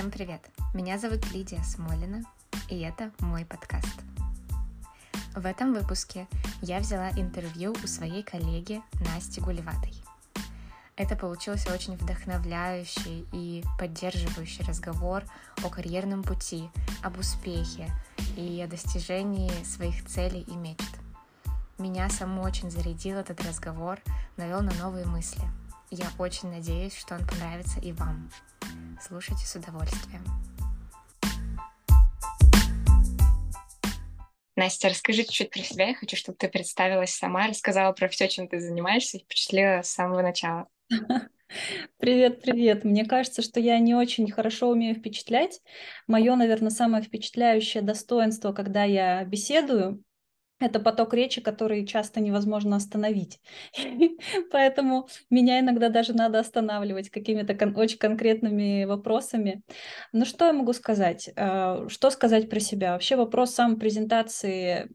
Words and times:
Всем 0.00 0.10
привет! 0.10 0.40
Меня 0.72 0.96
зовут 0.96 1.30
Лидия 1.30 1.62
Смолина, 1.62 2.24
и 2.70 2.80
это 2.80 3.10
мой 3.18 3.44
подкаст. 3.44 4.00
В 5.36 5.44
этом 5.44 5.74
выпуске 5.74 6.26
я 6.62 6.78
взяла 6.78 7.10
интервью 7.10 7.76
у 7.84 7.86
своей 7.86 8.22
коллеги 8.22 8.80
Насти 9.00 9.42
Гулеватой. 9.42 9.92
Это 10.96 11.16
получился 11.16 11.70
очень 11.74 11.98
вдохновляющий 11.98 13.26
и 13.30 13.62
поддерживающий 13.78 14.64
разговор 14.64 15.22
о 15.62 15.68
карьерном 15.68 16.22
пути, 16.22 16.70
об 17.02 17.18
успехе 17.18 17.92
и 18.38 18.58
о 18.62 18.68
достижении 18.68 19.52
своих 19.64 20.06
целей 20.06 20.46
и 20.48 20.56
мечт. 20.56 20.96
Меня 21.76 22.08
саму 22.08 22.40
очень 22.40 22.70
зарядил 22.70 23.18
этот 23.18 23.44
разговор, 23.44 24.00
навел 24.38 24.62
на 24.62 24.72
новые 24.76 25.04
мысли. 25.04 25.44
Я 25.90 26.06
очень 26.16 26.50
надеюсь, 26.50 26.96
что 26.96 27.16
он 27.16 27.26
понравится 27.26 27.80
и 27.80 27.92
вам. 27.92 28.30
Слушайте 29.00 29.46
с 29.46 29.56
удовольствием. 29.56 30.22
Настя, 34.56 34.90
расскажи 34.90 35.22
чуть-чуть 35.24 35.50
про 35.50 35.62
себя. 35.62 35.88
Я 35.88 35.94
хочу, 35.94 36.16
чтобы 36.16 36.36
ты 36.36 36.48
представилась 36.48 37.14
сама, 37.14 37.46
рассказала 37.46 37.92
про 37.92 38.08
все, 38.08 38.28
чем 38.28 38.46
ты 38.46 38.60
занимаешься, 38.60 39.16
и 39.16 39.20
впечатлила 39.20 39.80
с 39.82 39.90
самого 39.90 40.20
начала. 40.20 40.68
Привет, 41.98 42.42
привет. 42.42 42.84
Мне 42.84 43.04
кажется, 43.04 43.42
что 43.42 43.58
я 43.58 43.78
не 43.80 43.92
очень 43.94 44.30
хорошо 44.30 44.68
умею 44.68 44.94
впечатлять. 44.94 45.60
Мое, 46.06 46.36
наверное, 46.36 46.70
самое 46.70 47.02
впечатляющее 47.02 47.82
достоинство, 47.82 48.52
когда 48.52 48.84
я 48.84 49.24
беседую, 49.24 50.04
это 50.60 50.78
поток 50.78 51.14
речи, 51.14 51.40
который 51.40 51.86
часто 51.86 52.20
невозможно 52.20 52.76
остановить. 52.76 53.40
Поэтому 54.52 55.08
меня 55.30 55.58
иногда 55.60 55.88
даже 55.88 56.12
надо 56.12 56.38
останавливать 56.38 57.08
какими-то 57.10 57.54
кон- 57.54 57.76
очень 57.76 57.98
конкретными 57.98 58.84
вопросами. 58.84 59.62
Ну 60.12 60.24
что 60.24 60.46
я 60.46 60.52
могу 60.52 60.72
сказать? 60.74 61.30
Э, 61.34 61.88
что 61.88 62.10
сказать 62.10 62.50
про 62.50 62.60
себя? 62.60 62.92
Вообще 62.92 63.16
вопрос 63.16 63.54
самопрезентации 63.54 64.90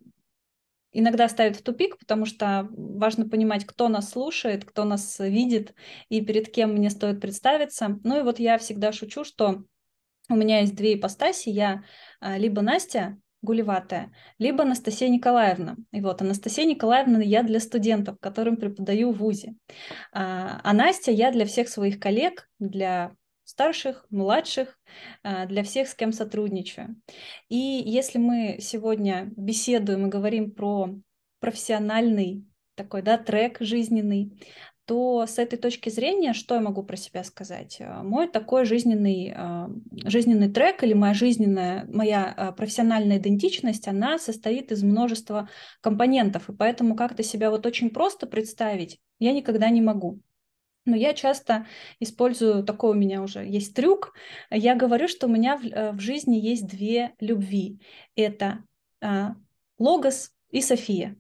иногда 0.92 1.28
ставит 1.28 1.58
в 1.58 1.64
тупик, 1.64 1.98
потому 1.98 2.26
что 2.26 2.70
важно 2.72 3.28
понимать, 3.28 3.66
кто 3.66 3.90
нас 3.90 4.12
слушает, 4.12 4.64
кто 4.64 4.86
нас 4.86 5.20
видит 5.20 5.74
и 6.10 6.22
перед 6.22 6.50
кем 6.50 6.74
мне 6.74 6.90
стоит 6.90 7.20
представиться. 7.20 8.00
Ну 8.04 8.20
и 8.20 8.24
вот 8.24 8.40
я 8.40 8.58
всегда 8.60 8.92
шучу, 8.94 9.24
что 9.24 9.64
у 10.30 10.36
меня 10.36 10.62
есть 10.62 10.76
две 10.76 10.96
ипостаси. 10.96 11.50
Я 11.50 11.84
э, 12.22 12.38
либо 12.38 12.62
Настя, 12.62 13.18
Гулеватая, 13.46 14.12
либо 14.40 14.64
Анастасия 14.64 15.08
Николаевна. 15.08 15.78
И 15.94 16.02
вот 16.02 16.22
Анастасия 16.22 16.66
Николаевна 16.66 17.22
я 17.22 17.44
для 17.44 17.62
студентов, 17.62 18.18
которым 18.20 18.58
преподаю 18.58 19.12
в 19.12 19.20
ВУЗе. 19.20 19.56
А, 20.12 20.60
а 20.64 20.74
Настя 20.74 21.12
я 21.12 21.32
для 21.32 21.46
всех 21.46 21.70
своих 21.70 22.00
коллег, 22.00 22.50
для 22.60 23.14
старших, 23.46 24.06
младших, 24.10 24.78
а, 25.24 25.46
для 25.46 25.64
всех, 25.64 25.88
с 25.88 25.96
кем 25.96 26.12
сотрудничаю. 26.12 26.96
И 27.48 27.56
если 27.56 28.18
мы 28.18 28.58
сегодня 28.60 29.32
беседуем 29.38 30.08
и 30.08 30.10
говорим 30.10 30.52
про 30.52 30.90
профессиональный 31.40 32.44
такой 32.76 33.02
да, 33.02 33.18
трек 33.18 33.58
жизненный, 33.62 34.38
то 34.86 35.26
с 35.26 35.40
этой 35.40 35.58
точки 35.58 35.90
зрения, 35.90 36.34
что 36.34 36.56
я 36.56 36.62
могу 36.62 36.84
про 36.84 36.96
себя 36.96 37.24
сказать? 37.24 37.78
Э, 37.80 38.04
мой 38.04 38.28
такой 38.28 38.66
жизненный, 38.66 39.34
э, 39.36 39.68
жизненный 40.08 40.52
трек 40.52 40.84
или 40.84 40.94
моя 40.94 41.14
жизненная, 41.14 41.86
моя 41.92 42.34
э, 42.38 42.52
профессиональная 42.54 43.18
идентичность, 43.18 43.88
она 43.88 44.20
состоит 44.20 44.72
из 44.72 44.84
множества 44.84 45.50
компонентов, 45.82 46.50
и 46.50 46.54
поэтому 46.54 46.96
как-то 46.96 47.24
себя 47.24 47.50
вот 47.50 47.66
очень 47.66 47.90
просто 47.90 48.28
представить 48.28 49.00
я 49.20 49.32
никогда 49.32 49.70
не 49.70 49.82
могу. 49.82 50.20
Но 50.86 50.96
я 50.96 51.14
часто 51.14 51.66
использую, 52.00 52.64
такой 52.64 52.92
у 52.92 53.00
меня 53.00 53.24
уже 53.24 53.44
есть 53.44 53.74
трюк, 53.76 54.14
я 54.52 54.76
говорю, 54.76 55.08
что 55.08 55.26
у 55.26 55.30
меня 55.30 55.58
в, 55.58 55.94
в 55.94 56.00
жизни 56.00 56.36
есть 56.36 56.68
две 56.68 57.16
любви. 57.20 57.80
Это 58.16 58.64
Логос 59.80 60.32
и 60.52 60.62
София. 60.62 61.16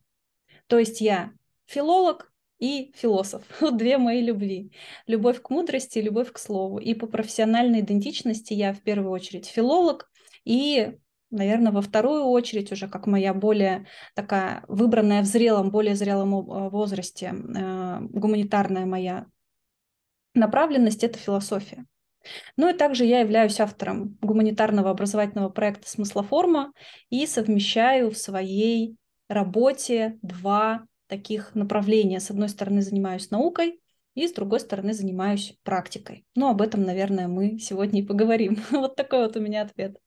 То 0.67 0.77
есть 0.77 1.01
я 1.01 1.31
филолог, 1.65 2.31
и 2.59 2.93
философ. 2.95 3.43
Вот 3.61 3.77
две 3.77 3.97
мои 3.97 4.21
любви. 4.21 4.71
Любовь 5.07 5.41
к 5.41 5.49
мудрости 5.49 5.99
любовь 5.99 6.31
к 6.31 6.37
слову. 6.37 6.79
И 6.79 6.93
по 6.93 7.07
профессиональной 7.07 7.81
идентичности 7.81 8.53
я 8.53 8.73
в 8.73 8.81
первую 8.81 9.11
очередь 9.11 9.47
филолог 9.47 10.09
и 10.43 10.97
наверное, 11.31 11.71
во 11.71 11.81
вторую 11.81 12.23
очередь, 12.25 12.71
уже 12.71 12.87
как 12.87 13.07
моя 13.07 13.33
более 13.33 13.87
такая 14.13 14.63
выбранная 14.67 15.21
в 15.21 15.25
зрелом, 15.25 15.69
более 15.69 15.95
зрелом 15.95 16.33
э, 16.33 16.69
возрасте, 16.69 17.33
э, 17.33 17.99
гуманитарная 18.01 18.85
моя 18.85 19.25
направленность– 20.33 21.03
это 21.03 21.17
философия. 21.17 21.85
Ну 22.57 22.69
и 22.69 22.73
также 22.73 23.05
я 23.05 23.19
являюсь 23.19 23.59
автором 23.59 24.17
гуманитарного 24.21 24.89
образовательного 24.89 25.49
проекта 25.49 25.89
«Смыслоформа» 25.89 26.73
и 27.09 27.27
совмещаю 27.27 28.11
в 28.11 28.17
своей 28.17 28.95
работе 29.27 30.17
два 30.21 30.85
таких 31.07 31.55
направления. 31.55 32.19
С 32.19 32.31
одной 32.31 32.49
стороны, 32.49 32.81
занимаюсь 32.81 33.31
наукой, 33.31 33.81
и 34.15 34.27
с 34.27 34.33
другой 34.33 34.59
стороны, 34.61 34.93
занимаюсь 34.93 35.57
практикой. 35.63 36.25
Ну, 36.35 36.49
об 36.49 36.61
этом, 36.61 36.83
наверное, 36.83 37.27
мы 37.27 37.59
сегодня 37.59 38.01
и 38.01 38.05
поговорим. 38.05 38.57
Вот 38.71 38.95
такой 38.95 39.19
вот 39.27 39.35
у 39.37 39.41
меня 39.41 39.61
ответ. 39.63 39.97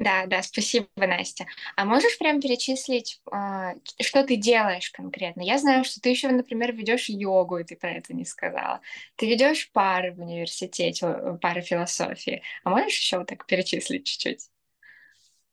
Да, 0.00 0.26
да, 0.26 0.42
спасибо, 0.42 0.88
Настя. 0.96 1.46
А 1.76 1.84
можешь 1.84 2.18
прям 2.18 2.40
перечислить, 2.40 3.20
а, 3.30 3.74
что 4.02 4.24
ты 4.24 4.36
делаешь 4.36 4.90
конкретно? 4.90 5.42
Я 5.42 5.56
знаю, 5.58 5.84
что 5.84 6.00
ты 6.00 6.08
еще, 6.10 6.28
например, 6.28 6.72
ведешь 6.72 7.08
йогу, 7.08 7.58
и 7.58 7.64
ты 7.64 7.76
про 7.76 7.92
это 7.92 8.12
не 8.12 8.24
сказала. 8.24 8.80
Ты 9.16 9.28
ведешь 9.30 9.70
пары 9.72 10.12
в 10.12 10.18
университете, 10.20 11.06
э, 11.06 11.38
пары 11.40 11.62
философии. 11.62 12.42
А 12.64 12.70
можешь 12.70 12.98
еще 12.98 13.18
вот 13.18 13.28
так 13.28 13.46
перечислить 13.46 14.04
чуть-чуть? 14.06 14.48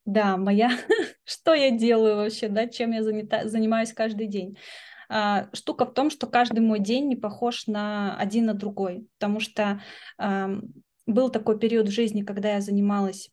Да, 0.06 0.38
моя, 0.38 0.70
что 1.24 1.54
я 1.54 1.72
делаю 1.72 2.18
вообще, 2.18 2.48
да, 2.48 2.68
чем 2.68 2.92
я 2.92 3.04
занята, 3.04 3.48
занимаюсь 3.48 3.94
каждый 3.94 4.28
день. 4.28 4.58
А, 5.10 5.50
штука 5.54 5.86
в 5.86 5.94
том, 5.94 6.10
что 6.10 6.28
каждый 6.28 6.60
мой 6.60 6.80
день 6.80 7.08
не 7.08 7.16
похож 7.16 7.68
на 7.68 8.18
один 8.18 8.46
на 8.46 8.54
другой, 8.54 9.08
потому 9.20 9.40
что 9.40 9.82
был 11.08 11.30
такой 11.30 11.60
период 11.60 11.88
в 11.88 11.92
жизни, 11.92 12.24
когда 12.24 12.54
я 12.54 12.62
занималась 12.62 13.30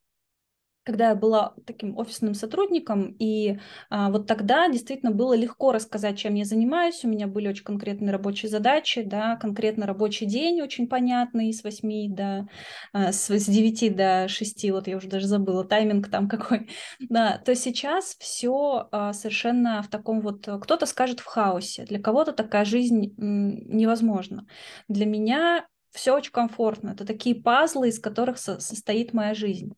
когда 0.89 1.11
я 1.11 1.15
была 1.15 1.53
таким 1.67 1.99
офисным 1.99 2.33
сотрудником, 2.33 3.15
и 3.19 3.59
а, 3.91 4.11
вот 4.11 4.27
тогда 4.27 4.71
действительно 4.71 5.13
было 5.13 5.35
легко 5.35 5.71
рассказать, 5.71 6.17
чем 6.19 6.35
я 6.35 6.47
занимаюсь. 6.47 7.05
У 7.05 7.09
меня 7.09 7.27
были 7.27 7.47
очень 7.49 7.63
конкретные 7.63 8.11
рабочие 8.11 8.49
задачи, 8.49 9.03
да, 9.03 9.37
конкретно 9.37 9.85
рабочий 9.87 10.25
день 10.25 10.63
очень 10.63 10.89
понятный 10.89 11.53
с 11.53 11.63
8 11.63 12.15
до 12.15 12.49
а, 12.95 13.13
с, 13.13 13.29
с 13.29 13.45
9 13.45 13.91
до 13.91 14.29
6, 14.29 14.71
вот 14.71 14.89
я 14.89 14.97
уже 14.97 15.09
даже 15.09 15.27
забыла 15.27 15.63
тайминг 15.63 16.09
там 16.09 16.27
какой. 16.31 16.71
Да, 17.11 17.37
то 17.45 17.55
сейчас 17.55 18.17
все 18.19 18.89
а, 18.91 19.13
совершенно 19.13 19.83
в 19.83 19.89
таком 19.89 20.23
вот, 20.23 20.49
кто-то 20.63 20.87
скажет 20.87 21.21
в 21.21 21.27
хаосе, 21.27 21.85
для 21.85 22.01
кого-то 22.01 22.33
такая 22.33 22.65
жизнь 22.65 23.15
м, 23.19 23.77
невозможна. 23.77 24.47
Для 24.89 25.05
меня 25.05 25.67
все 25.91 26.17
очень 26.17 26.33
комфортно. 26.33 26.91
Это 26.91 27.05
такие 27.05 27.35
пазлы, 27.35 27.89
из 27.89 27.99
которых 27.99 28.39
со- 28.39 28.61
состоит 28.61 29.13
моя 29.13 29.35
жизнь. 29.35 29.75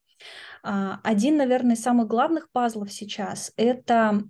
А, 0.62 1.00
один, 1.03 1.36
наверное, 1.36 1.75
из 1.75 1.82
самых 1.82 2.06
главных 2.06 2.50
пазлов 2.50 2.92
сейчас– 2.92 3.53
это 3.56 4.22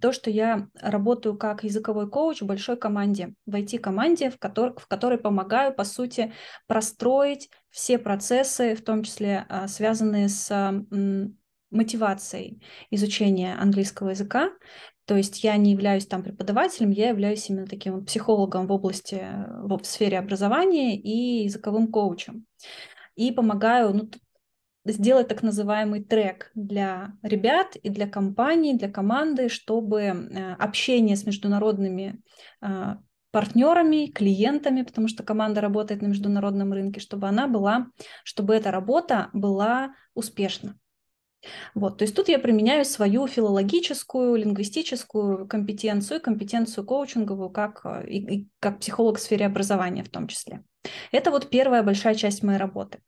то, 0.00 0.12
что 0.12 0.30
я 0.30 0.68
работаю 0.80 1.36
как 1.36 1.64
языковой 1.64 2.10
коуч 2.10 2.42
в 2.42 2.46
большой 2.46 2.76
команде, 2.76 3.34
в 3.46 3.54
IT-команде, 3.54 4.30
в 4.30 4.38
которой, 4.38 4.74
в 4.76 4.86
которой 4.88 5.18
помогаю, 5.18 5.74
по 5.74 5.84
сути, 5.84 6.32
простроить 6.66 7.50
все 7.70 7.98
процессы, 7.98 8.74
в 8.74 8.82
том 8.82 9.02
числе 9.02 9.46
а, 9.48 9.68
связанные 9.68 10.28
с 10.28 10.50
мотивацией 11.70 12.62
изучения 12.90 13.54
английского 13.54 14.10
языка. 14.10 14.50
То 15.04 15.16
есть 15.16 15.44
я 15.44 15.56
не 15.56 15.72
являюсь 15.72 16.06
там 16.06 16.22
преподавателем, 16.22 16.90
я 16.90 17.10
являюсь 17.10 17.48
именно 17.48 17.66
таким 17.66 18.04
психологом 18.04 18.66
в 18.66 18.72
области, 18.72 19.24
в 19.62 19.84
сфере 19.84 20.18
образования 20.18 20.96
и 20.96 21.44
языковым 21.44 21.92
коучем. 21.92 22.44
И 23.14 23.30
помогаю, 23.30 23.94
ну, 23.94 24.10
сделать 24.92 25.28
так 25.28 25.42
называемый 25.42 26.02
трек 26.02 26.50
для 26.54 27.12
ребят 27.22 27.76
и 27.76 27.88
для 27.88 28.08
компаний, 28.08 28.74
для 28.74 28.90
команды, 28.90 29.48
чтобы 29.48 30.00
э, 30.00 30.54
общение 30.54 31.16
с 31.16 31.26
международными 31.26 32.22
а, 32.60 32.98
партнерами, 33.30 34.06
клиентами, 34.06 34.82
потому 34.82 35.08
что 35.08 35.22
команда 35.22 35.60
работает 35.60 36.00
на 36.02 36.06
международном 36.06 36.72
рынке, 36.72 37.00
чтобы 37.00 37.28
она 37.28 37.48
была, 37.48 37.88
чтобы 38.24 38.54
эта 38.54 38.70
работа 38.70 39.28
была 39.32 39.94
успешна. 40.14 40.78
Вот, 41.74 41.98
то 41.98 42.04
есть 42.04 42.16
тут 42.16 42.28
я 42.28 42.38
применяю 42.38 42.84
свою 42.84 43.26
филологическую, 43.26 44.36
лингвистическую 44.36 45.46
компетенцию, 45.46 46.20
компетенцию 46.20 46.84
коучинговую, 46.84 47.50
как, 47.50 47.82
э, 47.84 48.08
и, 48.08 48.34
и 48.34 48.48
как 48.60 48.80
психолог 48.80 49.18
в 49.18 49.20
сфере 49.20 49.46
образования 49.46 50.02
в 50.02 50.08
том 50.08 50.28
числе. 50.28 50.64
Это 51.12 51.30
вот 51.30 51.50
первая 51.50 51.82
большая 51.82 52.14
часть 52.14 52.42
моей 52.42 52.58
работы. 52.58 52.98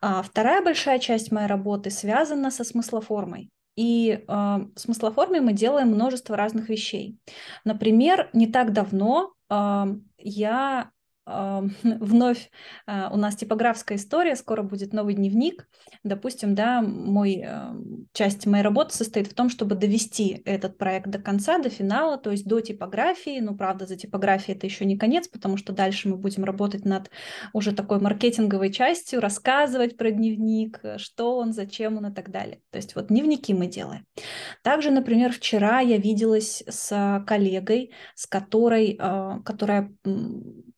А 0.00 0.22
вторая 0.22 0.62
большая 0.62 0.98
часть 0.98 1.32
моей 1.32 1.46
работы 1.46 1.90
связана 1.90 2.50
со 2.50 2.64
смыслоформой. 2.64 3.50
И 3.76 4.24
э, 4.26 4.58
смыслоформе 4.76 5.40
мы 5.40 5.52
делаем 5.52 5.88
множество 5.88 6.36
разных 6.36 6.68
вещей. 6.68 7.18
Например, 7.64 8.28
не 8.32 8.46
так 8.46 8.72
давно 8.72 9.32
э, 9.48 9.84
я 10.18 10.90
вновь 11.82 12.50
у 12.86 13.16
нас 13.16 13.36
типографская 13.36 13.98
история, 13.98 14.36
скоро 14.36 14.62
будет 14.62 14.92
новый 14.92 15.14
дневник. 15.14 15.68
Допустим, 16.02 16.54
да, 16.54 16.82
мой, 16.82 17.46
часть 18.12 18.46
моей 18.46 18.62
работы 18.62 18.94
состоит 18.94 19.26
в 19.26 19.34
том, 19.34 19.50
чтобы 19.50 19.74
довести 19.74 20.42
этот 20.44 20.78
проект 20.78 21.08
до 21.08 21.18
конца, 21.18 21.58
до 21.58 21.68
финала, 21.68 22.16
то 22.16 22.30
есть 22.30 22.46
до 22.46 22.60
типографии. 22.60 23.40
Ну, 23.40 23.56
правда, 23.56 23.86
за 23.86 23.96
типографией 23.96 24.56
это 24.56 24.66
еще 24.66 24.84
не 24.84 24.96
конец, 24.96 25.28
потому 25.28 25.56
что 25.56 25.72
дальше 25.72 26.08
мы 26.08 26.16
будем 26.16 26.44
работать 26.44 26.84
над 26.84 27.10
уже 27.52 27.72
такой 27.72 28.00
маркетинговой 28.00 28.72
частью, 28.72 29.20
рассказывать 29.20 29.96
про 29.96 30.10
дневник, 30.10 30.80
что 30.96 31.36
он, 31.36 31.52
зачем 31.52 31.96
он 31.98 32.06
и 32.06 32.14
так 32.14 32.30
далее. 32.30 32.60
То 32.70 32.76
есть 32.78 32.94
вот 32.94 33.08
дневники 33.08 33.54
мы 33.54 33.66
делаем. 33.66 34.06
Также, 34.62 34.90
например, 34.90 35.32
вчера 35.32 35.80
я 35.80 35.96
виделась 35.96 36.62
с 36.66 37.24
коллегой, 37.26 37.92
с 38.14 38.26
которой, 38.26 38.98
которая, 39.44 39.94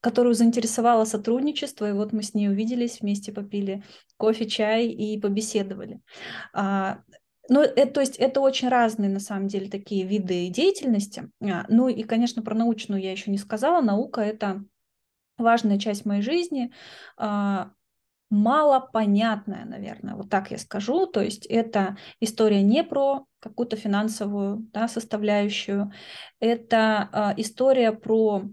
которую 0.03 0.35
заинтересовало 0.35 1.05
сотрудничество, 1.05 1.89
и 1.89 1.93
вот 1.93 2.13
мы 2.13 2.25
с 2.25 2.35
ней 2.35 2.49
увиделись, 2.49 3.01
вместе 3.01 3.33
попили 3.33 3.85
кофе, 4.17 4.47
чай 4.47 4.89
и 4.89 5.19
побеседовали. 5.19 6.01
А, 6.53 6.99
ну, 7.49 7.63
это, 7.63 7.87
то 7.87 8.01
есть 8.01 8.17
это 8.17 8.41
очень 8.41 8.69
разные, 8.69 9.09
на 9.09 9.21
самом 9.21 9.47
деле, 9.47 9.71
такие 9.71 10.05
виды 10.05 10.49
деятельности. 10.49 11.31
А, 11.41 11.67
ну 11.69 11.89
и, 11.89 12.03
конечно, 12.03 12.43
про 12.43 12.57
научную 12.57 13.01
я 13.01 13.13
еще 13.13 13.31
не 13.31 13.39
сказала. 13.39 13.81
Наука— 13.81 14.21
это 14.23 14.65
важная 15.39 15.79
часть 15.79 16.05
моей 16.05 16.23
жизни, 16.23 16.73
а, 17.17 17.71
малопонятная, 18.29 19.65
наверное, 19.65 20.17
вот 20.17 20.31
так 20.31 20.51
я 20.51 20.59
скажу. 20.59 21.07
То 21.07 21.21
есть 21.21 21.47
это 21.47 21.97
история 22.19 22.63
не 22.63 22.83
про 22.83 23.27
какую-то 23.39 23.77
финансовую 23.77 24.67
да, 24.73 24.89
составляющую, 24.89 25.93
это 26.41 27.35
история 27.37 27.93
про 27.93 28.49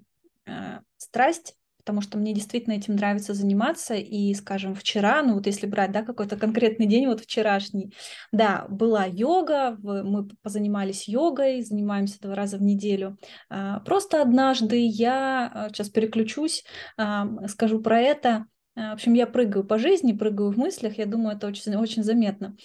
страсть, 0.98 1.56
потому 1.90 2.02
что 2.02 2.20
мне 2.20 2.34
действительно 2.34 2.74
этим 2.74 2.96
нравится 2.96 3.34
заниматься. 3.34 3.96
И, 3.96 4.32
скажем, 4.36 4.76
вчера, 4.76 5.24
ну 5.24 5.34
вот 5.34 5.48
если 5.48 5.66
брать, 5.66 5.92
да, 5.92 6.04
какой-то 6.04 6.38
конкретный 6.38 6.86
день, 6.86 7.08
вот 7.08 7.22
вчерашний, 7.22 7.92
да, 8.32 8.68
была 8.70 9.06
йога, 9.06 9.76
мы 9.82 10.28
позанимались 10.44 11.08
йогой, 11.08 11.64
занимаемся 11.64 12.20
два 12.22 12.36
раза 12.36 12.58
в 12.58 12.62
неделю. 12.62 13.18
А, 13.50 13.80
просто 13.80 14.22
однажды 14.22 14.86
я, 14.86 15.68
сейчас 15.70 15.90
а, 15.90 15.92
переключусь, 15.92 16.64
а, 16.96 17.28
скажу 17.48 17.82
про 17.82 18.00
это, 18.00 18.46
в 18.76 18.94
общем, 18.94 19.16
я 19.16 19.26
прыгаю 19.26 19.66
по 19.66 19.80
жизни, 19.80 20.14
прыгаю 20.14 20.52
в 20.52 20.58
мыслях, 20.58 21.00
я 21.00 21.08
думаю, 21.08 21.36
это 21.36 21.48
очень, 21.48 21.76
очень 21.76 22.04
заметно. 22.04 22.56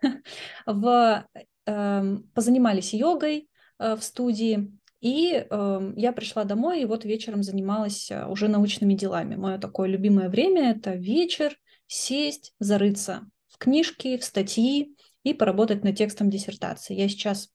в, 0.66 1.26
эм, 1.66 2.24
позанимались 2.34 2.94
йогой 2.94 3.48
э, 3.78 3.94
в 3.94 4.02
студии, 4.02 4.72
и 5.00 5.46
э, 5.48 5.92
я 5.96 6.12
пришла 6.12 6.44
домой, 6.44 6.82
и 6.82 6.84
вот 6.84 7.04
вечером 7.04 7.42
занималась 7.42 8.10
э, 8.10 8.26
уже 8.26 8.48
научными 8.48 8.94
делами. 8.94 9.36
Мое 9.36 9.58
такое 9.58 9.88
любимое 9.88 10.28
время– 10.28 10.70
это 10.76 10.94
вечер, 10.94 11.56
сесть, 11.86 12.54
зарыться 12.58 13.22
в 13.48 13.58
книжки, 13.58 14.18
в 14.18 14.24
статьи 14.24 14.94
и 15.22 15.34
поработать 15.34 15.84
над 15.84 15.96
текстом 15.96 16.30
диссертации. 16.30 16.94
Я 16.94 17.08
сейчас 17.08 17.50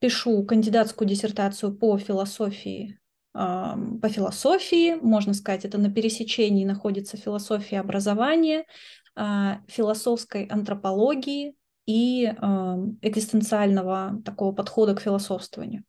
пишу 0.00 0.44
кандидатскую 0.44 1.06
диссертацию 1.08 1.76
по 1.76 1.96
философии 1.98 3.00
по 3.32 4.08
философии, 4.08 4.94
можно 4.94 5.34
сказать, 5.34 5.64
это 5.64 5.78
на 5.78 5.88
пересечении 5.88 6.64
находится 6.64 7.16
философия 7.16 7.78
образования, 7.78 8.64
а, 9.14 9.60
философской 9.68 10.46
антропологии, 10.46 11.54
и 11.90 12.26
э, 12.26 12.32
экзистенциального 13.02 14.22
такого 14.24 14.52
подхода 14.52 14.94
к 14.94 15.00
философствованию. 15.00 15.82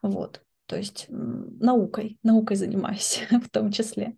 Вот, 0.00 0.44
то 0.66 0.76
есть 0.76 1.06
наукой, 1.08 2.20
наукой 2.22 2.56
занимаюсь 2.56 3.24
в 3.30 3.50
том 3.50 3.72
числе. 3.72 4.16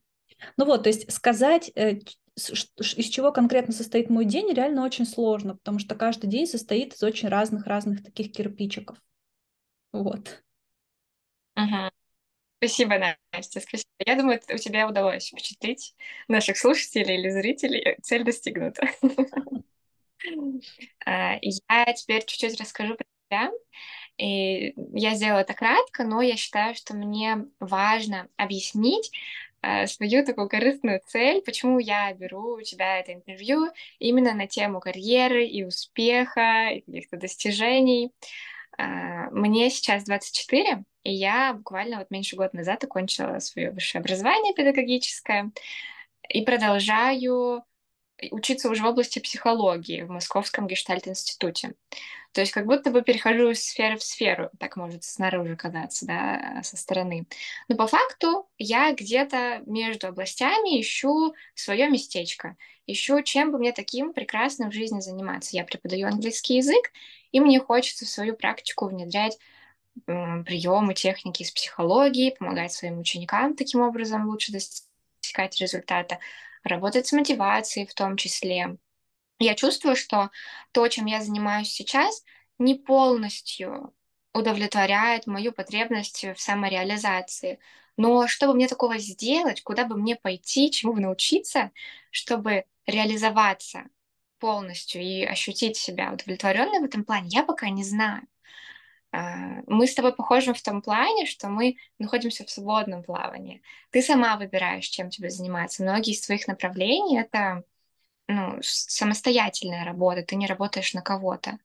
Ну 0.59 0.67
вот, 0.67 0.83
то 0.83 0.91
есть 0.91 1.11
сказать, 1.11 1.73
э, 1.77 2.01
из 2.37 3.07
чего 3.07 3.33
конкретно 3.33 3.73
состоит 3.73 4.11
мой 4.11 4.27
день, 4.27 4.53
реально 4.53 4.85
очень 4.85 5.07
сложно, 5.07 5.57
потому 5.57 5.79
что 5.79 5.95
каждый 5.95 6.27
день 6.27 6.47
состоит 6.47 6.93
из 6.93 7.03
очень 7.03 7.29
разных-разных 7.29 8.03
таких 8.05 8.31
кирпичиков. 8.31 8.99
Вот. 9.93 10.43
Ага. 11.55 11.91
Спасибо, 12.59 12.99
Настя, 13.33 13.61
спасибо. 13.61 13.89
Я 14.05 14.17
думаю, 14.17 14.41
у 14.53 14.59
тебя 14.59 14.89
удалось 14.89 15.29
впечатлить 15.29 15.95
наших 16.29 16.59
слушателей 16.59 17.17
или 17.17 17.31
зрителей. 17.31 17.97
Цель 18.03 18.25
достигнута. 18.25 18.89
А, 21.07 21.39
я 21.41 21.93
теперь 21.95 22.25
чуть-чуть 22.25 22.61
расскажу 22.61 22.97
про 22.97 23.07
себя. 23.31 23.53
И 24.17 24.75
я 24.93 25.15
сделала 25.15 25.41
это 25.41 25.55
кратко, 25.55 26.05
но 26.05 26.23
я 26.23 26.37
считаю, 26.37 26.75
что 26.75 26.95
мне 26.95 27.47
важно 27.59 28.29
объяснить 28.37 29.11
а, 29.61 29.87
свою 29.87 30.25
такую 30.25 30.49
корыстную 30.49 31.01
цель, 31.07 31.43
почему 31.43 31.79
я 31.79 32.13
беру 32.13 32.57
у 32.57 32.63
тебя 32.63 32.99
это 32.99 33.13
интервью 33.13 33.71
именно 33.99 34.35
на 34.35 34.47
тему 34.47 34.79
карьеры 34.81 35.47
и 35.47 35.65
успеха, 35.65 36.69
и 36.71 36.81
каких-то 36.83 37.17
достижений. 37.17 38.13
А, 38.77 39.31
мне 39.31 39.71
сейчас 39.71 40.05
24, 40.05 40.85
и 41.03 41.13
я 41.13 41.55
буквально 41.55 41.99
вот 41.99 42.11
меньше 42.11 42.37
года 42.37 42.51
назад 42.57 42.85
окончила 42.85 43.39
свое 43.39 43.71
высшее 43.71 44.01
образование 44.01 44.55
педагогическое 44.55 45.51
и 46.29 46.43
продолжаю 46.43 47.65
учиться 48.31 48.69
уже 48.69 48.83
в 48.83 48.87
области 48.87 49.19
психологии 49.19 50.03
в 50.03 50.11
Московском 50.11 50.67
гештальт-институте. 50.67 51.75
То 52.33 52.41
есть 52.41 52.53
как 52.53 52.67
будто 52.67 52.91
бы 52.91 53.03
перехожу 53.03 53.51
из 53.51 53.65
сферы 53.65 53.97
в 53.97 54.03
сферу, 54.03 54.51
так 54.59 54.77
может 54.77 55.05
снаружи 55.05 55.55
казаться, 55.55 56.05
да, 56.05 56.61
со 56.65 56.77
стороны. 56.77 57.27
Но 57.69 57.77
по 57.77 57.87
факту 57.87 58.49
я 58.59 58.93
где-то 58.93 59.63
между 59.67 60.09
областями 60.09 60.81
ищу 60.81 61.33
свое 61.55 61.89
местечко, 61.89 62.57
ищу, 62.87 63.23
чем 63.23 63.53
бы 63.53 63.59
мне 63.59 63.73
таким 63.73 64.13
прекрасным 64.13 64.71
в 64.71 64.75
жизни 64.75 65.01
заниматься. 65.01 65.57
Я 65.57 65.65
преподаю 65.65 66.09
английский 66.09 66.57
язык, 66.57 66.91
и 67.31 67.39
мне 67.39 67.61
хочется 67.61 68.05
в 68.05 68.09
свою 68.09 68.35
практику 68.35 68.89
внедрять 68.89 69.39
приемы, 70.07 70.95
техники 70.95 71.43
из 71.43 71.53
психологии, 71.53 72.35
помогать 72.37 72.73
своим 72.73 72.99
ученикам 72.99 73.55
таким 73.55 73.81
образом 73.81 74.29
лучше 74.29 74.51
достигать 74.51 75.61
результата 75.61 76.19
работать 76.65 77.07
с 77.07 77.13
мотивацией 77.13 77.87
в 77.87 77.95
том 77.95 78.17
числе. 78.17 78.79
Я 79.39 79.55
чувствую, 79.55 79.97
что 79.97 80.31
то, 80.73 80.87
чем 80.89 81.07
я 81.07 81.21
занимаюсь 81.23 81.71
сейчас, 81.71 82.25
не 82.59 82.75
полностью 82.75 83.95
удовлетворяет 84.33 85.27
мою 85.27 85.53
потребность 85.53 86.25
в 86.25 86.41
самореализации. 86.41 87.59
Но 87.97 88.27
чтобы 88.29 88.55
мне 88.55 88.69
такого 88.69 88.99
сделать, 88.99 89.63
куда 89.63 89.85
бы 89.85 89.97
мне 89.97 90.17
пойти, 90.17 90.71
чему 90.71 90.95
бы 90.95 91.01
научиться, 91.01 91.71
чтобы 92.11 92.65
реализоваться 92.87 93.85
полностью 94.39 95.03
и 95.03 95.25
ощутить 95.25 95.77
себя 95.77 96.13
удовлетворенной 96.13 96.81
в 96.81 96.85
этом 96.85 97.05
плане, 97.05 97.29
я 97.31 97.45
пока 97.45 97.71
не 97.71 97.85
знаю. 97.85 98.27
А, 99.15 99.63
мы 99.69 99.87
с 99.87 99.95
тобой 99.95 100.13
похожи 100.13 100.53
в 100.53 100.61
том 100.61 100.83
плане, 100.83 101.25
что 101.27 101.49
мы 101.49 101.77
находимся 102.01 102.45
в 102.45 102.51
свободном 102.51 103.05
плавании. 103.05 103.63
Ты 103.91 104.03
сама 104.03 104.37
выбираешь, 104.37 104.87
чем 104.89 105.09
тебе 105.09 105.31
заниматься. 105.31 105.85
Многие 105.85 106.15
из 106.15 106.21
твоих 106.21 106.49
направлений— 106.49 107.21
это 107.21 107.63
ну, 108.27 108.59
самостоятельная 108.61 109.85
работа, 109.85 110.25
ты 110.25 110.35
не 110.35 110.49
работаешь 110.49 110.95
на 110.95 111.01
кого-то. 111.01 111.59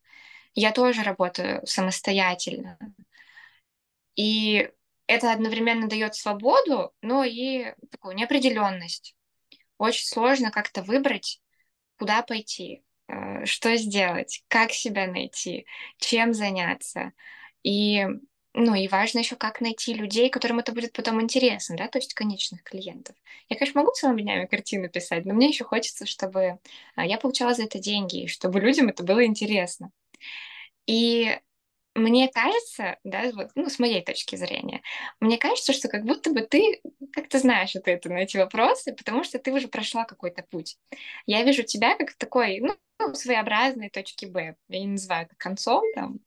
Я 0.54 0.72
тоже 0.72 1.02
работаю 1.02 1.66
самостоятельно. 1.66 2.78
И 4.16 4.70
это 5.08 5.32
одновременно 5.32 5.88
дает 5.88 6.14
свободу, 6.14 6.94
но 7.02 7.24
и 7.24 7.74
такую 7.90 8.16
неопределенность. 8.16 9.16
Очень 9.80 10.06
сложно 10.06 10.52
как-то 10.52 10.84
выбрать, 10.84 11.42
куда 11.98 12.22
пойти, 12.22 12.84
что 13.46 13.76
сделать, 13.78 14.44
как 14.48 14.72
себя 14.72 15.08
найти, 15.08 15.66
чем 15.98 16.34
заняться. 16.34 17.14
И, 17.64 18.06
ну, 18.54 18.76
и 18.76 18.88
важно 18.88 19.20
еще, 19.20 19.36
как 19.36 19.62
найти 19.62 19.94
людей, 19.94 20.30
которым 20.30 20.60
это 20.60 20.72
будет 20.72 20.94
потом 20.94 21.22
интересно, 21.22 21.76
да, 21.78 21.88
то 21.88 21.98
есть 22.00 22.14
конечных 22.14 22.64
клиентов. 22.64 23.16
Я, 23.50 23.58
конечно, 23.58 23.82
могу 23.82 23.92
целыми 23.94 24.22
днями 24.22 24.46
картину 24.46 24.90
писать, 24.90 25.26
но 25.26 25.34
мне 25.34 25.48
еще 25.50 25.64
хочется, 25.64 26.06
чтобы 26.06 26.60
а, 26.96 27.06
я 27.06 27.18
получала 27.18 27.54
за 27.54 27.64
это 27.64 27.80
деньги, 27.80 28.24
и 28.24 28.28
чтобы 28.28 28.60
людям 28.60 28.90
это 28.90 29.04
было 29.04 29.26
интересно. 29.26 29.92
И 30.88 31.38
мне 31.96 32.30
кажется, 32.30 32.98
да, 33.04 33.32
вот, 33.34 33.50
ну, 33.56 33.70
с 33.70 33.80
моей 33.80 34.04
точки 34.04 34.36
зрения, 34.36 34.82
мне 35.20 35.38
кажется, 35.38 35.74
что 35.74 35.90
как 35.90 36.04
будто 36.06 36.32
бы 36.32 36.42
ты 36.42 36.82
как-то 37.14 37.40
знаешь 37.40 37.76
ответы 37.76 38.10
на 38.10 38.20
эти 38.20 38.38
вопросы, 38.38 38.94
потому 38.94 39.24
что 39.24 39.40
ты 39.40 39.52
уже 39.52 39.68
прошла 39.68 40.06
какой-то 40.06 40.44
путь. 40.44 40.78
Я 41.26 41.44
вижу 41.44 41.64
тебя 41.64 41.96
как 41.98 42.14
такой, 42.14 42.60
ну, 42.62 42.78
своеобразной 43.14 43.90
точки 43.90 44.26
Б. 44.26 44.56
Я 44.68 44.80
не 44.80 44.88
называю 44.88 45.26
это 45.26 45.36
концом, 45.36 45.84
там, 45.96 46.20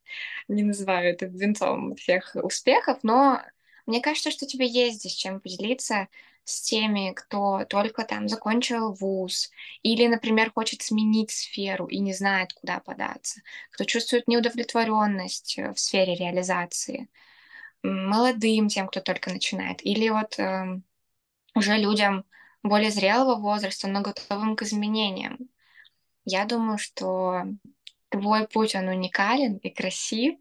не 0.48 0.62
называю 0.62 1.12
это 1.12 1.26
венцом 1.26 1.94
всех 1.96 2.34
успехов, 2.34 2.98
но 3.02 3.40
мне 3.86 4.00
кажется, 4.00 4.30
что 4.30 4.46
тебе 4.46 4.66
есть 4.66 4.98
здесь 5.00 5.14
чем 5.14 5.40
поделиться 5.40 6.08
с 6.44 6.62
теми, 6.62 7.12
кто 7.12 7.64
только 7.66 8.04
там 8.04 8.28
закончил 8.28 8.92
вуз 8.92 9.50
или, 9.82 10.06
например, 10.06 10.52
хочет 10.52 10.82
сменить 10.82 11.30
сферу 11.30 11.86
и 11.86 11.98
не 11.98 12.12
знает, 12.12 12.52
куда 12.52 12.80
податься, 12.80 13.42
кто 13.70 13.84
чувствует 13.84 14.28
неудовлетворенность 14.28 15.58
э, 15.58 15.72
в 15.72 15.78
сфере 15.78 16.14
реализации. 16.14 17.08
молодым 17.82 18.68
тем, 18.68 18.88
кто 18.88 19.00
только 19.00 19.30
начинает, 19.30 19.84
или 19.84 20.08
вот 20.08 20.38
э, 20.38 20.80
уже 21.54 21.76
людям 21.78 22.24
более 22.62 22.90
зрелого 22.90 23.36
возраста, 23.40 23.88
но 23.88 24.02
готовым 24.02 24.56
к 24.56 24.62
изменениям. 24.62 25.38
Я 26.24 26.44
думаю, 26.44 26.78
что 26.78 27.44
твой 28.08 28.46
путь, 28.48 28.74
он 28.74 28.88
уникален 28.88 29.56
и 29.56 29.70
красив, 29.70 30.38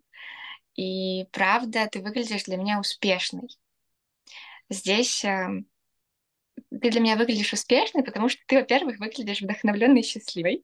и 0.75 1.25
правда, 1.31 1.87
ты 1.91 2.01
выглядишь 2.01 2.43
для 2.43 2.57
меня 2.57 2.79
успешной. 2.79 3.49
Здесь 4.69 5.25
э, 5.25 5.63
ты 6.69 6.89
для 6.89 7.01
меня 7.01 7.15
выглядишь 7.15 7.53
успешной, 7.53 8.03
потому 8.03 8.29
что 8.29 8.41
ты, 8.47 8.55
во-первых, 8.57 8.99
выглядишь 8.99 9.41
вдохновленной 9.41 10.01
и 10.01 10.03
счастливой. 10.03 10.63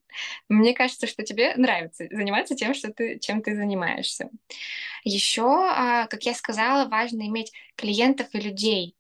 Мне 0.50 0.74
кажется, 0.74 1.08
что 1.08 1.24
тебе 1.24 1.54
нравится 1.56 2.06
заниматься 2.10 2.56
тем, 2.56 2.74
что 2.74 2.92
ты, 2.94 3.20
чем 3.20 3.42
ты 3.42 3.56
занимаешься. 3.56 4.30
Еще, 5.04 5.44
а, 5.46 6.08
как 6.08 6.24
я 6.24 6.34
сказала, 6.34 6.88
важно 6.90 7.24
иметь 7.28 7.52
клиентов 7.76 8.28
и 8.34 8.40
людей, 8.40 8.96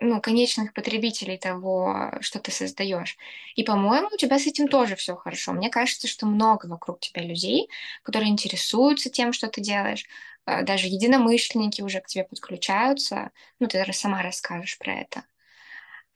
ну, 0.00 0.20
конечных 0.20 0.74
потребителей 0.74 1.38
того, 1.38 2.12
что 2.20 2.38
ты 2.38 2.50
создаешь. 2.50 3.16
И, 3.54 3.62
по-моему, 3.64 4.08
у 4.12 4.16
тебя 4.16 4.38
с 4.38 4.46
этим 4.46 4.68
тоже 4.68 4.96
все 4.96 5.16
хорошо. 5.16 5.52
Мне 5.52 5.70
кажется, 5.70 6.08
что 6.08 6.26
много 6.26 6.66
вокруг 6.66 7.00
тебя 7.00 7.22
людей, 7.22 7.68
которые 8.02 8.30
интересуются 8.30 9.10
тем, 9.10 9.32
что 9.32 9.48
ты 9.48 9.60
делаешь. 9.60 10.04
А, 10.44 10.62
даже 10.62 10.88
единомышленники 10.88 11.82
уже 11.82 12.00
к 12.00 12.06
тебе 12.06 12.24
подключаются. 12.24 13.30
Ну, 13.60 13.68
ты 13.68 13.84
сама 13.92 14.22
расскажешь 14.22 14.78
про 14.78 14.94
это. 14.94 15.24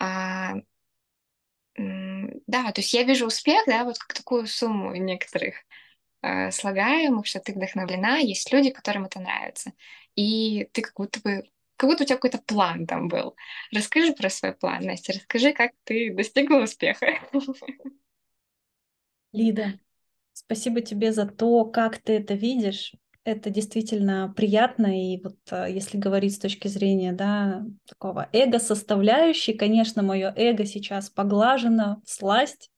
А, 0.00 0.54
да, 2.47 2.73
то 2.73 2.80
есть 2.80 2.92
я 2.92 3.04
вижу 3.04 3.26
успех, 3.26 3.62
да, 3.66 3.85
вот 3.85 3.99
как 3.99 4.14
такую 4.14 4.47
сумму 4.47 4.95
некоторых 4.95 5.54
э, 6.23 6.50
слагаемых, 6.50 7.26
что 7.26 7.40
ты 7.40 7.52
вдохновлена, 7.54 8.19
есть 8.19 8.52
люди, 8.52 8.71
которым 8.71 9.07
это 9.07 9.21
нравится. 9.21 9.73
И 10.16 10.69
ты 10.73 10.83
как 10.83 10.95
будто 10.97 11.21
бы 11.21 11.45
как 11.76 11.90
будто 11.90 12.04
у 12.04 12.07
тебя 12.07 12.16
какой-то 12.16 12.38
план 12.38 12.87
там 12.87 13.09
был. 13.09 13.37
Расскажи 13.75 14.12
про 14.14 14.30
свой 14.30 14.52
план, 14.52 14.85
Настя, 14.85 15.14
расскажи, 15.14 15.52
как 15.54 15.73
ты 15.85 16.12
достигла 16.14 16.59
успеха. 16.64 17.07
Лида, 19.33 19.78
спасибо 20.33 20.83
тебе 20.83 21.12
за 21.12 21.26
то, 21.26 21.64
как 21.66 21.99
ты 21.99 22.14
это 22.14 22.35
видишь 22.35 22.95
это 23.25 23.50
действительно 23.50 24.33
приятно, 24.35 24.99
и 24.99 25.23
вот 25.23 25.37
а, 25.50 25.69
если 25.69 25.99
говорить 25.99 26.35
с 26.35 26.39
точки 26.39 26.69
зрения, 26.69 27.12
да, 27.12 27.65
такого 27.87 28.29
эго-составляющей, 28.33 29.53
конечно, 29.53 30.03
мое 30.03 30.33
эго 30.37 30.65
сейчас 30.65 31.11
поглажено, 31.11 32.00
сласть. 32.07 32.71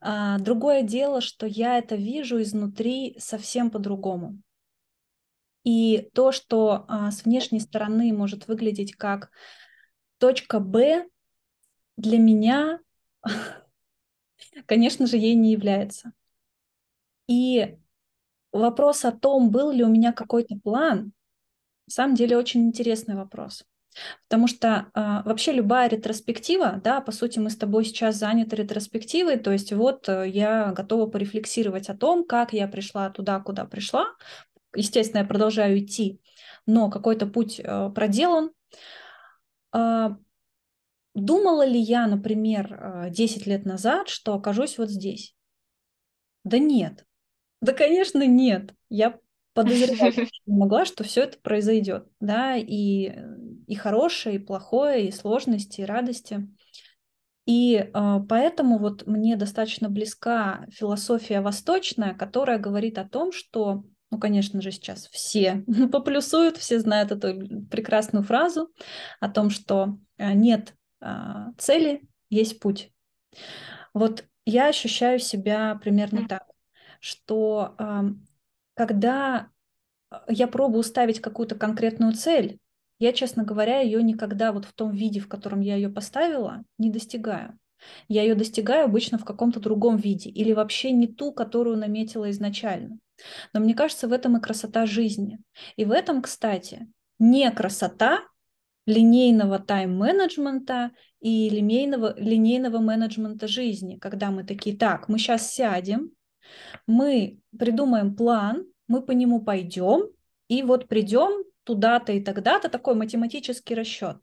А, 0.00 0.38
другое 0.38 0.82
дело, 0.82 1.20
что 1.20 1.46
я 1.46 1.78
это 1.78 1.96
вижу 1.96 2.40
изнутри 2.40 3.16
совсем 3.18 3.70
по-другому. 3.70 4.40
И 5.64 6.08
то, 6.14 6.32
что 6.32 6.84
а, 6.88 7.10
с 7.10 7.24
внешней 7.24 7.60
стороны 7.60 8.12
может 8.12 8.46
выглядеть 8.46 8.94
как 8.94 9.30
точка 10.18 10.60
Б, 10.60 11.06
для 11.96 12.18
меня, 12.18 12.80
конечно 14.66 15.06
же, 15.06 15.16
ей 15.16 15.34
не 15.34 15.52
является. 15.52 16.12
И 17.26 17.76
вопрос 18.52 19.04
о 19.04 19.12
том, 19.12 19.50
был 19.50 19.70
ли 19.70 19.84
у 19.84 19.88
меня 19.88 20.12
какой-то 20.12 20.56
план, 20.56 21.12
на 21.86 21.92
самом 21.92 22.14
деле 22.14 22.36
очень 22.36 22.66
интересный 22.66 23.16
вопрос. 23.16 23.64
Потому 24.28 24.46
что 24.46 24.86
э, 24.94 25.22
вообще 25.24 25.52
любая 25.52 25.88
ретроспектива, 25.88 26.80
да, 26.84 27.00
по 27.00 27.10
сути, 27.10 27.40
мы 27.40 27.50
с 27.50 27.56
тобой 27.56 27.84
сейчас 27.84 28.16
заняты 28.16 28.56
ретроспективой, 28.56 29.36
то 29.36 29.50
есть 29.50 29.72
вот 29.72 30.08
э, 30.08 30.28
я 30.28 30.72
готова 30.72 31.06
порефлексировать 31.06 31.88
о 31.88 31.96
том, 31.96 32.24
как 32.24 32.52
я 32.52 32.68
пришла 32.68 33.10
туда, 33.10 33.40
куда 33.40 33.64
пришла. 33.64 34.06
Естественно, 34.74 35.22
я 35.22 35.26
продолжаю 35.26 35.80
идти, 35.80 36.20
но 36.66 36.88
какой-то 36.88 37.26
путь 37.26 37.58
э, 37.58 37.90
проделан. 37.92 38.52
Э, 39.74 40.10
думала 41.14 41.66
ли 41.66 41.80
я, 41.80 42.06
например, 42.06 43.08
10 43.10 43.46
лет 43.46 43.64
назад, 43.64 44.08
что 44.08 44.34
окажусь 44.34 44.78
вот 44.78 44.90
здесь? 44.90 45.34
Да 46.44 46.58
нет. 46.58 47.04
Да, 47.60 47.72
конечно, 47.72 48.26
нет. 48.26 48.74
Я 48.88 49.18
подозревать 49.54 50.16
не 50.46 50.56
могла, 50.56 50.84
что 50.84 51.04
все 51.04 51.22
это 51.22 51.38
произойдет, 51.38 52.06
да, 52.20 52.56
и, 52.56 53.12
и 53.66 53.74
хорошее, 53.74 54.36
и 54.36 54.38
плохое, 54.38 55.08
и 55.08 55.12
сложности, 55.12 55.82
и 55.82 55.84
радости. 55.84 56.48
И 57.46 57.76
э, 57.76 58.20
поэтому 58.28 58.78
вот 58.78 59.06
мне 59.06 59.36
достаточно 59.36 59.88
близка 59.88 60.66
философия 60.70 61.40
восточная, 61.40 62.14
которая 62.14 62.58
говорит 62.58 62.98
о 62.98 63.08
том, 63.08 63.32
что, 63.32 63.84
ну, 64.10 64.18
конечно 64.18 64.60
же, 64.60 64.70
сейчас 64.70 65.08
все 65.08 65.64
поплюсуют, 65.92 66.56
все 66.56 66.78
знают 66.78 67.10
эту 67.10 67.66
прекрасную 67.66 68.22
фразу 68.22 68.70
о 69.18 69.28
том, 69.28 69.50
что 69.50 69.98
э, 70.16 70.32
нет 70.32 70.74
э, 71.00 71.06
цели, 71.58 72.02
есть 72.28 72.60
путь. 72.60 72.92
Вот 73.92 74.24
я 74.46 74.68
ощущаю 74.68 75.18
себя 75.18 75.78
примерно 75.82 76.28
так 76.28 76.49
что 77.00 77.74
когда 78.74 79.48
а, 80.10 80.24
я 80.28 80.46
пробую 80.46 80.82
ставить 80.82 81.20
какую-то 81.20 81.54
конкретную 81.54 82.12
цель, 82.12 82.58
я, 82.98 83.12
честно 83.12 83.44
говоря, 83.44 83.80
ее 83.80 84.02
никогда 84.02 84.52
вот 84.52 84.64
в 84.64 84.72
том 84.72 84.92
виде, 84.92 85.20
в 85.20 85.28
котором 85.28 85.60
я 85.60 85.74
ее 85.74 85.88
поставила, 85.88 86.62
не 86.78 86.90
достигаю. 86.90 87.58
Я 88.08 88.22
ее 88.22 88.34
достигаю 88.34 88.84
обычно 88.84 89.16
в 89.18 89.24
каком-то 89.24 89.58
другом 89.58 89.96
виде 89.96 90.28
или 90.28 90.52
вообще 90.52 90.92
не 90.92 91.06
ту, 91.08 91.32
которую 91.32 91.78
наметила 91.78 92.30
изначально. 92.30 92.98
Но 93.52 93.60
мне 93.60 93.74
кажется, 93.74 94.06
в 94.06 94.12
этом 94.12 94.36
и 94.36 94.40
красота 94.40 94.86
жизни. 94.86 95.38
И 95.76 95.84
в 95.84 95.92
этом, 95.92 96.20
кстати, 96.22 96.90
не 97.18 97.50
красота 97.50 98.20
линейного 98.86 99.58
тайм-менеджмента 99.58 100.90
и 101.20 101.48
линейного, 101.48 102.14
линейного 102.18 102.78
менеджмента 102.78 103.46
жизни, 103.46 103.96
когда 103.96 104.30
мы 104.30 104.44
такие, 104.44 104.76
так, 104.76 105.08
мы 105.08 105.18
сейчас 105.18 105.52
сядем, 105.52 106.12
мы 106.86 107.40
придумаем 107.58 108.14
план, 108.14 108.66
мы 108.88 109.02
по 109.02 109.12
нему 109.12 109.40
пойдем, 109.40 110.10
и 110.48 110.62
вот 110.62 110.88
придем 110.88 111.44
туда-то 111.64 112.12
и 112.12 112.20
тогда-то, 112.22 112.68
такой 112.68 112.94
математический 112.94 113.76
расчет. 113.76 114.16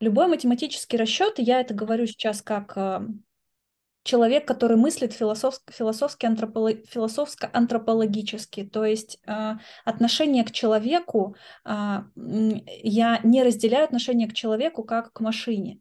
Любой 0.00 0.26
математический 0.26 0.98
расчет, 0.98 1.34
я 1.38 1.60
это 1.60 1.74
говорю 1.74 2.06
сейчас 2.06 2.42
как 2.42 2.72
э, 2.76 3.00
человек, 4.02 4.46
который 4.46 4.76
мыслит 4.76 5.12
философски, 5.12 5.72
философски 5.72 6.26
антрополо, 6.26 6.72
философско-антропологически, 6.72 8.64
то 8.64 8.84
есть 8.84 9.18
э, 9.26 9.54
отношение 9.84 10.44
к 10.44 10.52
человеку, 10.52 11.36
э, 11.64 12.02
я 12.14 13.20
не 13.22 13.42
разделяю 13.42 13.84
отношение 13.84 14.28
к 14.28 14.34
человеку 14.34 14.84
как 14.84 15.12
к 15.12 15.20
машине 15.20 15.80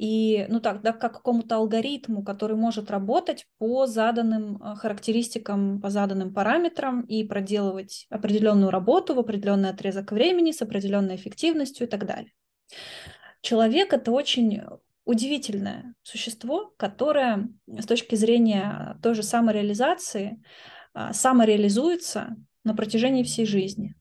и, 0.00 0.46
ну 0.48 0.60
так, 0.60 0.80
да, 0.80 0.94
как 0.94 1.12
какому-то 1.12 1.56
алгоритму, 1.56 2.24
который 2.24 2.56
может 2.56 2.90
работать 2.90 3.46
по 3.58 3.86
заданным 3.86 4.56
а, 4.62 4.74
характеристикам, 4.74 5.78
по 5.78 5.90
заданным 5.90 6.32
параметрам 6.32 7.02
и 7.02 7.22
проделывать 7.22 8.06
определенную 8.08 8.70
работу 8.70 9.14
в 9.14 9.18
определенный 9.18 9.68
отрезок 9.68 10.12
времени 10.12 10.52
с 10.52 10.62
определенной 10.62 11.16
эффективностью 11.16 11.86
и 11.86 11.90
так 11.90 12.06
далее. 12.06 12.32
Человек— 13.42 13.92
это 13.92 14.10
очень 14.10 14.62
удивительное 15.04 15.94
существо, 16.02 16.72
которое 16.78 17.50
с 17.66 17.84
точки 17.84 18.14
зрения 18.14 18.98
той 19.02 19.14
же 19.14 19.22
самореализации 19.22 20.42
а, 20.94 21.12
самореализуется 21.12 22.36
на 22.64 22.74
протяжении 22.74 23.22
всей 23.22 23.44
жизни 23.44 23.99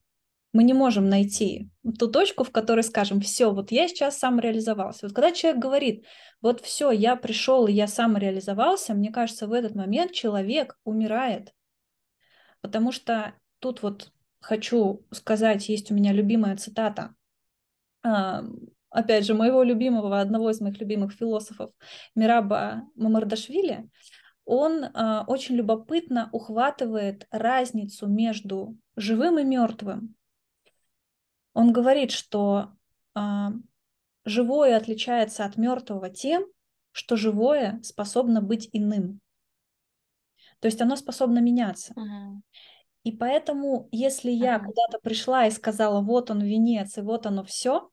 мы 0.51 0.63
не 0.63 0.73
можем 0.73 1.09
найти 1.09 1.69
ту 1.97 2.07
точку, 2.07 2.43
в 2.43 2.51
которой 2.51 2.83
скажем, 2.83 3.21
все, 3.21 3.51
вот 3.51 3.71
я 3.71 3.87
сейчас 3.87 4.17
сам 4.17 4.39
реализовался. 4.39 5.05
Вот 5.05 5.15
когда 5.15 5.31
человек 5.31 5.61
говорит, 5.61 6.05
вот 6.41 6.61
все, 6.61 6.91
я 6.91 7.15
пришел 7.15 7.67
и 7.67 7.73
я 7.73 7.87
сам 7.87 8.17
реализовался, 8.17 8.93
мне 8.93 9.11
кажется, 9.11 9.47
в 9.47 9.53
этот 9.53 9.75
момент 9.75 10.11
человек 10.11 10.77
умирает. 10.83 11.53
Потому 12.61 12.91
что 12.91 13.33
тут 13.59 13.83
вот 13.83 14.11
хочу 14.41 15.05
сказать, 15.11 15.69
есть 15.69 15.91
у 15.91 15.93
меня 15.93 16.13
любимая 16.13 16.57
цитата, 16.57 17.13
а, 18.03 18.43
опять 18.89 19.25
же, 19.25 19.33
моего 19.33 19.63
любимого, 19.63 20.19
одного 20.19 20.49
из 20.49 20.61
моих 20.61 20.79
любимых 20.79 21.13
философов, 21.13 21.71
Мираба 22.15 22.83
Мамардашвили, 22.95 23.89
он 24.45 24.83
э, 24.83 25.23
очень 25.27 25.55
любопытно 25.55 26.27
ухватывает 26.31 27.27
разницу 27.29 28.07
между 28.07 28.75
живым 28.95 29.37
и 29.37 29.43
мертвым. 29.43 30.15
Он 31.59 31.73
говорит, 31.73 32.11
что 32.11 32.71
а, 33.13 33.51
живое 34.23 34.77
отличается 34.77 35.43
от 35.43 35.57
мертвого 35.57 36.09
тем, 36.09 36.45
что 36.93 37.17
живое 37.17 37.81
способно 37.83 38.41
быть 38.41 38.69
иным. 38.71 39.19
То 40.61 40.67
есть 40.67 40.79
оно 40.79 40.95
способно 40.95 41.39
меняться. 41.39 41.93
Uh-huh. 41.97 42.37
И 43.03 43.11
поэтому, 43.11 43.89
если 43.91 44.31
я 44.31 44.55
uh-huh. 44.55 44.67
куда-то 44.67 44.99
пришла 45.03 45.47
и 45.47 45.51
сказала, 45.51 45.99
вот 45.99 46.31
он 46.31 46.41
венец, 46.41 46.97
и 46.97 47.01
вот 47.01 47.25
оно 47.25 47.43
все, 47.43 47.89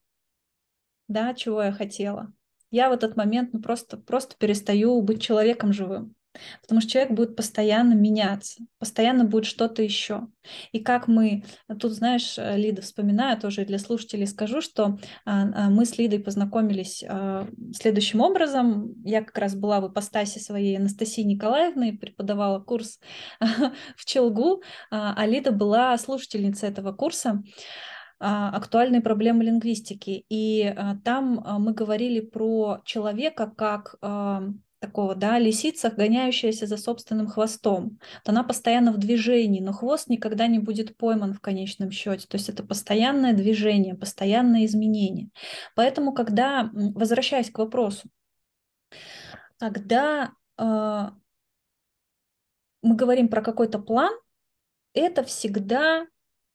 да, 1.08 1.34
чего 1.34 1.60
я 1.60 1.72
хотела, 1.72 2.32
я 2.70 2.88
в 2.88 2.92
этот 2.92 3.16
момент 3.16 3.52
ну, 3.52 3.60
просто, 3.60 3.96
просто 3.96 4.36
перестаю 4.38 5.02
быть 5.02 5.20
человеком 5.20 5.72
живым. 5.72 6.14
Потому 6.62 6.80
что 6.80 6.90
человек 6.90 7.12
будет 7.12 7.36
постоянно 7.36 7.94
меняться, 7.94 8.62
постоянно 8.78 9.24
будет 9.24 9.46
что-то 9.46 9.82
еще. 9.82 10.28
И 10.72 10.80
как 10.80 11.08
мы, 11.08 11.44
тут, 11.80 11.92
знаешь, 11.92 12.38
э, 12.38 12.56
Лида, 12.56 12.82
вспоминаю 12.82 13.38
тоже 13.38 13.64
для 13.64 13.78
слушателей, 13.78 14.26
скажу, 14.26 14.60
что 14.60 14.98
а, 15.24 15.42
а, 15.42 15.70
мы 15.70 15.84
с 15.84 15.98
Лидой 15.98 16.20
познакомились 16.20 17.04
а, 17.08 17.46
следующим 17.74 18.20
образом. 18.20 18.94
Я 19.04 19.22
как 19.22 19.36
раз 19.38 19.54
была 19.54 19.80
в 19.80 19.90
ипостаси 19.90 20.38
своей 20.38 20.76
Анастасии 20.76 21.22
Николаевны, 21.22 21.96
преподавала 21.96 22.60
курс 22.60 23.00
в 23.96 24.04
Челгу, 24.04 24.62
а 24.90 25.26
Лида 25.26 25.52
была 25.52 25.96
слушательницей 25.98 26.68
этого 26.68 26.92
курса 26.92 27.42
актуальные 28.18 29.02
проблемы 29.02 29.44
лингвистики. 29.44 30.24
И 30.30 30.74
там 31.04 31.44
мы 31.60 31.74
говорили 31.74 32.20
про 32.20 32.80
человека 32.84 33.52
как 33.54 33.96
такого, 34.86 35.14
да, 35.14 35.38
лисица, 35.38 35.90
гоняющаяся 35.90 36.66
за 36.66 36.76
собственным 36.76 37.26
хвостом. 37.26 37.98
Вот 38.24 38.28
она 38.28 38.44
постоянно 38.44 38.92
в 38.92 38.98
движении, 38.98 39.60
но 39.60 39.72
хвост 39.72 40.08
никогда 40.08 40.46
не 40.46 40.60
будет 40.60 40.96
пойман 40.96 41.32
в 41.34 41.40
конечном 41.40 41.90
счете. 41.90 42.26
То 42.28 42.36
есть 42.36 42.48
это 42.48 42.62
постоянное 42.62 43.32
движение, 43.32 43.94
постоянное 43.96 44.64
изменение. 44.64 45.30
Поэтому, 45.74 46.12
когда, 46.12 46.70
возвращаясь 46.72 47.50
к 47.50 47.58
вопросу, 47.58 48.08
когда 49.58 50.32
э, 50.58 51.10
мы 52.82 52.94
говорим 52.96 53.28
про 53.28 53.42
какой-то 53.42 53.80
план, 53.80 54.12
это 54.94 55.24
всегда 55.24 56.06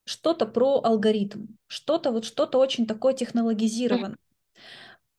что-то 0.06 0.46
про 0.46 0.82
алгоритм, 0.84 1.48
что-то 1.68 2.12
вот 2.12 2.24
что-то 2.26 2.60
очень 2.60 2.88
такое 2.88 3.14
технологизированное. 3.14 4.18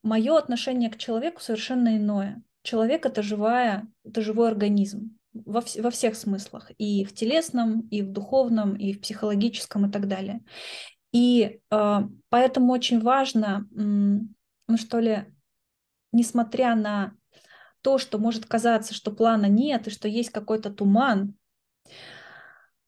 Мое 0.02 0.37
отношение 0.37 0.90
к 0.90 0.99
человеку 0.99 1.40
совершенно 1.40 1.97
иное 1.97 2.42
человек 2.62 3.07
это 3.07 3.23
живая, 3.23 3.87
это 4.04 4.21
живой 4.21 4.49
организм 4.49 5.16
во, 5.33 5.61
вс- 5.61 5.81
во 5.81 5.90
всех 5.90 6.16
смыслах, 6.16 6.71
и 6.78 7.04
в 7.04 7.14
телесном, 7.14 7.81
и 7.88 8.02
в 8.02 8.12
духовном, 8.12 8.76
и 8.76 8.92
в 8.92 9.00
психологическом, 9.00 9.87
и 9.87 9.90
так 9.90 10.09
далее. 10.09 10.40
И 11.12 11.61
э, 11.71 12.00
поэтому 12.28 12.73
очень 12.73 13.00
важно, 13.00 13.69
ну 13.73 14.76
что 14.76 14.99
ли, 14.99 15.26
несмотря 16.12 16.75
на 16.75 17.14
то, 17.83 17.99
что 17.99 18.19
может 18.19 18.47
казаться, 18.47 18.95
что 18.95 19.12
плана 19.12 19.47
нет, 19.47 19.87
и 19.87 19.90
что 19.90 20.09
есть 20.09 20.31
какой-то 20.31 20.71
туман, 20.71 21.35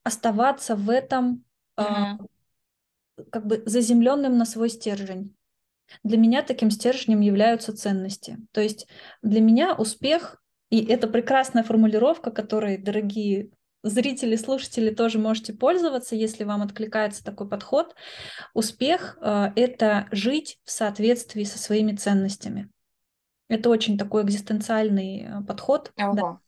оставаться 0.03 0.77
в 0.77 0.91
этом 0.91 1.45
э, 1.77 1.83
uh 1.83 2.19
как 3.31 3.47
бы 3.47 3.63
заземленным 3.65 4.37
на 4.37 4.45
свой 4.45 4.69
стержень. 4.69 5.37
Для 6.03 6.19
меня 6.19 6.43
таким 6.43 6.71
стержнем 6.71 7.21
являются 7.21 7.77
ценности. 7.77 8.39
То 8.53 8.61
есть 8.61 8.87
для 9.23 9.41
меня 9.41 9.75
успех, 9.75 10.43
и 10.71 10.85
это 10.85 11.07
прекрасная 11.07 11.63
формулировка, 11.63 12.31
которой, 12.31 12.79
дорогие 12.79 13.51
зрители, 13.83 14.35
слушатели, 14.37 14.91
тоже 14.91 15.19
можете 15.19 15.53
пользоваться, 15.53 16.17
если 16.17 16.45
вам 16.45 16.63
откликается 16.63 17.23
такой 17.23 17.49
подход. 17.49 17.95
Успех 18.55 19.19
э,— 19.21 19.53
это 19.57 20.09
жить 20.11 20.59
в 20.65 20.71
соответствии 20.71 21.45
со 21.45 21.59
своими 21.59 21.95
ценностями. 21.95 22.71
Это 23.49 23.69
очень 23.69 23.99
такой 23.99 24.25
экзистенциальный 24.25 25.27
э, 25.29 25.43
подход. 25.47 25.93
Ого. 25.99 26.15
Да. 26.15 26.39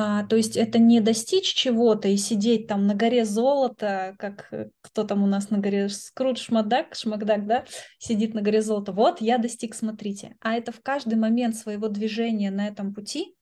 А, 0.00 0.22
то 0.22 0.36
есть 0.36 0.56
это 0.56 0.78
не 0.78 1.00
достичь 1.00 1.52
чего-то 1.54 2.06
и 2.06 2.16
сидеть 2.16 2.68
там 2.68 2.86
на 2.86 2.94
горе 2.94 3.24
золота, 3.24 4.14
как 4.20 4.46
э, 4.52 4.70
кто 4.80 5.02
там 5.02 5.24
у 5.24 5.26
нас 5.26 5.50
на 5.50 5.58
горе, 5.58 5.88
Скрудж 5.88 6.40
Шмадак, 6.40 6.94
Шмагдак, 6.94 7.48
да, 7.48 7.64
сидит 7.98 8.32
на 8.32 8.40
горе 8.40 8.62
золота. 8.62 8.92
Вот 8.92 9.20
я 9.20 9.38
достиг, 9.38 9.74
смотрите. 9.74 10.36
А 10.38 10.54
это 10.54 10.70
в 10.70 10.80
каждый 10.82 11.18
момент 11.18 11.56
своего 11.56 11.88
движения 11.88 12.52
на 12.52 12.68
этом 12.68 12.94
пути 12.94 13.34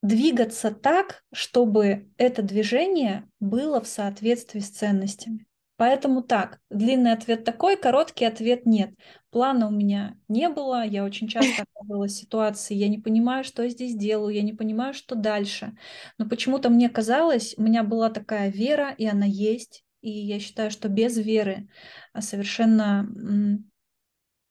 двигаться 0.00 0.70
так, 0.70 1.22
чтобы 1.34 2.08
это 2.16 2.40
движение 2.40 3.28
было 3.40 3.82
в 3.82 3.86
соответствии 3.86 4.60
с 4.60 4.70
ценностями. 4.70 5.46
Поэтому 5.80 6.22
так, 6.22 6.60
длинный 6.68 7.12
ответ 7.12 7.44
такой, 7.44 7.74
короткий 7.74 8.26
ответ 8.26 8.66
нет. 8.66 8.90
Плана 9.30 9.66
у 9.66 9.70
меня 9.70 10.14
не 10.28 10.50
было, 10.50 10.84
я 10.84 11.06
очень 11.06 11.26
часто 11.26 11.62
оказывалась 11.74 12.12
в 12.12 12.20
ситуации, 12.20 12.74
я 12.74 12.88
не 12.88 12.98
понимаю, 12.98 13.44
что 13.44 13.62
я 13.62 13.70
здесь 13.70 13.94
делаю, 13.94 14.34
я 14.34 14.42
не 14.42 14.52
понимаю, 14.52 14.92
что 14.92 15.14
дальше. 15.14 15.74
Но 16.18 16.28
почему-то 16.28 16.68
мне 16.68 16.90
казалось, 16.90 17.54
у 17.56 17.62
меня 17.62 17.82
была 17.82 18.10
такая 18.10 18.50
вера, 18.50 18.90
и 18.90 19.06
она 19.06 19.24
есть, 19.24 19.82
и 20.02 20.10
я 20.10 20.38
считаю, 20.38 20.70
что 20.70 20.90
без 20.90 21.16
веры 21.16 21.70
а, 22.12 22.20
совершенно 22.20 23.08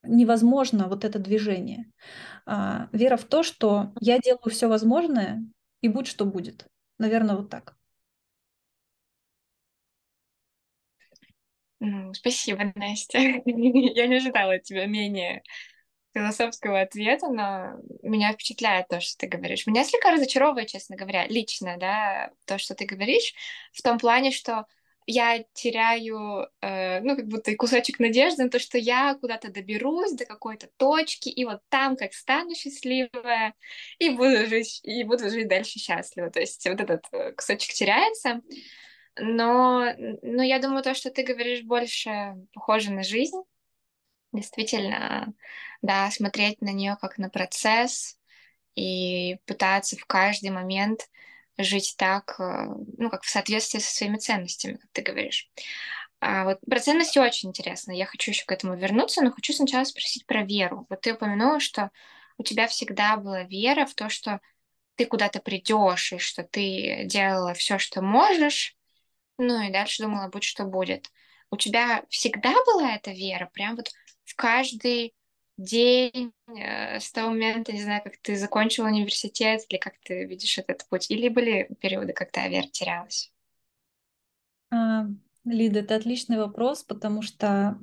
невозможно 0.02 0.88
вот 0.88 1.06
это 1.06 1.20
движение. 1.20 1.92
А, 2.48 2.90
вера 2.92 3.18
в 3.18 3.26
то, 3.26 3.44
что 3.44 3.94
я 4.02 4.18
делаю 4.18 4.50
все 4.50 4.68
возможное, 4.68 5.46
и 5.82 5.90
будь 5.90 6.08
что 6.08 6.26
будет. 6.26 6.66
Наверное, 6.98 7.36
вот 7.36 7.52
так. 7.52 7.79
Ну, 11.80 12.14
спасибо, 12.14 12.72
Настя. 12.76 13.18
Я 13.20 14.08
не 14.08 14.18
ожидала 14.18 14.56
от 14.56 14.64
тебя 14.64 14.86
менее 14.86 15.44
философского 16.14 16.82
ответа, 16.82 17.30
но 17.30 17.76
меня 18.04 18.34
впечатляет 18.34 18.88
то, 18.88 19.00
что 19.00 19.18
ты 19.20 19.28
говоришь. 19.28 19.68
Меня 19.68 19.84
слегка 19.86 20.12
разочаровывает, 20.12 20.70
честно 20.70 20.96
говоря, 20.96 21.28
лично, 21.28 21.78
да, 21.80 22.32
то, 22.46 22.58
что 22.58 22.76
ты 22.76 22.86
говоришь, 22.86 23.34
в 23.74 23.82
том 23.82 24.00
плане, 24.00 24.32
что 24.32 24.66
я 25.06 25.44
теряю, 25.54 26.48
э, 26.62 27.00
ну, 27.02 27.16
как 27.16 27.28
будто 27.28 27.56
кусочек 27.56 28.00
надежды 28.00 28.44
на 28.44 28.50
то, 28.50 28.60
что 28.60 28.78
я 28.78 29.16
куда-то 29.16 29.52
доберусь 29.52 30.14
до 30.14 30.26
какой-то 30.26 30.68
точки, 30.78 31.30
и 31.30 31.46
вот 31.46 31.62
там 31.70 31.96
как 31.96 32.14
стану 32.14 32.54
счастливая, 32.56 33.54
и 34.00 34.10
буду 34.10 34.46
жить, 34.48 34.82
и 34.84 35.04
буду 35.04 35.30
жить 35.30 35.48
дальше 35.48 35.80
счастливо. 35.80 36.30
То 36.30 36.40
есть 36.40 36.68
вот 36.68 36.82
этот 36.82 37.06
э, 37.12 37.32
кусочек 37.34 37.74
теряется. 37.74 38.42
Но, 39.20 39.94
но 40.22 40.44
я 40.44 40.60
думаю, 40.60 40.84
то, 40.84 40.94
что 40.94 41.12
ты 41.12 41.24
говоришь, 41.24 41.64
больше 41.64 42.36
похоже 42.54 42.92
на 42.92 43.04
жизнь. 43.04 43.42
Действительно, 44.32 45.34
да, 45.82 46.12
смотреть 46.12 46.62
на 46.62 46.72
нее 46.72 46.98
как 47.02 47.18
на 47.18 47.30
процесс 47.30 48.18
и 48.76 49.38
пытаться 49.46 49.98
в 49.98 50.06
каждый 50.06 50.52
момент 50.52 51.10
жить 51.58 51.96
так, 51.98 52.36
э, 52.40 52.68
ну, 52.98 53.10
как 53.10 53.24
в 53.24 53.30
соответствии 53.30 53.80
со 53.80 53.94
своими 53.94 54.18
ценностями, 54.18 54.76
как 54.76 54.90
ты 54.92 55.02
говоришь. 55.02 55.50
А 56.22 56.44
вот 56.44 56.60
про 56.62 56.80
ценности 56.80 57.18
очень 57.20 57.50
интересно. 57.50 57.92
Я 57.92 58.06
хочу 58.06 58.32
еще 58.32 58.46
к 58.46 58.52
этому 58.52 58.76
вернуться, 58.76 59.22
но 59.22 59.32
хочу 59.32 59.54
сначала 59.54 59.84
спросить 59.84 60.26
про 60.26 60.44
веру. 60.44 60.86
Вот 60.90 61.02
ты 61.02 61.14
упомянула, 61.14 61.60
что 61.60 61.92
у 62.38 62.44
тебя 62.44 62.68
всегда 62.68 63.18
была 63.18 63.44
вера 63.44 63.86
в 63.86 63.96
то, 63.96 64.10
что 64.10 64.42
ты 64.96 65.06
куда-то 65.06 65.40
придешь, 65.40 66.14
и 66.14 66.18
что 66.18 66.44
ты 66.44 67.04
делала 67.06 67.54
все, 67.54 67.78
что 67.78 68.02
можешь, 68.02 68.76
ну 69.40 69.62
и 69.62 69.72
дальше 69.72 70.04
думала, 70.04 70.30
будь 70.30 70.44
что 70.44 70.66
будет. 70.66 71.10
У 71.50 71.58
тебя 71.58 72.04
всегда 72.10 72.54
была 72.66 72.96
эта 72.96 73.12
вера? 73.12 73.50
Прям 73.54 73.76
вот 73.76 73.90
в 74.26 74.36
каждый 74.36 75.16
день 75.58 76.32
э, 76.48 77.00
с 77.00 77.12
того 77.12 77.30
момента, 77.30 77.72
не 77.72 77.82
знаю, 77.82 78.04
как 78.04 78.18
ты 78.22 78.36
закончила 78.38 78.88
университет 78.88 79.62
или 79.70 79.78
как 79.78 79.94
ты 80.04 80.26
видишь 80.26 80.58
этот 80.58 80.88
путь? 80.88 81.10
Или 81.10 81.30
были 81.30 81.70
периоды, 81.82 82.14
когда 82.14 82.48
вера 82.48 82.68
терялась? 82.68 83.34
А, 84.72 85.06
Лида, 85.46 85.80
это 85.80 85.96
отличный 85.96 86.38
вопрос, 86.38 86.84
потому 86.84 87.22
что 87.22 87.80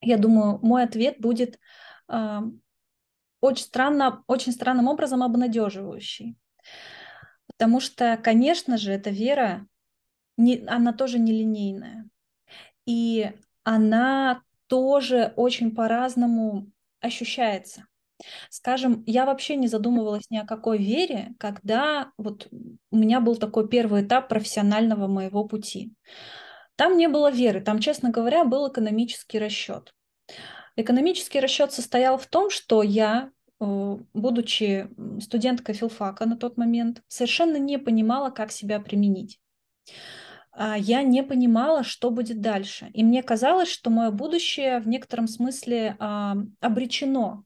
я 0.00 0.16
думаю, 0.16 0.58
мой 0.62 0.82
ответ 0.82 1.20
будет 1.20 1.60
а, 2.08 2.42
очень, 3.40 3.64
странно, 3.64 4.24
очень 4.26 4.52
странным 4.52 4.88
образом 4.88 5.22
обнадеживающий. 5.22 6.36
Потому 7.46 7.80
что, 7.80 8.18
конечно 8.22 8.78
же, 8.78 8.92
эта 8.92 9.10
вера 9.10 9.66
не, 10.36 10.64
она 10.66 10.92
тоже 10.92 11.18
нелинейная. 11.18 12.08
И 12.86 13.30
она 13.64 14.42
тоже 14.66 15.32
очень 15.36 15.74
по-разному 15.74 16.70
ощущается. 17.00 17.86
Скажем, 18.50 19.02
я 19.06 19.26
вообще 19.26 19.56
не 19.56 19.66
задумывалась 19.66 20.30
ни 20.30 20.38
о 20.38 20.46
какой 20.46 20.78
вере, 20.78 21.34
когда 21.38 22.12
вот 22.16 22.48
у 22.50 22.96
меня 22.96 23.20
был 23.20 23.36
такой 23.36 23.68
первый 23.68 24.02
этап 24.02 24.28
профессионального 24.28 25.08
моего 25.08 25.44
пути. 25.44 25.92
Там 26.76 26.96
не 26.96 27.08
было 27.08 27.30
веры, 27.30 27.60
там, 27.60 27.80
честно 27.80 28.10
говоря, 28.10 28.44
был 28.44 28.68
экономический 28.68 29.38
расчет. 29.38 29.94
Экономический 30.76 31.40
расчет 31.40 31.72
состоял 31.72 32.16
в 32.16 32.26
том, 32.26 32.48
что 32.48 32.82
я, 32.82 33.30
э, 33.60 33.98
будучи 34.14 34.88
студенткой 35.20 35.74
филфака 35.74 36.24
на 36.24 36.36
тот 36.36 36.56
момент, 36.56 37.02
совершенно 37.08 37.56
не 37.56 37.78
понимала, 37.78 38.30
как 38.30 38.52
себя 38.52 38.80
применить. 38.80 39.38
А, 40.52 40.76
я 40.76 41.02
не 41.02 41.22
понимала, 41.22 41.82
что 41.82 42.10
будет 42.10 42.40
дальше. 42.40 42.90
И 42.92 43.02
мне 43.02 43.22
казалось, 43.22 43.68
что 43.68 43.90
мое 43.90 44.10
будущее 44.10 44.80
в 44.80 44.88
некотором 44.88 45.26
смысле 45.26 45.96
а, 45.98 46.36
обречено. 46.60 47.44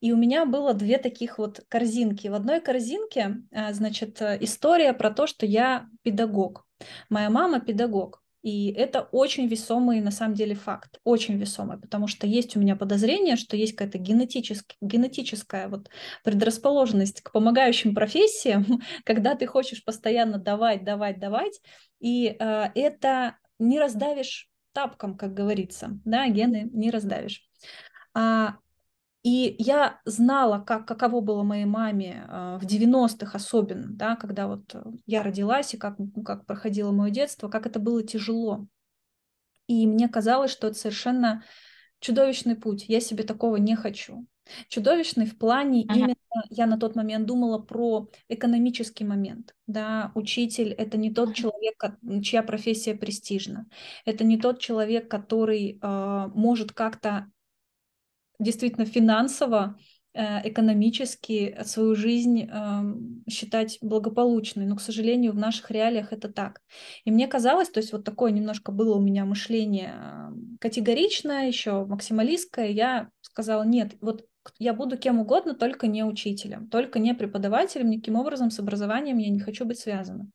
И 0.00 0.12
у 0.12 0.16
меня 0.16 0.44
было 0.44 0.74
две 0.74 0.98
таких 0.98 1.38
вот 1.38 1.60
корзинки. 1.68 2.26
В 2.26 2.34
одной 2.34 2.60
корзинке, 2.60 3.36
а, 3.52 3.72
значит, 3.72 4.20
история 4.20 4.92
про 4.92 5.10
то, 5.10 5.26
что 5.26 5.46
я 5.46 5.86
педагог. 6.02 6.66
Моя 7.08 7.30
мама 7.30 7.60
педагог. 7.60 8.21
И 8.42 8.72
это 8.72 9.02
очень 9.12 9.46
весомый, 9.46 10.00
на 10.00 10.10
самом 10.10 10.34
деле, 10.34 10.56
факт, 10.56 11.00
очень 11.04 11.36
весомый, 11.38 11.78
потому 11.78 12.08
что 12.08 12.26
есть 12.26 12.56
у 12.56 12.60
меня 12.60 12.74
подозрение, 12.74 13.36
что 13.36 13.56
есть 13.56 13.74
какая-то 13.74 13.98
генетическая, 13.98 14.76
генетическая 14.80 15.68
вот 15.68 15.88
предрасположенность 16.24 17.22
к 17.22 17.30
помогающим 17.30 17.94
профессиям, 17.94 18.66
когда 19.04 19.36
ты 19.36 19.46
хочешь 19.46 19.84
постоянно 19.84 20.38
давать, 20.38 20.84
давать, 20.84 21.20
давать, 21.20 21.60
и 22.00 22.36
э, 22.38 22.68
это 22.74 23.36
не 23.60 23.78
раздавишь 23.78 24.50
тапком, 24.72 25.16
как 25.16 25.34
говорится, 25.34 26.00
да, 26.04 26.28
гены 26.28 26.68
не 26.72 26.90
раздавишь. 26.90 27.48
А, 28.14 28.56
и 29.22 29.54
я 29.58 30.00
знала, 30.04 30.58
как, 30.58 30.86
каково 30.86 31.20
было 31.20 31.42
моей 31.44 31.64
маме 31.64 32.26
э, 32.28 32.58
в 32.60 32.66
90-х 32.66 33.36
особенно, 33.36 33.86
да, 33.88 34.16
когда 34.16 34.48
вот 34.48 34.74
э, 34.74 34.82
я 35.06 35.22
родилась 35.22 35.74
и 35.74 35.76
как, 35.76 35.96
как 36.24 36.44
проходило 36.44 36.90
мое 36.90 37.10
детство, 37.10 37.48
как 37.48 37.66
это 37.66 37.78
было 37.78 38.02
тяжело. 38.02 38.66
И 39.68 39.86
мне 39.86 40.08
казалось, 40.08 40.50
что 40.50 40.66
это 40.66 40.76
совершенно 40.76 41.44
чудовищный 42.00 42.56
путь. 42.56 42.86
Я 42.88 43.00
себе 43.00 43.22
такого 43.22 43.56
не 43.56 43.76
хочу. 43.76 44.26
Чудовищный 44.66 45.26
в 45.26 45.38
плане 45.38 45.84
uh-huh. 45.84 45.94
именно, 45.94 46.16
я 46.50 46.66
на 46.66 46.76
тот 46.76 46.96
момент 46.96 47.26
думала 47.26 47.58
про 47.58 48.08
экономический 48.28 49.04
момент. 49.04 49.54
Да, 49.68 50.10
учитель— 50.16 50.72
это 50.78 50.96
не 50.96 51.14
тот 51.14 51.34
человек, 51.34 51.84
чья 52.24 52.42
профессия 52.42 52.96
престижна. 52.96 53.66
Это 54.04 54.24
не 54.24 54.36
тот 54.36 54.58
человек, 54.58 55.08
который 55.08 55.78
э, 55.80 56.26
может 56.34 56.72
как-то 56.72 57.30
действительно 58.42 58.86
финансово, 58.86 59.78
э, 60.14 60.48
экономически 60.48 61.56
свою 61.64 61.94
жизнь 61.94 62.42
эм, 62.42 63.24
считать 63.28 63.78
благополучной. 63.80 64.66
Но, 64.66 64.76
к 64.76 64.80
сожалению, 64.80 65.32
в 65.32 65.36
наших 65.36 65.70
реалиях 65.70 66.12
это 66.12 66.28
так. 66.28 66.60
И 67.04 67.10
мне 67.10 67.26
казалось, 67.26 67.70
то 67.70 67.80
есть 67.80 67.92
вот 67.92 68.04
такое 68.04 68.30
немножко 68.32 68.72
было 68.72 68.96
у 68.96 69.00
меня 69.00 69.24
мышление 69.24 69.94
эм, 69.94 70.58
категоричное, 70.60 71.46
еще 71.46 71.86
максималистское. 71.86 72.68
Я 72.68 73.08
сказала, 73.22 73.62
нет, 73.62 73.94
вот 74.00 74.26
я 74.58 74.74
буду 74.74 74.98
кем 74.98 75.20
угодно, 75.20 75.54
только 75.54 75.86
не 75.86 76.04
учителем, 76.04 76.68
только 76.68 76.98
не 76.98 77.14
преподавателем, 77.14 77.90
никаким 77.90 78.16
образом 78.16 78.50
с 78.50 78.58
образованием 78.58 79.18
я 79.18 79.30
не 79.30 79.40
хочу 79.40 79.64
быть 79.64 79.78
связана. 79.78 80.28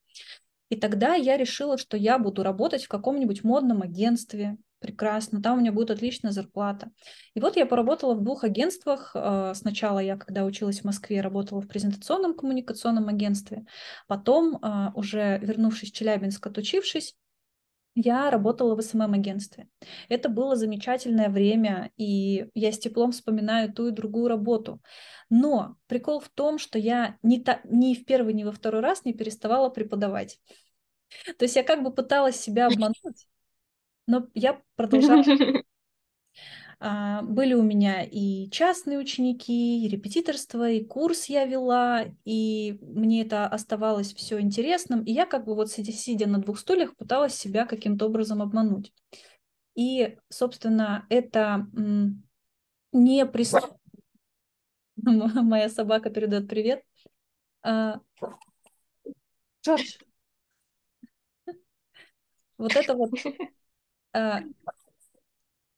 И 0.69 0.75
тогда 0.75 1.15
я 1.15 1.37
решила, 1.37 1.77
что 1.77 1.95
я 1.97 2.19
буду 2.19 2.43
работать 2.43 2.85
в 2.85 2.89
каком-нибудь 2.89 3.43
модном 3.43 3.81
агентстве, 3.81 4.57
прекрасно, 4.79 5.41
там 5.41 5.57
у 5.57 5.61
меня 5.61 5.71
будет 5.71 5.91
отличная 5.91 6.31
зарплата. 6.31 6.91
И 7.33 7.39
вот 7.39 7.55
я 7.57 7.65
поработала 7.65 8.13
в 8.13 8.23
двух 8.23 8.43
агентствах. 8.43 9.11
Э, 9.15 9.53
сначала 9.55 9.99
я, 9.99 10.17
когда 10.17 10.45
училась 10.45 10.81
в 10.81 10.85
Москве, 10.85 11.21
работала 11.21 11.61
в 11.61 11.67
презентационном 11.67 12.35
коммуникационном 12.35 13.07
агентстве. 13.07 13.65
Потом, 14.07 14.57
э, 14.57 14.91
уже 14.95 15.39
вернувшись 15.39 15.91
в 15.91 15.95
Челябинск, 15.95 16.45
отучившись, 16.47 17.15
я 17.99 18.29
работала 18.29 18.75
в 18.75 18.81
СММ-агентстве. 18.81 19.69
Это 20.07 20.29
было 20.29 20.55
замечательное 20.55 21.29
время, 21.29 21.91
и 21.97 22.47
я 22.53 22.71
с 22.71 22.77
теплом 22.77 23.11
вспоминаю 23.11 23.73
ту 23.73 23.87
и 23.87 23.91
другую 23.91 24.27
работу. 24.27 24.79
Но 25.31 25.77
прикол 25.87 26.19
в 26.19 26.29
том, 26.29 26.59
что 26.59 26.77
я 26.77 27.17
ни, 27.23 27.39
та, 27.39 27.59
ни 27.63 27.95
в 27.95 28.05
первый, 28.05 28.35
ни 28.35 28.43
во 28.43 28.51
второй 28.51 28.81
раз 28.81 29.03
не 29.03 29.13
переставала 29.13 29.69
преподавать. 29.69 30.39
То 31.39 31.45
есть 31.45 31.55
я 31.55 31.63
как 31.63 31.83
бы 31.83 31.91
пыталась 31.91 32.35
себя 32.35 32.67
обмануть, 32.67 33.27
но 34.07 34.27
я 34.33 34.61
продолжала. 34.75 35.23
А, 36.79 37.23
были 37.23 37.55
у 37.55 37.63
меня 37.63 38.03
и 38.03 38.51
частные 38.51 38.99
ученики, 38.99 39.83
и 39.83 39.89
репетиторство, 39.89 40.69
и 40.69 40.83
курс 40.83 41.25
я 41.25 41.45
вела, 41.45 42.05
и 42.23 42.77
мне 42.81 43.23
это 43.23 43.47
оставалось 43.47 44.13
все 44.13 44.39
интересным. 44.39 45.03
И 45.03 45.11
я 45.11 45.25
как 45.25 45.45
бы 45.45 45.55
вот 45.55 45.71
сидя, 45.71 45.91
сидя 45.91 46.27
на 46.27 46.37
двух 46.37 46.59
стульях 46.59 46.95
пыталась 46.95 47.33
себя 47.33 47.65
каким-то 47.65 48.05
образом 48.05 48.43
обмануть. 48.43 48.93
И, 49.73 50.17
собственно, 50.29 51.05
это 51.09 51.67
не 52.91 53.25
присутствие... 53.25 53.79
Моя 54.97 55.69
собака 55.69 56.09
передает 56.11 56.47
привет. 56.47 56.83
А, 57.63 57.99
Джордж. 59.63 59.97
Вот 62.57 62.75
это 62.75 62.95
вот 62.95 63.11
а, 63.23 63.29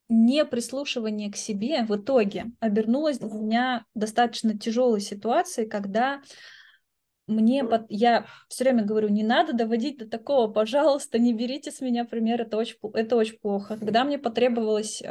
не 0.10 0.44
прислушивание 0.44 1.32
к 1.32 1.36
себе 1.36 1.84
в 1.84 1.96
итоге 1.96 2.48
обернулось 2.60 3.20
для 3.20 3.30
меня 3.30 3.86
достаточно 3.94 4.58
тяжелой 4.58 5.02
ситуацией, 5.02 5.68
когда 5.68 6.22
мне 7.28 7.64
под... 7.64 7.86
я 7.90 8.26
все 8.48 8.64
время 8.64 8.84
говорю, 8.84 9.10
не 9.10 9.24
надо 9.24 9.54
доводить 9.54 10.00
до 10.00 10.10
такого, 10.10 10.52
пожалуйста, 10.52 11.20
не 11.20 11.32
берите 11.32 11.72
с 11.72 11.80
меня 11.80 12.06
пример, 12.06 12.42
это 12.42 12.58
очень, 12.58 12.78
это 12.96 13.16
очень 13.16 13.38
плохо. 13.38 13.78
Когда 13.78 14.04
мне 14.04 14.18
потребовалось 14.18 15.02
э, 15.02 15.06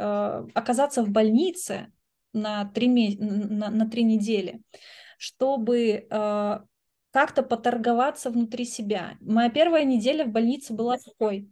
оказаться 0.53 1.01
в 1.03 1.09
больнице 1.09 1.93
на 2.33 2.65
три, 2.65 2.89
ме... 2.89 3.15
на, 3.17 3.69
на 3.69 3.89
три 3.89 4.03
недели, 4.03 4.61
чтобы 5.17 6.07
э, 6.09 6.59
как-то 7.11 7.41
поторговаться 7.41 8.29
внутри 8.29 8.65
себя. 8.65 9.17
Моя 9.21 9.49
первая 9.49 9.85
неделя 9.85 10.25
в 10.25 10.29
больнице 10.29 10.73
была 10.73 10.97
такой. 10.97 11.49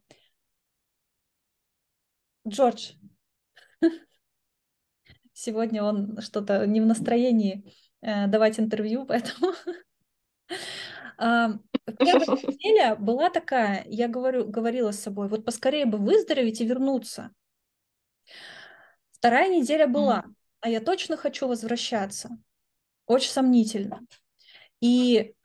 Джордж, 2.48 2.94
Сегодня 5.40 5.84
он 5.84 6.20
что-то 6.20 6.66
не 6.66 6.82
в 6.82 6.88
настроении 6.88 7.72
э, 8.02 8.26
давать 8.26 8.60
интервью, 8.60 9.06
поэтому... 9.06 9.54
Первая 11.20 12.26
неделя 12.44 12.96
была 12.96 13.30
такая, 13.30 13.84
я 13.86 14.08
говорю, 14.08 14.48
говорила 14.48 14.92
с 14.92 15.00
собой, 15.00 15.28
вот 15.28 15.46
поскорее 15.46 15.86
бы 15.86 16.00
выздороветь 16.00 16.60
и 16.60 16.66
вернуться. 16.66 17.30
Вторая 19.12 19.50
неделя 19.50 19.88
была, 19.88 20.26
а 20.60 20.70
я 20.70 20.82
точно 20.82 21.18
хочу 21.18 21.48
возвращаться. 21.48 22.30
Очень 23.06 23.32
сомнительно. 23.32 24.02
И 24.82 25.36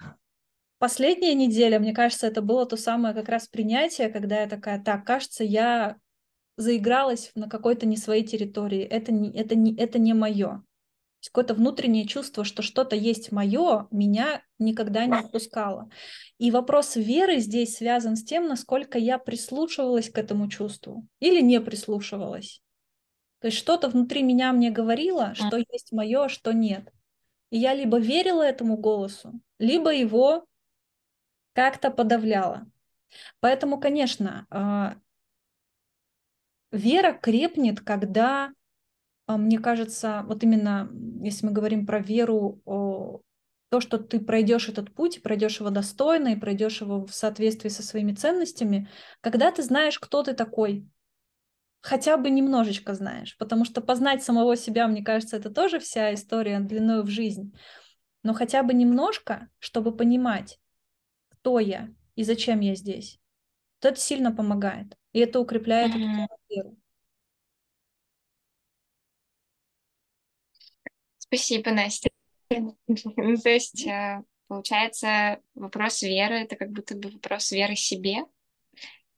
последняя 0.79 1.35
неделя, 1.35 1.79
мне 1.79 1.93
кажется, 1.93 2.27
это 2.27 2.41
было 2.41 2.65
то 2.65 2.79
самое 2.79 3.15
как 3.15 3.29
раз 3.29 3.47
принятие, 3.47 4.09
когда 4.09 4.41
я 4.41 4.49
такая, 4.49 4.83
так, 4.83 5.07
кажется, 5.07 5.45
я 5.45 5.97
заигралась 6.57 7.31
на 7.35 7.49
какой-то 7.49 7.87
не 7.87 7.97
своей 7.97 8.25
территории. 8.25 8.83
Это 8.83 9.13
не, 9.13 9.33
это 9.33 9.55
не, 9.55 9.77
это 9.77 9.99
не 9.99 10.15
мое. 10.15 10.63
Какое-то 11.25 11.55
внутреннее 11.55 12.07
чувство, 12.07 12.45
что 12.45 12.63
что-то 12.63 12.97
есть 12.97 13.31
мое, 13.31 13.87
меня 13.93 14.43
никогда 14.59 15.07
не 15.07 15.19
отпускало. 15.19 15.89
И 16.39 16.51
вопрос 16.51 16.97
веры 16.97 17.39
здесь 17.39 17.77
связан 17.77 18.17
с 18.17 18.25
тем, 18.25 18.49
насколько 18.49 18.99
я 18.99 19.19
прислушивалась 19.19 20.11
к 20.11 20.19
этому 20.19 20.49
чувству 20.49 21.07
или 21.21 21.41
не 21.41 21.61
прислушивалась. 21.61 22.61
То 23.39 23.47
есть 23.47 23.59
что-то 23.59 23.89
внутри 23.89 24.23
меня 24.23 24.53
мне 24.53 24.71
говорило, 24.71 25.35
что 25.35 25.57
есть 25.57 25.93
мое, 25.93 26.25
а 26.25 26.29
что 26.29 26.53
нет. 26.53 26.89
И 27.51 27.59
я 27.59 27.75
либо 27.75 27.99
верила 27.99 28.43
этому 28.43 28.77
голосу, 28.77 29.41
либо 29.59 29.93
его 29.93 30.45
как-то 31.53 31.91
подавляла. 31.91 32.67
Поэтому, 33.41 33.79
конечно, 33.79 34.47
а, 34.51 34.97
Вера 36.73 37.13
крепнет, 37.13 37.81
когда, 37.81 38.51
а, 39.27 39.37
мне 39.37 39.59
кажется, 39.59 40.25
вот 40.27 40.43
именно 40.43 40.91
если 41.23 41.47
мы 41.47 41.53
говорим 41.53 41.87
про 41.87 42.01
веру, 42.01 42.61
то, 43.73 43.81
что 43.81 43.97
ты 43.97 44.21
пройдешь 44.21 44.69
этот 44.69 44.93
путь, 44.93 45.23
пройдешь 45.23 45.61
его 45.61 45.71
достойно 45.71 46.29
и 46.29 46.37
пройдешь 46.37 46.83
его 46.83 47.07
в 47.07 47.15
соответствии 47.15 47.71
со 47.71 47.83
своими 47.83 48.13
ценностями, 48.13 48.91
когда 49.23 49.51
ты 49.51 49.63
знаешь, 49.63 49.99
кто 49.99 50.23
ты 50.23 50.35
такой, 50.35 50.87
хотя 51.81 52.19
бы 52.19 52.29
немножечко 52.29 52.93
знаешь, 52.93 53.35
потому 53.39 53.65
что 53.65 53.81
познать 53.81 54.23
самого 54.23 54.57
себя, 54.57 54.87
мне 54.89 55.03
кажется, 55.03 55.39
это 55.39 55.49
тоже 55.49 55.79
вся 55.79 56.13
история 56.13 56.61
длиной 56.61 57.03
в 57.03 57.09
жизнь, 57.09 57.55
но 58.23 58.35
хотя 58.35 58.63
бы 58.63 58.75
немножко, 58.75 59.49
чтобы 59.59 59.97
понимать, 59.97 60.61
кто 61.31 61.59
я 61.59 61.89
и 62.15 62.25
зачем 62.25 62.61
я 62.61 62.75
здесь, 62.75 63.22
то 63.83 63.89
это 63.89 63.99
сильно 63.99 64.31
помогает. 64.33 64.97
И 65.13 65.19
это 65.19 65.41
укрепляет 65.41 65.93
mm-hmm. 65.93 66.27
веру. 66.49 66.77
Спасибо, 71.19 71.73
Настя. 71.73 72.09
Ну, 72.51 72.77
то 73.43 73.49
есть, 73.49 73.85
э, 73.85 74.23
получается, 74.47 75.41
вопрос 75.57 76.03
веры— 76.03 76.35
это 76.43 76.55
как 76.55 76.71
будто 76.71 76.95
бы 76.95 77.11
вопрос 77.11 77.51
веры 77.51 77.75
себе 77.75 78.19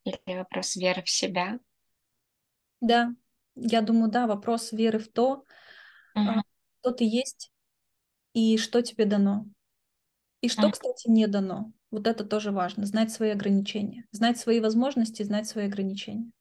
или 0.04 0.18
вопрос 0.26 0.76
веры 0.76 1.02
в 1.02 1.10
себя? 1.10 1.60
Да, 2.80 3.14
я 3.56 3.82
думаю, 3.82 4.10
да, 4.10 4.26
вопрос 4.26 4.72
веры 4.72 4.98
в 4.98 5.08
то, 5.08 5.44
uh-huh. 6.16 6.40
кто 6.80 6.90
ты 6.92 7.04
есть 7.04 7.52
и 8.32 8.56
что 8.56 8.80
тебе 8.80 9.04
дано. 9.04 9.44
И 10.40 10.48
что, 10.48 10.68
uh-huh. 10.68 10.72
кстати, 10.72 11.10
не 11.10 11.26
дано. 11.26 11.70
Вот 11.94 12.08
это 12.08 12.24
тоже 12.24 12.50
важно, 12.50 12.86
знать 12.86 13.12
свои 13.12 13.30
ограничения, 13.30 14.04
знать 14.10 14.36
свои 14.36 14.58
возможности, 14.58 15.22
знать 15.22 15.46
свои 15.46 15.66
ограничения. 15.66 16.32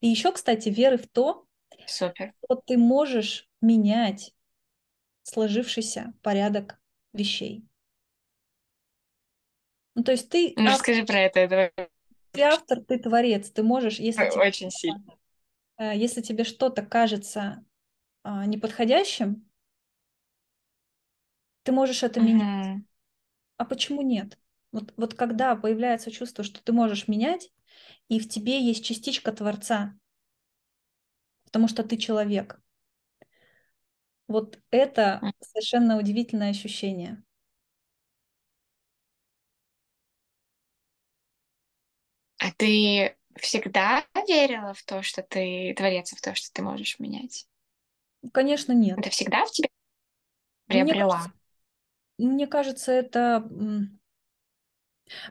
И 0.00 0.08
еще, 0.08 0.32
кстати, 0.32 0.70
веры 0.70 0.96
в 0.96 1.06
то, 1.06 1.44
Супер. 1.86 2.32
что 2.42 2.54
ты 2.54 2.78
можешь 2.78 3.50
менять 3.60 4.32
сложившийся 5.24 6.14
порядок 6.22 6.80
вещей. 7.12 7.66
Ну, 9.94 10.02
то 10.04 10.12
есть 10.12 10.30
ты... 10.30 10.54
Ну, 10.56 10.64
расскажи 10.64 11.04
про 11.04 11.18
это. 11.20 11.46
Давай. 11.46 11.70
ты 12.32 12.40
автор, 12.40 12.80
ты 12.80 12.98
творец, 12.98 13.50
ты 13.50 13.62
можешь, 13.62 13.98
если 13.98 14.26
тебе, 14.26 14.40
Очень 14.40 14.70
сильно. 14.70 15.02
Э, 15.76 15.92
если 15.94 16.22
тебе 16.22 16.44
что-то 16.44 16.80
кажется 16.80 17.62
а, 18.22 18.46
неподходящим, 18.46 19.46
ты 21.62 21.72
можешь 21.72 22.02
это 22.02 22.20
Мгм. 22.20 22.38
менять. 22.38 22.82
А 23.58 23.64
почему 23.66 24.00
нет? 24.02 24.38
Вот, 24.72 24.92
вот 24.96 25.12
когда 25.14 25.54
появляется 25.56 26.10
чувство, 26.10 26.42
что 26.44 26.62
ты 26.62 26.72
можешь 26.72 27.08
менять, 27.08 27.52
и 28.08 28.20
в 28.20 28.28
тебе 28.28 28.62
есть 28.64 28.84
частичка 28.84 29.32
Творца, 29.32 29.94
потому 31.44 31.66
что 31.68 31.82
ты 31.82 31.96
человек. 31.96 32.60
Вот 34.28 34.58
это 34.70 35.20
совершенно 35.40 35.98
удивительное 35.98 36.50
ощущение. 36.50 37.22
А 42.38 42.50
ты 42.52 43.16
всегда 43.36 44.04
верила 44.26 44.72
в 44.74 44.82
то, 44.84 45.02
что 45.02 45.22
ты 45.22 45.74
творец, 45.76 46.12
в 46.12 46.20
то, 46.20 46.34
что 46.34 46.52
ты 46.52 46.62
можешь 46.62 46.98
менять? 46.98 47.46
Конечно, 48.32 48.72
нет. 48.72 48.98
Это 48.98 49.10
всегда 49.10 49.44
в 49.44 49.50
тебе 49.50 49.68
Мне 50.68 50.84
приобрела? 50.84 51.18
кажется, 51.18 51.32
мне 52.18 52.46
кажется, 52.46 52.92
это... 52.92 53.48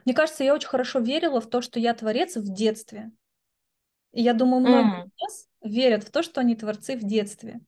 Мне 0.04 0.14
кажется, 0.14 0.44
я 0.44 0.54
очень 0.54 0.68
хорошо 0.68 1.00
верила 1.00 1.40
в 1.40 1.48
то, 1.50 1.60
что 1.60 1.78
я 1.80 1.92
творец 1.94 2.36
в 2.36 2.52
детстве. 2.54 3.10
И 4.12 4.22
я 4.22 4.34
думаю, 4.34 4.62
многие 4.62 4.88
М. 4.88 5.10
из 5.20 5.22
нас 5.22 5.48
верят 5.62 6.04
в 6.04 6.10
то, 6.10 6.22
что 6.22 6.40
они 6.40 6.56
творцы 6.56 6.96
в 6.96 7.04
детстве. 7.04 7.60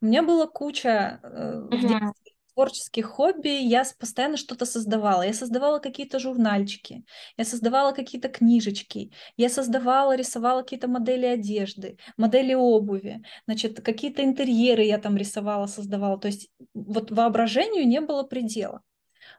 У 0.00 0.06
меня 0.06 0.22
была 0.22 0.46
куча 0.46 1.20
э, 1.22 1.60
в 1.70 1.82
Мгм. 1.82 1.84
детстве 1.84 2.27
творческих 2.58 3.06
хобби, 3.06 3.48
я 3.48 3.84
постоянно 4.00 4.36
что-то 4.36 4.66
создавала. 4.66 5.22
Я 5.22 5.32
создавала 5.32 5.78
какие-то 5.78 6.18
журнальчики, 6.18 7.04
я 7.36 7.44
создавала 7.44 7.92
какие-то 7.92 8.28
книжечки, 8.28 9.12
я 9.36 9.48
создавала, 9.48 10.16
рисовала 10.16 10.62
какие-то 10.62 10.88
модели 10.88 11.26
одежды, 11.26 11.98
модели 12.16 12.54
обуви, 12.54 13.22
значит, 13.46 13.80
какие-то 13.80 14.24
интерьеры 14.24 14.82
я 14.82 14.98
там 14.98 15.16
рисовала, 15.16 15.66
создавала. 15.66 16.18
То 16.18 16.26
есть 16.26 16.50
вот 16.74 17.12
воображению 17.12 17.86
не 17.86 18.00
было 18.00 18.24
предела. 18.24 18.82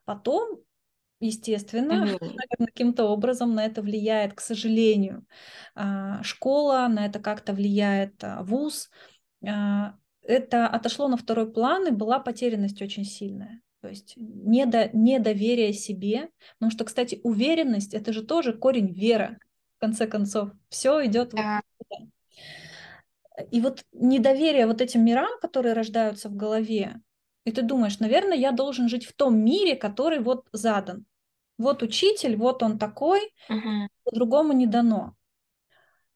Потом, 0.05 0.59
естественно, 1.19 1.95
наверное, 2.21 2.67
каким-то 2.67 3.03
образом 3.03 3.53
на 3.53 3.65
это 3.65 3.81
влияет, 3.81 4.33
к 4.33 4.39
сожалению, 4.39 5.25
а, 5.75 6.23
школа, 6.23 6.87
на 6.87 7.05
это 7.05 7.19
как-то 7.19 7.51
влияет 7.51 8.23
а, 8.23 8.43
вуз. 8.43 8.89
Это 10.29 10.67
отошло 10.67 11.07
на 11.07 11.17
второй 11.17 11.51
план, 11.51 11.87
и 11.87 11.91
была 11.91 12.19
потерянность 12.19 12.83
очень 12.83 13.03
сильная. 13.03 13.63
То 13.81 13.87
есть 13.87 14.13
недо, 14.15 14.91
недоверие 14.93 15.73
себе. 15.73 16.29
Потому 16.59 16.69
что, 16.71 16.85
кстати, 16.85 17.19
уверенность– 17.23 17.93
это 17.95 18.13
же 18.13 18.23
тоже 18.23 18.53
корень 18.53 18.93
вера, 18.93 19.39
в 19.77 19.79
конце 19.79 20.05
концов. 20.05 20.51
Все 20.69 21.03
идет 21.07 21.33
вот 21.33 21.41
Да. 21.41 21.61
туда. 21.79 22.05
И 23.49 23.59
вот 23.59 23.83
недоверие 23.91 24.67
вот 24.67 24.81
этим 24.81 25.03
мирам, 25.03 25.31
которые 25.41 25.73
рождаются 25.73 26.29
в 26.29 26.35
голове, 26.35 27.01
и 27.43 27.51
ты 27.51 27.63
думаешь, 27.63 27.97
наверное, 27.97 28.37
я 28.37 28.51
должен 28.51 28.87
жить 28.87 29.07
в 29.07 29.13
том 29.13 29.35
мире, 29.43 29.75
который 29.75 30.19
вот 30.19 30.45
задан. 30.51 31.05
Вот 31.57 31.81
учитель, 31.81 32.35
вот 32.35 32.61
он 32.61 32.77
такой, 32.77 33.33
Мгм. 33.49 33.89
по-другому 34.03 34.53
не 34.53 34.67
дано. 34.67 35.15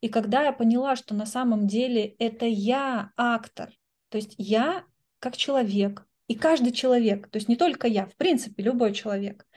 И 0.02 0.10
когда 0.10 0.44
я 0.44 0.52
поняла, 0.52 0.96
что 0.96 1.16
на 1.16 1.26
самом 1.26 1.66
деле 1.66 2.06
это 2.20 2.46
я 2.46 3.10
актор, 3.18 3.70
то 4.14 4.18
есть 4.18 4.36
я 4.38 4.84
как 5.18 5.36
человек, 5.36 6.06
и 6.28 6.36
каждый 6.36 6.72
человек, 6.72 7.30
то 7.30 7.38
есть 7.38 7.50
не 7.50 7.56
только 7.56 7.88
я, 7.88 8.06
в 8.06 8.16
принципе, 8.16 8.62
любой 8.62 8.94
человек, 8.94 9.48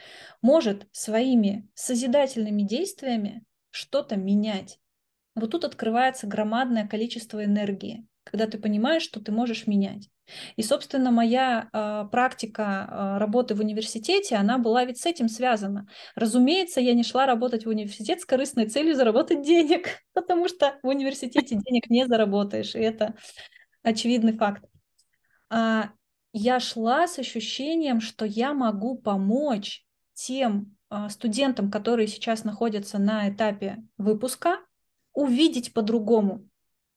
может 0.40 0.86
своими 0.92 1.68
созидательными 1.74 2.62
действиями 2.62 3.44
что-то 3.70 4.16
менять. 4.16 4.78
Вот 5.34 5.50
тут 5.50 5.66
открывается 5.66 6.26
громадное 6.26 6.88
количество 6.88 7.44
энергии, 7.44 8.06
когда 8.24 8.46
ты 8.46 8.56
понимаешь, 8.56 9.02
что 9.02 9.20
ты 9.20 9.30
можешь 9.30 9.66
менять. 9.66 10.08
И, 10.56 10.62
собственно, 10.62 11.10
моя 11.10 11.68
э, 11.70 12.08
практика 12.10 12.88
э, 12.88 13.18
работы 13.18 13.54
в 13.54 13.60
университете, 13.60 14.36
она 14.36 14.56
была 14.56 14.86
ведь 14.86 14.98
с 14.98 15.04
этим 15.04 15.28
связана. 15.28 15.86
Разумеется, 16.14 16.80
я 16.80 16.94
не 16.94 17.04
шла 17.04 17.26
работать 17.26 17.66
в 17.66 17.68
университет 17.68 18.22
с 18.22 18.24
корыстной 18.24 18.70
целью 18.70 18.94
заработать 18.94 19.42
денег, 19.42 20.02
потому 20.14 20.48
что 20.48 20.78
в 20.82 20.88
университете 20.88 21.56
денег 21.56 21.90
не 21.90 22.06
заработаешь, 22.06 22.74
и 22.74 22.78
это 22.78 23.16
очевидный 23.86 24.36
факт. 24.36 24.64
А, 25.48 25.90
я 26.32 26.58
шла 26.58 27.06
с 27.06 27.18
ощущением, 27.18 28.00
что 28.00 28.24
я 28.24 28.52
могу 28.52 28.98
помочь 28.98 29.86
тем 30.12 30.76
а, 30.88 31.08
студентам, 31.08 31.70
которые 31.70 32.08
сейчас 32.08 32.42
находятся 32.42 32.98
на 32.98 33.30
этапе 33.30 33.84
выпуска, 33.96 34.58
увидеть 35.12 35.72
по-другому, 35.72 36.48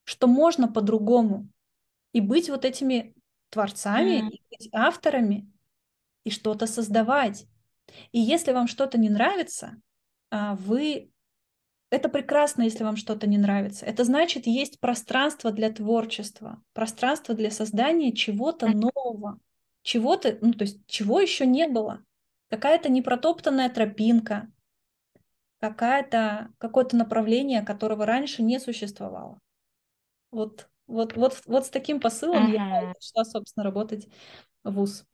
что 0.04 0.28
можно 0.28 0.68
по-другому, 0.68 1.48
и 2.12 2.22
быть 2.22 2.50
вот 2.50 2.66
этими 2.66 3.14
творцами, 3.50 4.22
М. 4.22 4.30
и 4.30 4.42
быть 4.50 4.70
авторами, 4.74 5.50
и 6.24 6.32
что-то 6.32 6.66
создавать. 6.66 7.46
И 8.12 8.20
если 8.20 8.52
вам 8.52 8.68
что-то 8.68 8.98
не 8.98 9.10
нравится, 9.10 9.80
а, 10.32 10.56
вы... 10.56 11.09
Это 11.92 12.08
прекрасно, 12.10 12.64
если 12.64 12.84
вам 12.84 12.98
что-то 12.98 13.28
не 13.28 13.38
нравится. 13.38 13.86
Это 13.86 14.04
значит, 14.04 14.46
есть 14.46 14.80
пространство 14.80 15.52
для 15.52 15.72
творчества, 15.72 16.62
пространство 16.74 17.34
для 17.34 17.50
создания 17.52 18.12
чего-то 18.14 18.68
нового, 18.68 19.40
чего-то, 19.82 20.38
ну, 20.42 20.54
то 20.54 20.64
есть, 20.66 20.86
чего 20.88 21.20
еще 21.20 21.46
не 21.48 21.68
было. 21.68 22.04
Какая-то 22.50 22.90
непротоптанная 22.90 23.70
тропинка, 23.70 24.52
какая-то, 25.60 26.52
какое-то 26.58 26.96
направление, 26.98 27.62
которого 27.64 28.06
раньше 28.06 28.42
не 28.44 28.60
существовало. 28.60 29.40
Вот, 30.32 30.70
вот, 30.88 31.16
вот, 31.18 31.42
вот 31.48 31.66
с 31.68 31.70
таким 31.70 32.02
посылом 32.02 32.48
я 32.48 32.58
Мгм. 32.60 32.94
пошла, 32.94 33.26
собственно, 33.26 33.66
работать 33.66 34.10
в 34.64 34.72
ВУЗ. 34.74 35.06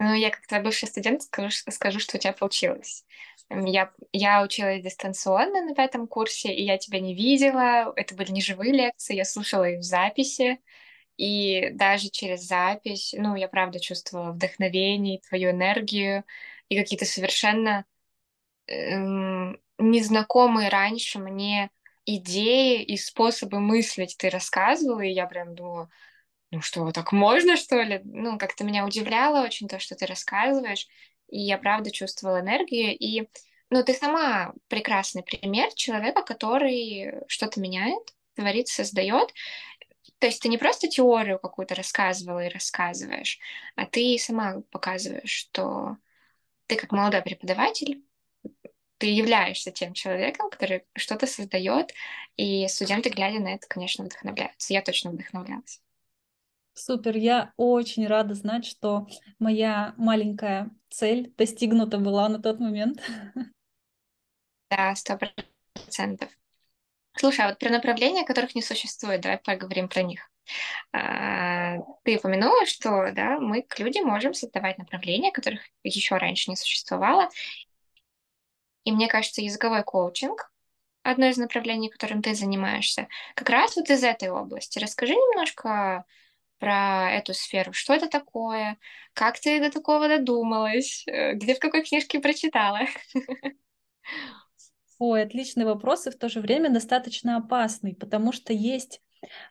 Ну, 0.00 0.12
я 0.14 0.30
как 0.30 0.46
твоя 0.46 0.62
бывшая 0.62 0.86
студент 0.88 1.22
скажу, 1.22 1.50
скажу, 1.70 2.00
что 2.00 2.16
у 2.16 2.20
тебя 2.20 2.32
получилось. 2.32 3.04
Я, 3.50 3.92
я 4.12 4.42
училась 4.42 4.82
дистанционно 4.82 5.62
на 5.64 5.74
пятом 5.74 6.06
курсе, 6.08 6.52
и 6.52 6.64
я 6.64 6.78
тебя 6.78 7.00
не 7.00 7.14
видела. 7.14 7.92
Это 7.96 8.14
были 8.14 8.32
не 8.32 8.40
живые 8.42 8.72
лекции, 8.72 9.14
я 9.14 9.24
слушала 9.24 9.64
их 9.68 9.78
в 9.80 9.82
записи. 9.82 10.60
И 11.18 11.70
даже 11.72 12.10
через 12.10 12.42
запись, 12.46 13.14
ну, 13.18 13.36
я 13.36 13.48
правда 13.48 13.80
чувствовала 13.80 14.32
вдохновение, 14.32 15.20
твою 15.28 15.50
энергию 15.52 16.24
и 16.68 16.78
какие-то 16.78 17.04
совершенно 17.06 17.84
эм, 18.66 19.58
незнакомые 19.78 20.68
раньше 20.68 21.18
мне 21.18 21.70
идеи 22.06 22.82
и 22.82 22.96
способы 22.96 23.60
мыслить 23.60 24.16
ты 24.18 24.30
рассказывала, 24.30 25.00
и 25.00 25.10
я 25.12 25.26
прям 25.26 25.54
думала, 25.54 25.90
ну 26.54 26.60
что, 26.62 26.90
так 26.92 27.12
можно, 27.12 27.56
что 27.56 27.82
ли? 27.82 28.00
Ну, 28.04 28.38
как-то 28.38 28.64
меня 28.64 28.84
удивляло 28.84 29.44
очень 29.44 29.68
то, 29.68 29.78
что 29.78 29.94
ты 29.94 30.06
рассказываешь, 30.06 30.86
и 31.28 31.40
я 31.40 31.58
правда 31.58 31.90
чувствовала 31.90 32.40
энергию, 32.40 32.96
и, 32.96 33.28
ну, 33.70 33.82
ты 33.82 33.94
сама 33.94 34.54
прекрасный 34.68 35.22
пример 35.22 35.72
человека, 35.74 36.22
который 36.22 37.14
что-то 37.28 37.60
меняет, 37.60 38.14
творит, 38.34 38.68
создает. 38.68 39.32
То 40.18 40.26
есть 40.26 40.40
ты 40.42 40.48
не 40.48 40.58
просто 40.58 40.88
теорию 40.88 41.38
какую-то 41.38 41.74
рассказывала 41.74 42.46
и 42.46 42.52
рассказываешь, 42.52 43.38
а 43.76 43.86
ты 43.86 44.16
сама 44.18 44.62
показываешь, 44.70 45.30
что 45.30 45.96
ты 46.66 46.76
как 46.76 46.92
молодой 46.92 47.22
преподаватель 47.22 48.02
ты 48.98 49.08
являешься 49.08 49.70
тем 49.70 49.92
человеком, 49.92 50.48
который 50.48 50.84
что-то 50.96 51.26
создает, 51.26 51.92
и 52.36 52.66
студенты, 52.68 53.10
глядя 53.10 53.38
на 53.38 53.54
это, 53.54 53.66
конечно, 53.68 54.04
вдохновляются. 54.04 54.72
Я 54.72 54.80
точно 54.80 55.10
вдохновлялась. 55.10 55.83
Супер, 56.74 57.16
я 57.16 57.52
очень 57.56 58.06
рада 58.06 58.34
знать, 58.34 58.66
что 58.66 59.06
моя 59.38 59.94
маленькая 59.96 60.70
цель 60.90 61.32
достигнута 61.38 61.98
была 61.98 62.28
на 62.28 62.40
тот 62.40 62.60
момент. 62.60 63.00
Да, 64.70 64.94
сто 64.96 65.16
процентов. 65.16 66.28
Слушай, 67.16 67.44
а 67.44 67.48
вот 67.48 67.58
про 67.60 67.70
направления, 67.70 68.24
которых 68.24 68.56
не 68.56 68.62
существует, 68.62 69.20
давай 69.20 69.38
поговорим 69.38 69.88
про 69.88 70.02
них. 70.02 70.28
А, 70.92 71.76
Ты 72.02 72.16
упомянула, 72.16 72.66
что 72.66 73.12
да, 73.12 73.38
мы 73.38 73.62
к 73.62 73.78
людям 73.78 74.06
можем 74.06 74.34
создавать 74.34 74.78
направления, 74.78 75.30
которых 75.30 75.60
еще 75.84 76.16
раньше 76.16 76.50
не 76.50 76.56
существовало. 76.56 77.28
И 78.84 78.92
мне 78.92 79.06
кажется, 79.06 79.42
языковой 79.42 79.84
коучинг 79.84 80.50
одно 81.02 81.26
из 81.26 81.36
направлений, 81.36 81.90
которым 81.90 82.22
ты 82.22 82.34
занимаешься, 82.34 83.08
как 83.34 83.50
раз 83.50 83.76
вот 83.76 83.90
из 83.90 84.02
этой 84.02 84.30
области. 84.30 84.78
Расскажи 84.78 85.14
немножко 85.14 86.04
про 86.58 87.10
эту 87.12 87.34
сферу. 87.34 87.72
Что 87.72 87.94
это 87.94 88.08
такое? 88.08 88.78
Как 89.12 89.38
ты 89.40 89.60
до 89.60 89.70
такого 89.70 90.08
додумалась? 90.08 91.04
Э, 91.06 91.34
Где 91.34 91.54
в 91.54 91.58
какой 91.58 91.82
книжке 91.82 92.20
прочитала? 92.20 92.80
Ой, 94.98 95.22
отличный 95.22 95.64
вопрос 95.64 96.06
и 96.06 96.10
в 96.10 96.18
то 96.18 96.28
же 96.28 96.40
время 96.40 96.70
достаточно 96.70 97.36
опасный, 97.36 97.94
потому 97.94 98.32
что 98.32 98.52
есть, 98.52 99.02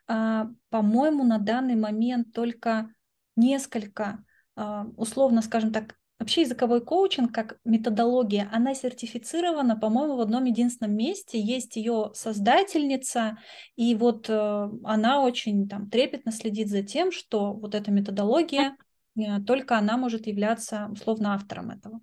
а, 0.07 0.47
по-моему, 0.69 1.23
на 1.25 1.37
данный 1.37 1.75
момент 1.75 2.33
только 2.33 2.93
несколько, 3.35 4.23
а, 4.55 4.85
условно, 4.97 5.41
скажем 5.41 5.71
так, 5.73 5.97
Вообще 6.19 6.41
языковой 6.41 6.80
коучинг 6.80 7.34
как 7.34 7.58
методология, 7.65 8.49
она 8.52 8.73
сертифицирована, 8.73 9.76
по-моему, 9.76 10.15
в 10.15 10.21
одном 10.21 10.45
единственном 10.45 10.95
месте. 10.95 11.39
Есть 11.39 11.76
ее 11.76 12.12
создательница, 12.13 13.38
и 13.76 13.93
вот 13.95 14.30
э, 14.30 14.69
она 14.84 15.21
очень 15.21 15.67
там 15.67 15.89
трепетно 15.89 16.32
следит 16.32 16.69
за 16.69 16.82
тем, 16.82 17.12
что 17.12 17.54
вот 17.54 17.76
эта 17.76 17.91
методология, 17.91 18.78
э, 19.17 19.41
только 19.45 19.78
она 19.78 19.97
может 19.97 20.28
являться 20.28 20.88
условно 20.91 21.34
автором 21.34 21.71
этого. 21.71 21.99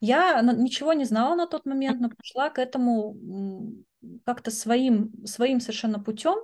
Я 0.00 0.42
ничего 0.42 0.92
не 0.92 1.04
знала 1.04 1.34
на 1.36 1.46
тот 1.46 1.66
момент, 1.66 2.00
но 2.00 2.10
пришла 2.10 2.50
к 2.50 2.58
этому 2.58 3.16
как-то 4.24 4.50
своим, 4.50 5.12
своим 5.24 5.60
совершенно 5.60 5.98
путем. 5.98 6.36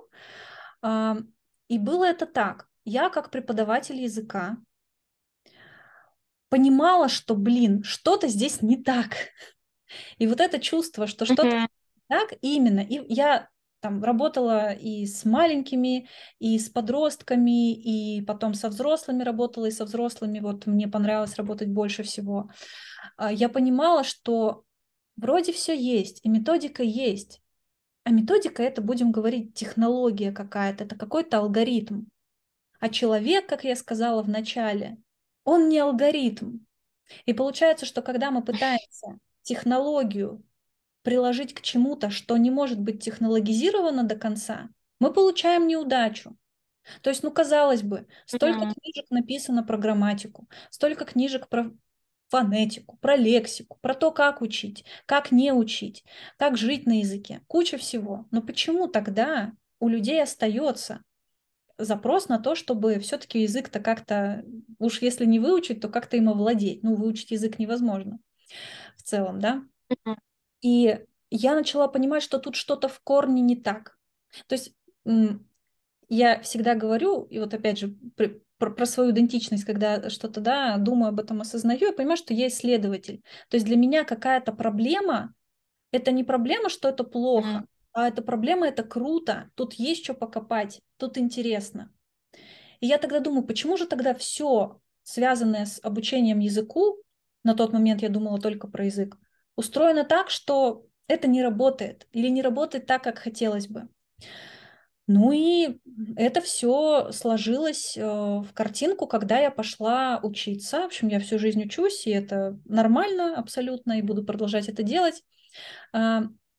И 1.67 1.77
было 1.77 2.05
это 2.05 2.25
так. 2.25 2.67
Я 2.83 3.09
как 3.09 3.29
преподаватель 3.29 4.01
языка 4.01 4.57
понимала, 6.53 7.09
что, 7.09 7.33
блин, 7.33 7.81
что-то 7.81 8.27
здесь 8.27 8.61
не 8.61 8.77
так. 8.77 9.15
И 10.19 10.27
вот 10.27 10.39
это 10.39 10.59
чувство, 10.59 11.07
что 11.07 11.25
что-то 11.25 11.47
mm-hmm. 11.47 11.67
так, 12.09 12.33
именно. 12.41 12.81
И 12.81 13.01
я 13.11 13.49
там 13.79 14.03
работала 14.03 14.71
и 14.71 15.07
с 15.07 15.25
маленькими, 15.25 16.07
и 16.37 16.59
с 16.59 16.69
подростками, 16.69 17.73
и 17.73 18.21
потом 18.21 18.53
со 18.53 18.69
взрослыми 18.69 19.23
работала, 19.23 19.65
и 19.65 19.71
со 19.71 19.85
взрослыми. 19.85 20.41
Вот 20.41 20.67
мне 20.67 20.87
понравилось 20.87 21.37
работать 21.37 21.69
больше 21.69 22.03
всего. 22.03 22.51
А, 23.17 23.33
я 23.33 23.49
понимала, 23.49 24.03
что 24.03 24.63
вроде 25.15 25.53
все 25.53 25.75
есть, 25.75 26.23
и 26.23 26.29
методика 26.29 26.83
есть. 26.83 27.41
А 28.03 28.11
методика 28.11 28.61
это, 28.61 28.83
будем 28.83 29.11
говорить, 29.11 29.55
технология 29.55 30.31
какая-то, 30.31 30.83
это 30.83 30.95
какой-то 30.95 31.39
алгоритм. 31.39 32.03
А 32.79 32.89
человек, 32.89 33.47
как 33.47 33.63
я 33.63 33.75
сказала 33.75 34.21
в 34.21 34.29
начале, 34.29 34.97
он 35.43 35.69
не 35.69 35.79
алгоритм. 35.79 36.59
И 37.25 37.33
получается, 37.33 37.85
что 37.85 38.01
когда 38.01 38.31
мы 38.31 38.43
пытаемся 38.43 39.17
технологию 39.41 40.43
приложить 41.01 41.53
к 41.53 41.61
чему-то, 41.61 42.09
что 42.09 42.37
не 42.37 42.49
может 42.49 42.79
быть 42.79 43.03
технологизировано 43.03 44.03
до 44.03 44.15
конца, 44.15 44.69
мы 44.99 45.11
получаем 45.11 45.67
неудачу. 45.67 46.35
То 47.01 47.09
есть, 47.09 47.23
ну, 47.23 47.31
казалось 47.31 47.81
бы, 47.81 48.07
столько 48.25 48.65
mm-hmm. 48.65 48.73
книжек 48.73 49.11
написано 49.11 49.63
про 49.63 49.77
грамматику, 49.77 50.49
столько 50.69 51.05
книжек 51.05 51.47
про 51.47 51.71
фонетику, 52.29 52.97
про 52.97 53.15
лексику, 53.15 53.77
про 53.81 53.93
то, 53.93 54.11
как 54.11 54.41
учить, 54.41 54.85
как 55.05 55.31
не 55.31 55.53
учить, 55.53 56.03
как 56.37 56.57
жить 56.57 56.85
на 56.85 56.99
языке, 56.99 57.41
куча 57.47 57.77
всего. 57.77 58.25
Но 58.31 58.41
почему 58.41 58.87
тогда 58.87 59.53
у 59.79 59.87
людей 59.87 60.21
остается 60.21 61.03
запрос 61.77 62.27
на 62.29 62.39
то, 62.39 62.55
чтобы 62.55 62.99
все-таки 62.99 63.41
язык-то 63.41 63.79
как-то, 63.79 64.43
уж 64.79 65.01
если 65.01 65.25
не 65.25 65.39
выучить, 65.39 65.81
то 65.81 65.89
как-то 65.89 66.17
им 66.17 66.29
овладеть. 66.29 66.83
Ну, 66.83 66.95
выучить 66.95 67.31
язык 67.31 67.59
невозможно 67.59 68.19
в 68.95 69.03
целом, 69.03 69.39
да? 69.39 69.63
И 70.61 70.99
я 71.29 71.55
начала 71.55 71.87
понимать, 71.87 72.23
что 72.23 72.39
тут 72.39 72.55
что-то 72.55 72.87
в 72.87 72.99
корне 73.01 73.41
не 73.41 73.55
так. 73.55 73.97
То 74.47 74.53
есть 74.53 74.73
я 76.09 76.39
всегда 76.41 76.75
говорю, 76.75 77.23
и 77.23 77.39
вот 77.39 77.53
опять 77.53 77.79
же 77.79 77.95
про, 78.57 78.69
про 78.69 78.85
свою 78.85 79.11
идентичность, 79.11 79.65
когда 79.65 80.09
что-то, 80.09 80.41
да, 80.41 80.77
думаю 80.77 81.09
об 81.09 81.19
этом, 81.19 81.41
осознаю, 81.41 81.87
я 81.87 81.93
понимаю, 81.93 82.17
что 82.17 82.33
я 82.33 82.47
исследователь. 82.47 83.21
То 83.49 83.55
есть 83.55 83.65
для 83.65 83.75
меня 83.75 84.03
какая-то 84.03 84.53
проблема, 84.53 85.33
это 85.91 86.11
не 86.11 86.23
проблема, 86.23 86.69
что 86.69 86.87
это 86.89 87.03
плохо, 87.03 87.65
а 87.93 88.07
эта 88.07 88.21
проблема, 88.21 88.67
это 88.67 88.83
круто, 88.83 89.49
тут 89.55 89.73
есть 89.73 90.03
что 90.03 90.13
покопать, 90.13 90.81
тут 91.03 91.17
интересно. 91.17 91.91
И 92.79 92.87
я 92.87 92.97
тогда 92.97 93.19
думаю, 93.19 93.43
почему 93.43 93.75
же 93.75 93.85
тогда 93.85 94.13
все, 94.13 94.79
связанное 95.03 95.65
с 95.65 95.79
обучением 95.83 96.39
языку, 96.39 96.97
на 97.43 97.55
тот 97.55 97.73
момент 97.73 98.01
я 98.01 98.09
думала 98.09 98.39
только 98.39 98.67
про 98.67 98.85
язык, 98.85 99.17
устроено 99.57 100.05
так, 100.05 100.29
что 100.29 100.85
это 101.07 101.27
не 101.27 101.43
работает 101.43 102.07
или 102.13 102.29
не 102.29 102.41
работает 102.41 102.85
так, 102.85 103.03
как 103.03 103.19
хотелось 103.19 103.67
бы. 103.67 103.89
Ну 105.05 105.33
и 105.33 105.79
это 106.15 106.39
все 106.39 107.11
сложилось 107.11 107.97
э, 107.97 108.01
в 108.01 108.47
картинку, 108.53 109.05
когда 109.05 109.37
я 109.37 109.51
пошла 109.51 110.21
учиться. 110.23 110.79
В 110.79 110.85
общем, 110.85 111.09
я 111.09 111.19
всю 111.19 111.37
жизнь 111.37 111.61
учусь, 111.61 112.07
и 112.07 112.11
это 112.11 112.57
нормально 112.63 113.35
абсолютно, 113.35 113.99
и 113.99 114.01
буду 114.01 114.23
продолжать 114.23 114.69
это 114.69 114.81
делать. 114.81 115.21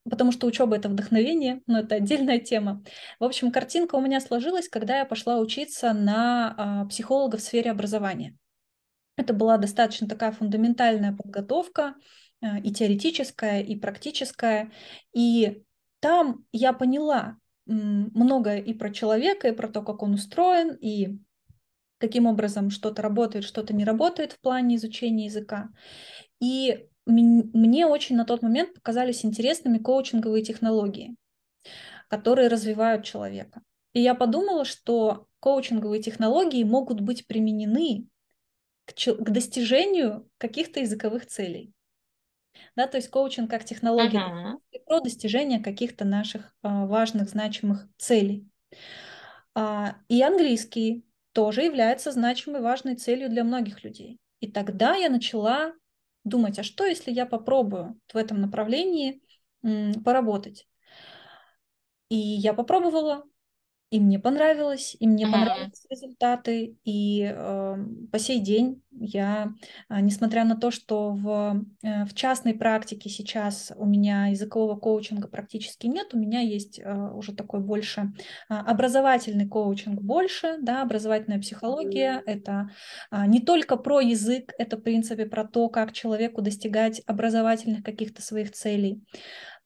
Потому 0.09 0.33
что 0.33 0.47
учеба 0.47 0.77
это 0.77 0.89
вдохновение, 0.89 1.63
но 1.67 1.81
это 1.81 1.95
отдельная 1.95 2.39
тема. 2.39 2.85
В 3.19 3.25
общем, 3.25 3.51
картинка 3.51 3.95
у 3.95 4.01
меня 4.01 4.21
сложилась, 4.21 4.69
когда 4.69 4.99
я 4.99 5.07
пошла 5.07 5.39
учиться 5.39 5.93
на 5.95 6.55
а, 6.57 6.85
психолога 6.87 7.39
в 7.39 7.41
сфере 7.41 7.71
образования. 7.71 8.37
Это 9.17 9.33
была 9.33 9.57
достаточно 9.57 10.09
такая 10.09 10.33
фундаментальная 10.33 11.13
подготовка, 11.13 11.95
а, 12.43 12.59
и 12.59 12.71
теоретическая, 12.71 13.63
и 13.63 13.77
практическая. 13.77 14.71
И 15.15 15.63
там 16.01 16.45
я 16.53 16.73
поняла 16.75 17.39
многое 17.67 18.59
и 18.59 18.75
про 18.75 18.91
человека, 18.93 19.49
и 19.49 19.53
про 19.53 19.69
то, 19.69 19.83
как 19.83 20.03
он 20.03 20.15
устроен, 20.15 20.75
и 20.75 21.19
каким 21.99 22.27
образом 22.27 22.69
что-то 22.69 23.01
работает, 23.01 23.45
что-то 23.45 23.75
не 23.75 23.85
работает 23.85 24.33
в 24.33 24.41
плане 24.41 24.77
изучения 24.77 25.27
языка. 25.27 25.71
И 26.41 26.87
мне 27.07 27.87
очень 27.87 28.17
на 28.17 28.25
тот 28.25 28.43
момент 28.43 28.75
показались 28.75 29.25
интересными 29.25 29.79
коучинговые 29.79 30.43
технологии, 30.43 31.17
которые 32.09 32.49
развивают 32.49 33.05
человека. 33.05 33.63
И 33.93 34.01
я 34.01 34.15
подумала, 34.15 34.65
что 34.65 35.27
коучинговые 35.41 36.03
технологии 36.03 36.65
могут 36.65 37.01
быть 37.01 37.27
применены 37.27 38.09
к, 38.87 38.95
к 38.95 39.31
достижению 39.31 40.29
каких-то 40.39 40.81
языковых 40.81 41.27
целей. 41.27 41.73
Да, 42.77 42.87
то 42.87 42.97
есть 42.97 43.09
коучинг 43.09 43.51
как 43.51 43.65
технология 43.65 44.19
uh-huh. 44.19 44.81
про 44.87 45.01
достижение 45.01 45.61
каких-то 45.61 46.05
наших 46.05 46.55
а, 46.63 46.87
важных, 46.87 47.29
значимых 47.29 47.89
целей. 47.99 48.49
А, 49.55 49.97
и 50.09 50.23
английский 50.23 51.05
тоже 51.33 51.63
является 51.63 52.13
значимой, 52.13 52.61
важной 52.61 52.97
целью 52.97 53.29
для 53.29 53.45
многих 53.45 53.85
людей. 53.85 54.19
И 54.41 54.51
тогда 54.51 54.95
я 54.95 55.09
начала 55.09 55.75
думать, 56.25 56.59
а 56.59 56.63
что, 56.63 56.85
если 56.85 57.11
я 57.11 57.27
попробую 57.27 58.01
в 58.13 58.17
этом 58.17 58.41
направлении 58.41 59.23
поработать? 60.05 60.67
И 62.09 62.17
я 62.17 62.55
попробовала, 62.55 63.25
и 63.95 64.01
мне 64.01 64.19
понравилось, 64.19 64.97
и 64.99 65.07
мне 65.07 65.25
mm-hmm. 65.25 65.31
понравились 65.31 65.87
результаты, 65.89 66.77
и 66.85 67.33
э, 67.33 67.77
по 68.11 68.19
сей 68.19 68.41
день 68.41 68.83
я, 68.91 69.53
э, 69.89 70.01
несмотря 70.01 70.45
на 70.45 70.57
то, 70.57 70.73
что 70.73 71.13
в, 71.13 71.65
э, 71.85 72.05
в 72.05 72.13
частной 72.13 72.55
практике 72.55 73.09
сейчас 73.09 73.71
у 73.77 73.87
меня 73.87 74.27
языкового 74.27 74.75
коучинга 74.75 75.29
практически 75.29 75.87
нет, 75.87 76.13
у 76.13 76.19
меня 76.19 76.41
есть 76.41 76.81
э, 76.81 76.93
уже 76.93 77.37
такой 77.37 77.61
больше 77.61 78.13
э, 78.51 78.55
образовательный 78.55 79.47
коучинг 79.47 80.03
больше, 80.03 80.57
да, 80.61 80.83
образовательная 80.83 81.39
психология, 81.39 82.15
mm-hmm. 82.15 82.33
это 82.33 82.71
э, 83.13 83.27
не 83.29 83.39
только 83.39 83.77
про 83.77 84.01
язык, 84.01 84.55
это 84.59 84.77
в 84.77 84.81
принципе 84.81 85.25
про 85.25 85.45
то, 85.45 85.69
как 85.69 85.93
человеку 85.93 86.43
достигать 86.43 87.01
образовательных 87.07 87.85
каких-то 87.85 88.23
своих 88.23 88.51
целей 88.51 89.05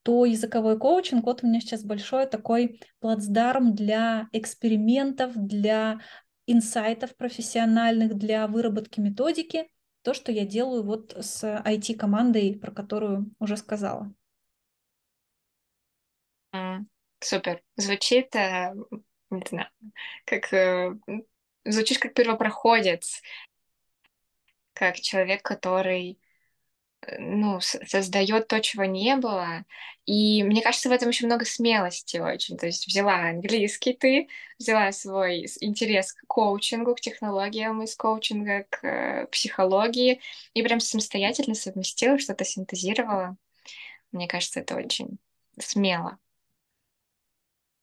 то 0.08 0.24
языковой 0.24 0.78
коучинг, 0.78 1.26
вот 1.26 1.44
у 1.44 1.46
меня 1.46 1.60
сейчас 1.60 1.84
большой 1.84 2.24
такой 2.24 2.80
плацдарм 3.00 3.74
для 3.74 4.26
экспериментов, 4.32 5.32
для 5.36 6.00
инсайтов 6.46 7.14
профессиональных, 7.14 8.14
для 8.14 8.46
выработки 8.46 9.00
методики, 9.00 9.70
то, 10.00 10.14
что 10.14 10.32
я 10.32 10.46
делаю 10.46 10.82
вот 10.82 11.14
с 11.14 11.44
IT-командой, 11.44 12.58
про 12.58 12.70
которую 12.70 13.30
уже 13.38 13.58
сказала. 13.58 14.10
Супер. 17.20 17.62
Звучит, 17.76 18.34
э, 18.34 18.72
не 19.28 19.42
знаю, 19.46 19.68
как 20.24 20.50
э, 20.54 20.94
звучишь 21.66 21.98
как 21.98 22.14
первопроходец, 22.14 23.20
как 24.72 24.96
человек, 24.96 25.42
который 25.42 26.18
ну, 27.18 27.60
создает 27.60 28.48
то, 28.48 28.60
чего 28.60 28.84
не 28.84 29.16
было. 29.16 29.64
И 30.04 30.42
мне 30.42 30.62
кажется, 30.62 30.88
в 30.88 30.92
этом 30.92 31.10
еще 31.10 31.26
много 31.26 31.44
смелости 31.44 32.18
очень. 32.18 32.56
То 32.56 32.66
есть 32.66 32.86
взяла 32.86 33.28
английский 33.28 33.92
ты, 33.92 34.28
взяла 34.58 34.90
свой 34.92 35.46
интерес 35.60 36.12
к 36.12 36.26
коучингу, 36.26 36.94
к 36.94 37.00
технологиям 37.00 37.82
из 37.82 37.94
коучинга, 37.94 38.66
к 38.70 38.84
э, 38.84 39.26
психологии, 39.26 40.20
и 40.54 40.62
прям 40.62 40.80
самостоятельно 40.80 41.54
совместила, 41.54 42.18
что-то 42.18 42.44
синтезировала. 42.44 43.36
Мне 44.12 44.26
кажется, 44.26 44.60
это 44.60 44.76
очень 44.76 45.18
смело. 45.58 46.18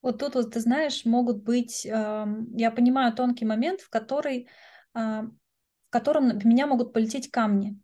Вот 0.01 0.19
тут 0.19 0.35
вот, 0.35 0.53
ты 0.53 0.59
знаешь, 0.59 1.05
могут 1.05 1.43
быть, 1.43 1.85
э, 1.85 2.25
я 2.55 2.71
понимаю 2.71 3.13
тонкий 3.13 3.45
момент, 3.45 3.81
в 3.81 3.89
который, 3.89 4.47
э, 4.93 4.99
в 4.99 5.89
котором 5.89 6.37
меня 6.43 6.67
могут 6.67 6.93
полететь 6.93 7.31
камни. 7.31 7.79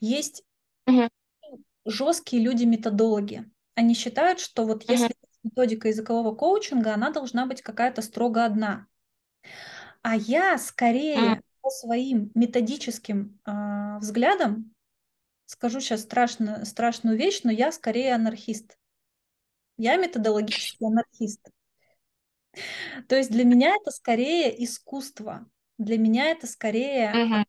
Есть 0.00 0.44
Угу. 0.86 1.08
Жесткие 1.86 2.42
люди-методологи. 2.42 3.50
Они 3.74 3.94
считают, 3.94 4.40
что 4.40 4.64
вот 4.64 4.88
если 4.88 5.06
угу. 5.06 5.28
методика 5.42 5.88
языкового 5.88 6.34
коучинга, 6.34 6.94
она 6.94 7.10
должна 7.10 7.46
быть 7.46 7.62
какая-то 7.62 8.02
строго 8.02 8.44
одна. 8.44 8.86
А 10.02 10.16
я 10.16 10.58
скорее 10.58 11.42
по 11.60 11.70
своим 11.70 12.30
методическим 12.34 13.40
э, 13.46 13.98
взглядам 13.98 14.74
скажу 15.46 15.80
сейчас 15.80 16.02
страшно, 16.02 16.64
страшную 16.64 17.16
вещь, 17.16 17.40
но 17.42 17.50
я 17.50 17.72
скорее 17.72 18.14
анархист. 18.14 18.76
Я 19.76 19.96
методологический 19.96 20.86
анархист. 20.86 21.50
То 23.08 23.16
есть 23.16 23.30
для 23.30 23.44
меня 23.44 23.74
это 23.74 23.90
скорее 23.90 24.62
искусство. 24.62 25.46
Для 25.78 25.98
меня 25.98 26.30
это 26.30 26.46
скорее... 26.46 27.12
Мгм. 27.12 27.46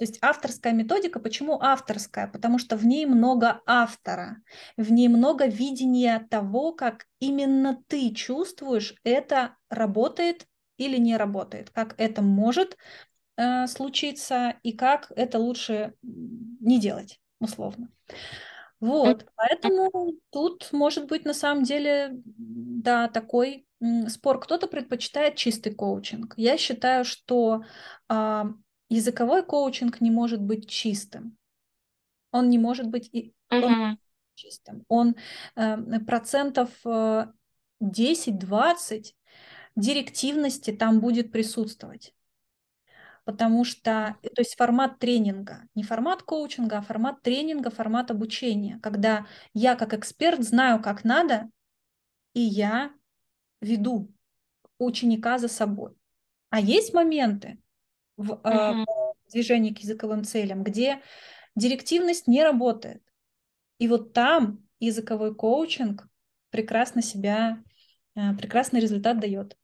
То 0.00 0.04
есть 0.04 0.18
авторская 0.22 0.72
методика, 0.72 1.20
почему 1.20 1.60
авторская? 1.60 2.26
Потому 2.26 2.58
что 2.58 2.78
в 2.78 2.86
ней 2.86 3.04
много 3.04 3.60
автора, 3.66 4.38
в 4.78 4.90
ней 4.90 5.08
много 5.08 5.44
видения 5.44 6.26
того, 6.30 6.72
как 6.72 7.04
именно 7.18 7.84
ты 7.86 8.14
чувствуешь, 8.14 8.94
это 9.04 9.56
работает 9.68 10.46
или 10.78 10.96
не 10.96 11.18
работает, 11.18 11.68
как 11.68 11.96
это 11.98 12.22
может 12.22 12.78
э, 13.36 13.66
случиться 13.66 14.54
и 14.62 14.72
как 14.72 15.12
это 15.16 15.38
лучше 15.38 15.92
не 16.00 16.80
делать, 16.80 17.20
условно. 17.38 17.90
Вот, 18.80 19.26
поэтому 19.36 20.14
тут 20.30 20.72
может 20.72 21.08
быть 21.08 21.26
на 21.26 21.34
самом 21.34 21.64
деле, 21.64 22.12
да, 22.14 23.08
такой 23.08 23.66
спор. 24.08 24.40
Кто-то 24.40 24.66
предпочитает 24.66 25.36
чистый 25.36 25.74
коучинг. 25.74 26.32
Я 26.38 26.56
считаю, 26.56 27.04
что 27.04 27.64
а, 28.08 28.46
языковой 28.90 29.44
коучинг 29.44 30.00
не 30.02 30.10
может 30.10 30.42
быть 30.42 30.68
чистым. 30.68 31.38
Он 32.32 32.50
не 32.50 32.58
может 32.58 32.88
быть 32.88 33.08
и 33.12 33.34
он 33.60 33.76
Мгм. 33.76 33.98
чистым. 34.34 34.84
Он 34.88 35.16
э, 35.56 36.00
процентов 36.00 36.70
э, 36.84 37.26
10-20 37.80 39.16
директивности 39.76 40.72
там 40.72 41.00
будет 41.00 41.32
присутствовать. 41.32 42.14
Потому 43.24 43.64
что, 43.64 44.16
э, 44.22 44.28
то 44.30 44.40
есть 44.40 44.56
формат 44.56 44.98
тренинга, 44.98 45.68
не 45.74 45.82
формат 45.82 46.22
коучинга, 46.22 46.78
а 46.78 46.82
формат 46.82 47.22
тренинга, 47.22 47.70
формат 47.70 48.10
обучения, 48.10 48.78
когда 48.82 49.26
я 49.54 49.76
как 49.76 49.94
эксперт 49.94 50.42
знаю, 50.42 50.82
как 50.82 51.04
надо, 51.04 51.48
и 52.34 52.40
я 52.40 52.92
веду 53.60 54.12
ученика 54.78 55.38
за 55.38 55.48
собой. 55.48 55.94
А 56.50 56.60
есть 56.60 56.94
моменты 56.94 57.58
в 58.20 58.40
э, 58.44 58.74
Мгм. 58.74 58.84
движении 59.32 59.72
к 59.74 59.78
языковым 59.80 60.24
целям, 60.24 60.64
где 60.64 61.02
директивность 61.56 62.28
не 62.28 62.42
работает. 62.44 63.02
И 63.78 63.88
вот 63.88 64.12
там 64.14 64.66
языковой 64.80 65.34
коучинг 65.34 66.08
прекрасно 66.50 67.02
себя, 67.02 67.62
э, 68.16 68.34
прекрасный 68.36 68.80
результат 68.80 69.20
дает. 69.20 69.56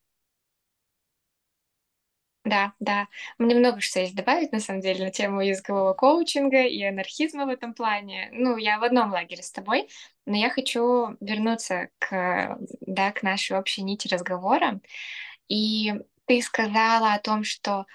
Да, 2.44 2.74
да. 2.78 3.08
Мне 3.38 3.56
много 3.56 3.80
что 3.80 3.98
есть 3.98 4.14
добавить, 4.14 4.52
на 4.52 4.60
самом 4.60 4.80
деле, 4.80 5.04
на 5.06 5.10
тему 5.10 5.40
языкового 5.40 5.94
коучинга 5.94 6.62
и 6.62 6.80
анархизма 6.84 7.44
в 7.46 7.48
этом 7.48 7.74
плане. 7.74 8.28
Ну, 8.32 8.56
я 8.56 8.78
в 8.78 8.84
одном 8.84 9.10
лагере 9.10 9.42
с 9.42 9.50
тобой, 9.50 9.88
но 10.26 10.36
я 10.36 10.48
хочу 10.48 11.16
вернуться 11.20 11.88
к, 11.98 12.56
да, 12.82 13.10
к 13.10 13.24
нашей 13.24 13.58
общей 13.58 13.82
нити 13.82 14.06
разговора. 14.06 14.80
И 15.48 15.94
ты 16.26 16.42
сказала 16.42 17.14
о 17.14 17.20
том, 17.20 17.44
что 17.44 17.86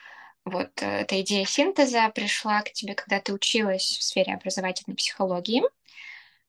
вот 0.46 0.82
э, 0.82 1.02
эта 1.02 1.22
идея 1.22 1.46
синтеза 1.46 2.10
пришла 2.10 2.62
к 2.62 2.72
тебе, 2.74 2.96
когда 2.96 3.20
ты 3.20 3.34
училась 3.34 3.98
в 3.98 4.04
сфере 4.04 4.34
образовательной 4.34 4.96
психологии, 4.96 5.64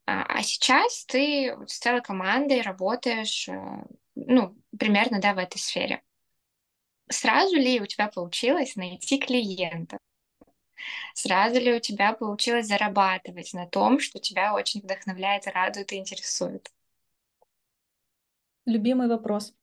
а 0.06 0.22
а 0.24 0.42
сейчас 0.42 1.04
ты 1.06 1.54
вот 1.56 1.70
с 1.70 1.78
целой 1.78 2.02
командой 2.02 2.60
работаешь, 2.62 3.48
э, 3.48 3.84
ну, 4.14 4.56
примерно, 4.78 5.20
да, 5.20 5.34
в 5.34 5.38
этой 5.38 5.58
сфере. 5.58 6.02
Сразу 7.08 7.56
ли 7.56 7.80
у 7.80 7.86
тебя 7.86 8.08
получилось 8.08 8.76
найти 8.76 9.18
клиента? 9.18 9.98
Сразу 11.14 11.60
ли 11.60 11.74
у 11.74 11.80
тебя 11.80 12.12
получилось 12.12 12.66
зарабатывать 12.66 13.52
на 13.54 13.66
том, 13.66 14.00
что 14.00 14.18
тебя 14.18 14.54
очень 14.54 14.80
вдохновляет, 14.80 15.46
радует 15.46 15.92
и 15.92 15.96
интересует? 15.96 16.72
Любимый 18.64 19.08
вопрос. 19.08 19.54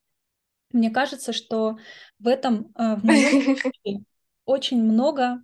Мне 0.72 0.92
кажется, 0.92 1.34
что 1.34 1.78
в 2.20 2.28
этом, 2.28 2.72
э, 2.76 2.96
в 2.96 3.04
моем 3.04 3.58
случае, 3.58 4.04
очень 4.50 4.84
много 4.84 5.43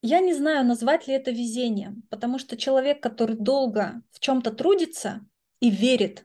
Я 0.00 0.20
не 0.20 0.34
знаю, 0.34 0.64
назвать 0.64 1.06
ли 1.06 1.14
это 1.14 1.30
везением, 1.32 2.02
потому 2.10 2.38
что 2.38 2.56
человек, 2.56 3.02
который 3.02 3.36
долго 3.36 4.02
в 4.12 4.20
чем-то 4.20 4.52
трудится 4.52 5.20
и 5.60 5.68
верит, 5.68 6.24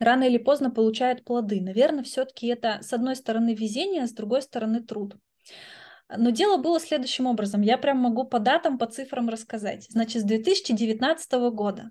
рано 0.00 0.24
или 0.24 0.38
поздно 0.38 0.70
получает 0.70 1.24
плоды. 1.24 1.60
Наверное, 1.60 2.04
все-таки 2.04 2.48
это 2.48 2.80
с 2.82 2.92
одной 2.92 3.16
стороны 3.16 3.54
везение, 3.54 4.02
а 4.02 4.08
с 4.08 4.12
другой 4.12 4.42
стороны 4.42 4.82
труд. 4.82 5.16
Но 6.08 6.30
дело 6.30 6.56
было 6.58 6.80
следующим 6.80 7.26
образом. 7.26 7.62
Я 7.62 7.78
прям 7.78 7.98
могу 7.98 8.24
по 8.24 8.40
датам, 8.40 8.76
по 8.76 8.86
цифрам 8.86 9.28
рассказать. 9.28 9.86
Значит, 9.88 10.22
с 10.22 10.24
2019 10.24 11.50
года 11.50 11.90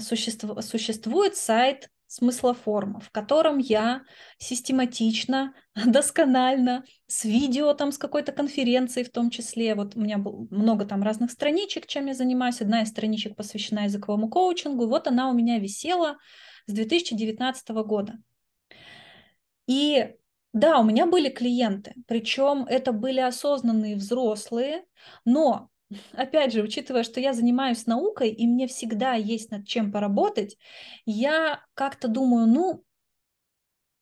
существу- 0.00 0.62
существует 0.62 1.36
сайт 1.36 1.90
смыслоформа, 2.14 3.00
в 3.00 3.10
котором 3.10 3.58
я 3.58 4.02
систематично, 4.38 5.52
досконально, 5.86 6.84
с 7.06 7.24
видео 7.24 7.74
там, 7.74 7.90
с 7.90 7.98
какой-то 7.98 8.32
конференции 8.32 9.02
в 9.02 9.10
том 9.10 9.30
числе. 9.30 9.74
Вот 9.74 9.96
у 9.96 10.00
меня 10.00 10.18
много 10.18 10.84
там 10.84 11.02
разных 11.02 11.30
страничек, 11.30 11.86
чем 11.86 12.06
я 12.06 12.14
занимаюсь. 12.14 12.60
Одна 12.60 12.82
из 12.82 12.88
страничек 12.88 13.36
посвящена 13.36 13.84
языковому 13.84 14.28
коучингу. 14.28 14.86
Вот 14.86 15.08
она 15.08 15.28
у 15.28 15.34
меня 15.34 15.58
висела 15.58 16.18
с 16.66 16.72
2019 16.72 17.68
года. 17.84 18.14
И 19.66 20.14
да, 20.52 20.78
у 20.78 20.84
меня 20.84 21.06
были 21.06 21.30
клиенты, 21.30 21.94
причем 22.06 22.64
это 22.68 22.92
были 22.92 23.18
осознанные 23.18 23.96
взрослые, 23.96 24.84
но 25.24 25.68
опять 26.12 26.52
же, 26.52 26.62
учитывая, 26.62 27.02
что 27.02 27.20
я 27.20 27.32
занимаюсь 27.32 27.86
наукой, 27.86 28.30
и 28.30 28.46
мне 28.46 28.66
всегда 28.66 29.14
есть 29.14 29.50
над 29.50 29.66
чем 29.66 29.92
поработать, 29.92 30.56
я 31.04 31.64
как-то 31.74 32.08
думаю, 32.08 32.46
ну, 32.46 32.84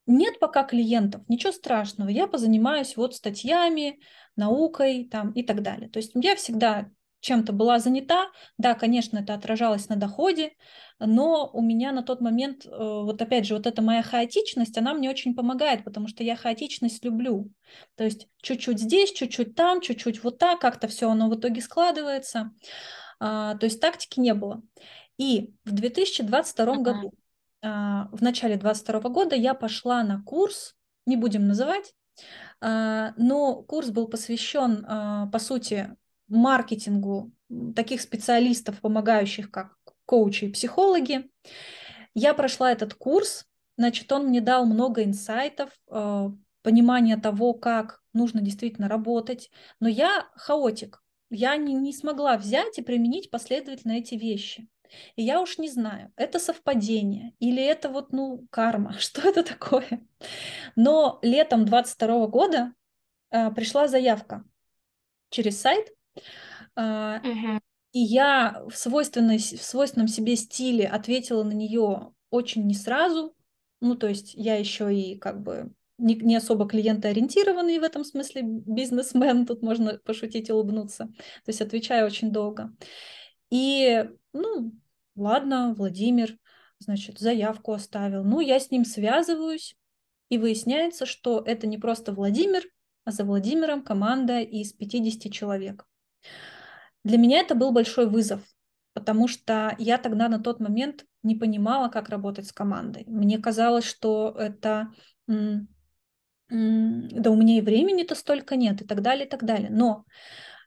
нет 0.07 0.39
пока 0.41 0.65
клиентов, 0.65 1.23
ничего 1.29 1.53
страшного, 1.53 2.09
я 2.09 2.27
позанимаюсь 2.27 2.97
вот 2.97 3.15
статьями, 3.15 4.01
наукой 4.37 5.09
там 5.11 5.31
и 5.33 5.43
так 5.43 5.63
далее. 5.63 5.89
То 5.89 5.99
есть 5.99 6.13
я 6.15 6.37
всегда 6.37 6.91
чем-то 7.23 7.53
была 7.53 7.79
занята, 7.79 8.27
да, 8.59 8.75
конечно, 8.75 9.19
это 9.19 9.35
отражалось 9.35 9.89
на 9.89 9.97
доходе, 9.97 10.53
но 10.99 11.49
у 11.53 11.63
меня 11.63 11.93
на 11.93 12.03
тот 12.03 12.21
момент, 12.21 12.67
э, 12.67 12.71
вот 12.71 13.23
опять 13.23 13.47
же, 13.47 13.55
вот 13.55 13.67
эта 13.67 13.81
моя 13.81 14.03
хаотичность, 14.03 14.77
она 14.77 14.93
мне 14.93 15.09
очень 15.09 15.35
помогает, 15.35 15.85
потому 15.85 16.09
что 16.09 16.23
я 16.23 16.37
хаотичность 16.37 17.05
люблю. 17.05 17.51
То 17.97 18.05
есть 18.05 18.29
чуть-чуть 18.43 18.81
здесь, 18.81 19.13
чуть-чуть 19.13 19.55
там, 19.55 19.81
чуть-чуть 19.81 20.23
вот 20.23 20.39
так, 20.39 20.61
как-то 20.61 20.89
все 20.89 21.11
оно 21.11 21.31
в 21.31 21.37
итоге 21.37 21.63
складывается. 21.63 22.53
А, 23.21 23.57
то 23.57 23.67
есть 23.67 23.81
тактики 23.81 24.21
не 24.21 24.35
было. 24.35 24.63
И 25.17 25.55
в 25.65 25.73
2022 25.73 26.77
Мгм. 26.77 26.83
году 26.83 27.13
а, 27.63 28.09
в 28.13 28.23
начале 28.23 28.57
22 28.57 29.11
года 29.11 29.37
я 29.37 29.55
пошла 29.55 30.03
на 30.03 30.23
курс, 30.23 30.75
не 31.07 31.17
будем 31.17 31.47
называть, 31.47 31.95
а, 32.61 33.13
но 33.17 33.63
курс 33.63 33.91
был 33.91 34.09
посвящен, 34.09 34.85
по 35.31 35.39
сути, 35.39 35.97
маркетингу 36.29 37.33
таких 37.75 38.01
специалистов, 38.01 38.81
помогающих 38.81 39.51
как 39.51 39.77
коучи 40.07 40.47
и 40.47 40.53
психологи. 40.53 41.31
Я 42.15 42.35
прошла 42.35 42.73
этот 42.73 42.95
курс, 42.95 43.47
значит, 43.77 44.11
он 44.13 44.27
мне 44.27 44.41
дал 44.41 44.67
много 44.67 45.05
инсайтов, 45.05 45.71
понимания 46.63 47.17
того, 47.17 47.55
как 47.55 48.03
нужно 48.13 48.41
действительно 48.41 48.89
работать, 48.89 49.51
но 49.81 49.89
я 49.89 50.29
хаотик, 50.35 51.03
я 51.31 51.57
не, 51.57 51.75
не 51.75 51.93
смогла 51.93 52.37
взять 52.37 52.79
и 52.79 52.83
применить 52.83 53.31
последовательно 53.31 53.93
эти 53.93 54.15
вещи. 54.15 54.69
И 55.17 55.23
я 55.23 55.41
уж 55.41 55.59
не 55.59 55.71
знаю, 55.71 56.13
это 56.17 56.39
совпадение 56.39 57.33
или 57.39 57.63
это 57.63 57.89
вот, 57.89 58.13
ну, 58.13 58.47
карма, 58.51 58.93
что 58.99 59.27
это 59.27 59.43
такое. 59.43 60.07
Но 60.77 61.19
летом 61.23 61.65
22 61.65 62.27
года 62.27 62.75
а, 63.31 63.51
пришла 63.51 63.89
заявка 63.89 64.45
через 65.31 65.61
сайт, 65.61 65.91
а, 66.75 67.21
и 67.93 67.99
я 67.99 68.63
в, 68.69 68.77
свойственной, 68.77 69.39
в 69.39 69.63
свойственном 69.63 70.09
себе 70.09 70.37
стиле 70.37 70.87
ответила 70.87 71.43
на 71.43 71.53
нее 71.53 72.13
очень 72.31 72.67
не 72.67 72.75
сразу. 72.75 73.35
Ну, 73.81 73.97
то 73.97 74.09
есть 74.09 74.35
я 74.35 74.57
еще 74.57 74.95
и 74.95 75.19
как 75.19 75.43
бы 75.43 75.73
не, 75.99 76.15
не 76.15 76.37
особо 76.37 76.69
клиентоориентированный 76.69 77.79
в 77.79 77.83
этом 77.83 78.05
смысле 78.05 78.43
бизнесмен, 78.43 79.47
тут 79.47 79.63
можно 79.63 79.99
пошутить 79.99 80.49
и 80.49 80.53
улыбнуться. 80.53 81.07
То 81.07 81.49
есть 81.49 81.61
отвечаю 81.61 82.07
очень 82.07 82.33
долго. 82.33 82.73
И, 83.51 84.09
ну, 84.33 84.73
ладно, 85.17 85.75
Владимир, 85.77 86.39
значит, 86.79 87.19
заявку 87.19 87.73
оставил. 87.73 88.25
Ну, 88.25 88.41
я 88.41 88.59
с 88.59 88.71
ним 88.71 88.85
связываюсь, 88.85 89.77
и 90.33 90.39
выясняется, 90.39 91.05
что 91.05 91.43
это 91.45 91.67
не 91.67 91.77
просто 91.77 92.11
Владимир, 92.11 92.63
а 93.05 93.11
за 93.11 93.23
Владимиром 93.23 93.83
команда 93.83 94.41
из 94.41 94.73
50 94.73 95.31
человек. 95.31 95.87
Для 97.05 97.19
меня 97.19 97.41
это 97.41 97.55
был 97.55 97.73
большой 97.73 98.07
вызов, 98.09 98.43
потому 98.95 99.29
что 99.29 99.75
я 99.79 99.99
тогда 99.99 100.29
на 100.29 100.39
тот 100.39 100.61
момент 100.61 101.05
не 101.23 101.35
понимала, 101.35 101.89
как 101.89 102.09
работать 102.09 102.47
с 102.47 102.53
командой. 102.53 103.05
Мне 103.07 103.39
казалось, 103.39 103.85
что 103.85 104.35
это 104.39 104.93
да 106.49 107.31
у 107.31 107.37
меня 107.37 107.59
и 107.59 107.63
времени-то 107.63 108.15
столько 108.15 108.57
нет, 108.57 108.83
и 108.83 108.85
так 108.85 109.01
далее, 109.01 109.27
и 109.27 109.29
так 109.29 109.45
далее. 109.45 109.71
Но 109.71 110.05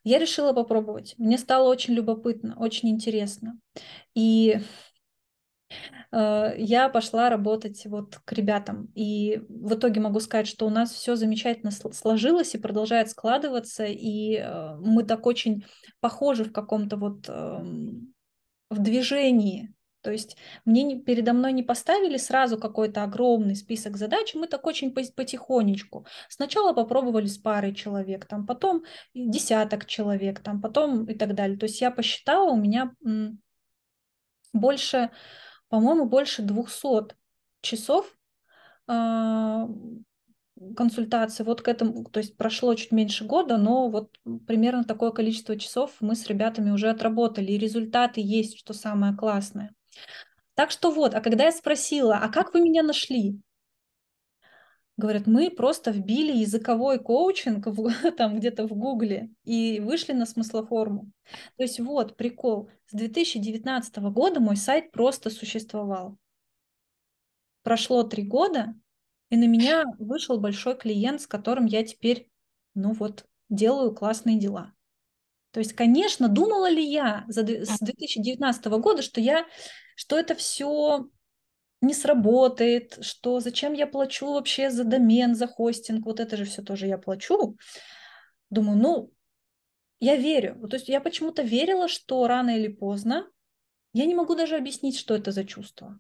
я 0.03 0.20
решила 0.20 0.53
попробовать. 0.53 1.16
Мне 1.18 1.38
стало 1.38 1.70
очень 1.70 1.93
любопытно, 1.93 2.56
очень 2.58 2.89
интересно. 2.89 3.60
И 4.14 4.60
я 6.11 6.89
пошла 6.89 7.30
работать 7.30 7.86
вот 7.88 8.20
к 8.24 8.32
ребятам. 8.32 8.91
И 8.95 9.41
в 9.49 9.74
итоге 9.74 9.99
могу 9.99 10.20
сказать, 10.20 10.47
что 10.47 10.66
у 10.66 10.70
нас 10.70 10.91
все 10.91 11.16
замечательно 11.16 11.72
сложилось 11.72 12.55
и 12.55 12.59
продолжает 12.59 13.09
складываться. 13.09 13.86
И 13.86 14.36
э, 14.36 14.76
мы 14.78 15.03
так 15.03 15.26
очень 15.26 15.66
похожи 15.99 16.45
в 16.45 16.53
каком-то 16.53 16.95
вот 16.95 17.28
э, 17.28 17.59
в 18.70 18.80
движении 18.80 19.76
то 20.05 20.11
есть 20.11 20.38
мне 20.66 20.84
не, 20.84 21.01
передо 21.01 21.34
мной 21.34 21.51
не 21.51 21.63
поставили 21.63 22.18
сразу 22.18 22.59
какой-то 22.59 23.01
огромный 23.01 23.55
список 23.55 23.97
задач, 23.97 24.36
мы 24.36 24.45
так 24.45 24.68
очень 24.68 24.93
потихонечку. 24.93 26.05
Сначала 26.30 26.74
попробовали 26.74 27.26
с 27.26 27.39
парой 27.39 27.74
человек, 27.74 28.28
там, 28.28 28.45
потом 28.45 28.84
десяток 29.16 29.88
человек, 29.88 30.41
там, 30.41 30.61
потом 30.61 31.05
и 31.05 31.16
так 31.16 31.34
далее. 31.34 31.57
То 31.57 31.66
есть 31.66 31.82
я 31.82 31.89
посчитала, 31.89 32.51
у 32.51 32.55
меня 32.55 32.93
больше, 34.53 35.09
по-моему, 35.76 36.05
больше 36.05 36.41
200 36.41 37.17
часов 37.59 38.17
э, 38.88 39.67
консультации 40.73 41.43
вот 41.43 41.61
к 41.61 41.67
этому, 41.67 42.05
то 42.05 42.19
есть 42.21 42.38
прошло 42.38 42.73
чуть 42.76 42.93
меньше 42.93 43.26
года, 43.26 43.57
но 43.57 43.89
вот 43.89 44.17
примерно 44.47 44.86
такое 44.86 45.11
количество 45.11 45.57
часов 45.57 45.91
мы 45.99 46.15
с 46.15 46.28
ребятами 46.28 46.71
уже 46.71 46.89
отработали, 46.89 47.51
и 47.51 47.57
результаты 47.57 48.21
есть, 48.21 48.57
что 48.57 48.71
самое 48.73 49.17
классное. 49.17 49.76
Так 50.53 50.71
что 50.71 50.91
вот, 50.91 51.13
а 51.13 51.19
когда 51.19 51.43
я 51.43 51.51
спросила, 51.51 52.19
а 52.23 52.30
как 52.30 52.53
вы 52.53 52.61
меня 52.61 52.82
нашли? 52.82 53.41
Говорят, 54.97 55.27
мы 55.27 55.51
просто 55.51 55.91
вбили 55.91 56.31
языковой 56.37 56.99
коучинг 56.99 57.67
в, 57.67 58.11
там 58.17 58.37
где-то 58.37 58.65
в 58.65 58.73
Гугле 58.73 59.29
и 59.43 59.81
вышли 59.81 60.13
на 60.13 60.25
смыслоформу. 60.25 61.11
То 61.57 61.63
есть 61.63 61.79
вот 61.79 62.15
прикол. 62.15 62.69
С 62.87 62.95
2019 62.95 63.97
года 63.97 64.39
мой 64.39 64.55
сайт 64.55 64.91
просто 64.91 65.29
существовал. 65.29 66.17
Прошло 67.63 68.03
три 68.03 68.23
года, 68.23 68.75
и 69.29 69.37
на 69.37 69.45
меня 69.47 69.83
вышел 69.97 70.39
большой 70.39 70.77
клиент, 70.77 71.21
с 71.21 71.27
которым 71.27 71.65
я 71.65 71.83
теперь, 71.83 72.29
ну 72.73 72.93
вот, 72.93 73.25
делаю 73.49 73.93
классные 73.93 74.39
дела. 74.39 74.71
То 75.51 75.59
есть, 75.59 75.73
конечно, 75.73 76.29
думала 76.29 76.69
ли 76.69 76.85
я 76.85 77.25
с 77.27 77.35
2019 77.35 78.65
года, 78.65 79.01
что 79.01 79.19
я, 79.19 79.45
что 79.95 80.17
это 80.17 80.35
все 80.35 81.09
не 81.82 81.93
сработает, 81.93 82.97
что 83.01 83.39
зачем 83.39 83.73
я 83.73 83.88
плачу 83.88 84.34
вообще 84.34 84.69
за 84.69 84.84
домен, 84.84 85.36
за 85.36 85.47
хостинг, 85.47 86.05
вот 86.05 86.19
это 86.19 86.38
же 86.38 86.45
все 86.45 86.61
тоже 86.61 86.88
я 86.88 86.97
плачу. 86.97 87.57
Думаю, 88.49 88.78
ну, 88.78 89.11
я 89.99 90.15
верю. 90.15 90.67
То 90.67 90.76
есть 90.76 90.89
я 90.89 91.01
почему-то 91.01 91.41
верила, 91.41 91.88
что 91.88 92.28
рано 92.28 92.57
или 92.57 92.67
поздно, 92.67 93.28
я 93.93 94.05
не 94.05 94.15
могу 94.15 94.36
даже 94.36 94.55
объяснить, 94.55 94.97
что 94.97 95.15
это 95.15 95.32
за 95.32 95.45
чувство. 95.45 95.99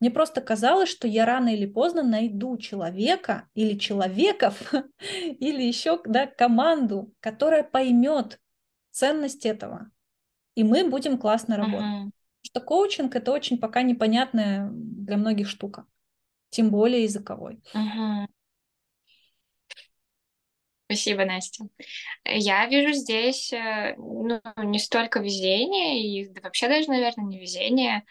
Мне 0.00 0.10
просто 0.10 0.40
казалось, 0.40 0.88
что 0.88 1.06
я 1.06 1.24
рано 1.26 1.54
или 1.54 1.66
поздно 1.66 2.02
найду 2.02 2.56
человека 2.58 3.48
или 3.54 3.78
человеков, 3.78 4.72
или 5.00 5.62
еще 5.62 6.00
да, 6.04 6.26
команду, 6.26 7.12
которая 7.20 7.62
поймет, 7.62 8.40
ценность 8.90 9.46
этого. 9.46 9.90
И 10.54 10.64
мы 10.64 10.88
будем 10.88 11.18
классно 11.18 11.56
работать. 11.56 11.80
Uh-huh. 11.80 12.10
Что 12.42 12.60
коучинг 12.60 13.14
это 13.16 13.32
очень 13.32 13.58
пока 13.58 13.82
непонятная 13.82 14.68
для 14.72 15.16
многих 15.16 15.48
штука, 15.48 15.86
тем 16.50 16.70
более 16.70 17.04
языковой. 17.04 17.60
Uh-huh. 17.74 18.26
Спасибо, 20.86 21.24
Настя. 21.24 21.64
Я 22.24 22.66
вижу 22.66 22.92
здесь 22.92 23.50
э, 23.52 23.94
ну, 23.96 24.42
не 24.58 24.78
столько 24.78 25.20
везение, 25.20 26.04
и 26.06 26.40
вообще 26.40 26.68
даже, 26.68 26.88
наверное, 26.88 27.24
не 27.24 27.38
везение, 27.38 28.04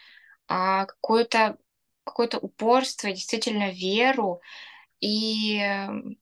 а 0.47 0.85
какое-то 0.85 1.57
какое-то 2.03 2.39
упорство, 2.39 3.11
действительно 3.11 3.69
веру 3.69 4.41
и 4.99 5.57
эм, 5.59 6.17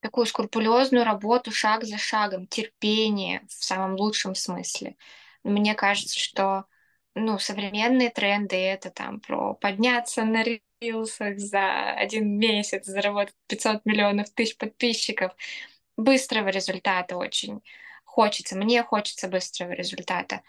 такую 0.00 0.26
скрупулезную 0.26 1.04
работу 1.04 1.50
шаг 1.52 1.84
за 1.84 1.98
шагом, 1.98 2.46
терпение 2.46 3.44
в 3.48 3.52
самом 3.64 3.96
лучшем 3.96 4.34
смысле. 4.34 4.96
Мне 5.44 5.74
кажется, 5.74 6.18
что 6.18 6.64
ну, 7.16 7.38
современные 7.38 8.10
тренды 8.10 8.56
это 8.56 8.90
там 8.90 9.20
про 9.20 9.54
подняться 9.54 10.24
на 10.24 10.44
рилсах 10.80 11.38
за 11.38 11.92
один 11.92 12.38
месяц, 12.38 12.84
заработать 12.84 13.34
500 13.46 13.86
миллионов 13.86 14.28
тысяч 14.30 14.56
подписчиков. 14.58 15.32
Быстрого 15.96 16.48
результата 16.48 17.16
очень 17.16 17.62
хочется. 18.04 18.54
Мне 18.54 18.82
хочется 18.82 19.28
быстрого 19.28 19.72
результата. 19.72 20.42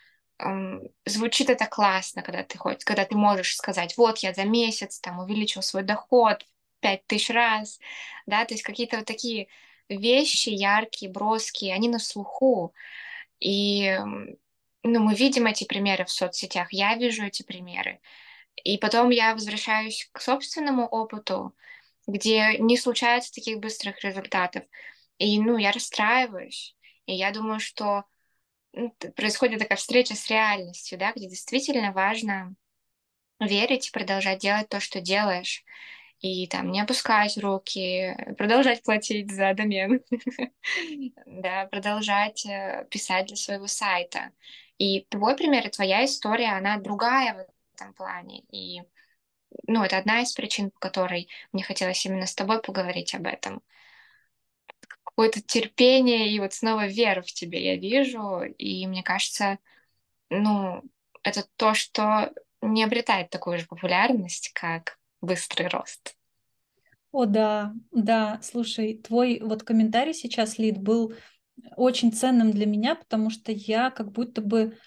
Звучит 1.06 1.50
это 1.50 1.68
классно, 1.68 2.22
когда 2.22 2.44
ты, 2.44 2.58
хоть, 2.58 2.84
когда 2.84 3.06
ты 3.06 3.16
можешь 3.16 3.56
сказать, 3.56 3.96
вот 3.96 4.18
я 4.20 4.34
за 4.34 4.44
месяц 4.44 5.00
там 5.00 5.20
увеличил 5.20 5.62
свой 5.62 5.84
доход 5.84 6.46
пять 6.82 7.08
тысяч 7.08 7.30
раз, 7.30 7.80
да, 8.26 8.44
то 8.44 8.54
есть 8.54 8.64
какие-то 8.64 8.98
вот 8.98 9.06
такие 9.06 9.48
вещи 9.88 10.50
яркие, 10.50 11.10
броские, 11.10 11.74
они 11.74 11.88
на 11.88 12.00
слуху. 12.00 12.74
И 13.40 13.98
ну, 14.92 15.00
мы 15.00 15.16
видим 15.16 15.46
эти 15.48 15.64
примеры 15.66 16.06
в 16.06 16.12
соцсетях, 16.12 16.68
я 16.72 16.96
вижу 16.96 17.24
эти 17.24 17.44
примеры. 17.44 18.00
И 18.64 18.78
потом 18.78 19.10
я 19.10 19.34
возвращаюсь 19.34 20.10
к 20.12 20.22
собственному 20.22 20.88
опыту, 20.88 21.56
где 22.08 22.58
не 22.58 22.78
случается 22.78 23.34
таких 23.34 23.60
быстрых 23.60 24.04
результатов. 24.04 24.64
И, 25.18 25.40
ну, 25.40 25.58
я 25.58 25.72
расстраиваюсь. 25.72 26.76
И 27.06 27.14
я 27.14 27.32
думаю, 27.32 27.60
что 27.60 28.06
происходит 29.16 29.60
такая 29.60 29.78
встреча 29.78 30.16
с 30.16 30.28
реальностью, 30.30 30.98
да, 30.98 31.12
где 31.14 31.28
действительно 31.28 31.92
важно 31.92 32.56
верить 33.40 33.88
и 33.88 33.92
продолжать 33.92 34.40
делать 34.40 34.70
то, 34.70 34.80
что 34.80 35.02
делаешь 35.02 35.64
и 36.20 36.48
там 36.48 36.72
не 36.72 36.82
опускать 36.82 37.38
руки, 37.38 38.16
продолжать 38.38 38.84
платить 38.84 39.32
за 39.32 39.54
домен, 39.54 40.02
да, 41.26 41.66
продолжать 41.68 42.46
э, 42.46 42.88
писать 42.90 43.28
для 43.28 43.36
своего 43.36 43.68
сайта. 43.68 44.32
И 44.78 45.06
твой 45.10 45.36
пример 45.36 45.68
и 45.68 45.72
твоя 45.72 46.06
история, 46.06 46.58
она 46.58 46.78
другая 46.78 47.34
в 47.34 47.76
этом 47.76 47.94
плане. 47.94 48.44
И 48.52 48.82
ну, 49.68 49.84
это 49.84 49.98
одна 49.98 50.22
из 50.22 50.34
причин, 50.34 50.72
по 50.72 50.80
которой 50.80 51.30
мне 51.52 51.64
хотелось 51.64 52.06
именно 52.06 52.26
с 52.26 52.36
тобой 52.36 52.62
поговорить 52.62 53.16
об 53.16 53.28
этом. 53.28 53.62
Какое-то 55.04 55.42
терпение 55.42 56.32
и 56.32 56.40
вот 56.40 56.54
снова 56.54 56.86
веру 56.86 57.24
в 57.24 57.34
тебе 57.34 57.66
я 57.66 57.76
вижу. 57.76 58.44
И 58.58 58.86
мне 58.86 59.04
кажется, 59.04 59.58
ну, 60.30 60.84
это 61.24 61.46
то, 61.56 61.74
что 61.74 62.34
не 62.62 62.84
обретает 62.84 63.30
такую 63.30 63.58
же 63.60 63.66
популярность, 63.66 64.52
как 64.54 65.00
быстрый 65.22 65.68
рост. 65.68 66.16
О, 67.12 67.26
да, 67.26 67.74
да, 67.92 68.40
слушай, 68.44 68.98
твой 68.98 69.40
вот 69.42 69.64
комментарий 69.64 70.14
сейчас, 70.14 70.58
Лид, 70.58 70.78
был 70.78 71.14
очень 71.76 72.12
ценным 72.12 72.52
для 72.52 72.66
меня, 72.66 72.96
потому 72.96 73.30
что 73.30 73.52
я 73.52 73.90
как 73.92 74.12
будто 74.12 74.42
бы 74.42 74.78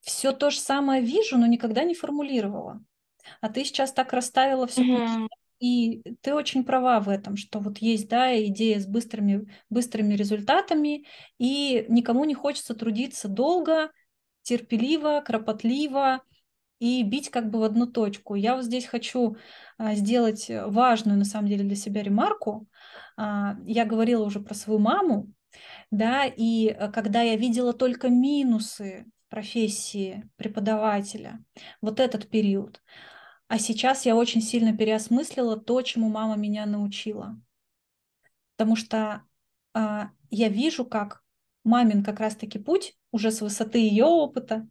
все 0.00 0.32
то 0.32 0.50
же 0.50 0.58
самое 0.58 1.02
вижу, 1.02 1.36
но 1.38 1.46
никогда 1.46 1.84
не 1.84 1.94
формулировала. 1.94 2.82
А 3.40 3.48
ты 3.48 3.64
сейчас 3.64 3.92
так 3.92 4.12
расставила 4.12 4.66
все 4.66 4.82
mm-hmm. 4.82 5.28
и 5.60 6.02
ты 6.22 6.34
очень 6.34 6.64
права 6.64 7.00
в 7.00 7.08
этом, 7.08 7.36
что 7.36 7.58
вот 7.60 7.78
есть, 7.78 8.08
да, 8.08 8.34
идея 8.46 8.80
с 8.80 8.86
быстрыми, 8.86 9.46
быстрыми 9.68 10.14
результатами, 10.14 11.04
и 11.38 11.84
никому 11.88 12.24
не 12.24 12.34
хочется 12.34 12.74
трудиться 12.74 13.28
долго, 13.28 13.90
терпеливо, 14.42 15.22
кропотливо, 15.24 16.22
и 16.80 17.02
бить 17.02 17.30
как 17.30 17.50
бы 17.50 17.60
в 17.60 17.62
одну 17.62 17.86
точку. 17.86 18.34
Я 18.34 18.56
вот 18.56 18.64
здесь 18.64 18.86
хочу 18.86 19.36
а, 19.76 19.94
сделать 19.94 20.46
важную 20.48 21.18
на 21.18 21.26
самом 21.26 21.48
деле 21.48 21.62
для 21.62 21.76
себя 21.76 22.02
ремарку. 22.02 22.66
А, 23.18 23.56
я 23.66 23.84
говорила 23.84 24.24
уже 24.24 24.40
про 24.40 24.54
свою 24.54 24.78
маму, 24.78 25.30
да, 25.90 26.24
и 26.26 26.68
э, 26.68 26.90
когда 26.90 27.22
я 27.22 27.36
видела 27.36 27.72
только 27.72 28.08
минусы 28.08 29.06
профессии 29.28 30.28
преподавателя, 30.36 31.42
вот 31.80 32.00
этот 32.00 32.28
период, 32.28 32.82
а 33.48 33.58
сейчас 33.58 34.06
я 34.06 34.14
очень 34.14 34.42
сильно 34.42 34.76
переосмыслила 34.76 35.56
то, 35.56 35.82
чему 35.82 36.08
мама 36.08 36.36
меня 36.36 36.66
научила. 36.66 37.40
Потому 38.56 38.76
что 38.76 39.22
а, 39.72 40.10
я 40.30 40.48
вижу, 40.48 40.84
как 40.84 41.24
мамин 41.64 42.04
как 42.04 42.20
раз-таки 42.20 42.58
путь 42.58 42.96
уже 43.10 43.30
с 43.30 43.40
высоты 43.40 43.78
ее 43.78 44.04
опыта, 44.04 44.68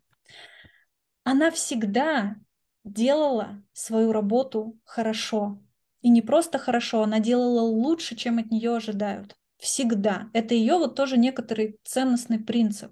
она 1.24 1.52
всегда 1.52 2.36
делала 2.84 3.64
свою 3.74 4.12
работу 4.12 4.80
хорошо. 4.84 5.62
И 6.02 6.10
не 6.10 6.22
просто 6.22 6.58
хорошо, 6.58 7.04
она 7.04 7.20
делала 7.20 7.62
лучше, 7.62 8.16
чем 8.16 8.38
от 8.38 8.50
нее 8.50 8.76
ожидают. 8.76 9.39
Всегда. 9.60 10.30
Это 10.34 10.54
ее 10.56 10.78
вот 10.78 10.96
тоже 10.96 11.18
некоторый 11.18 11.78
ценностный 11.84 12.40
принцип. 12.40 12.92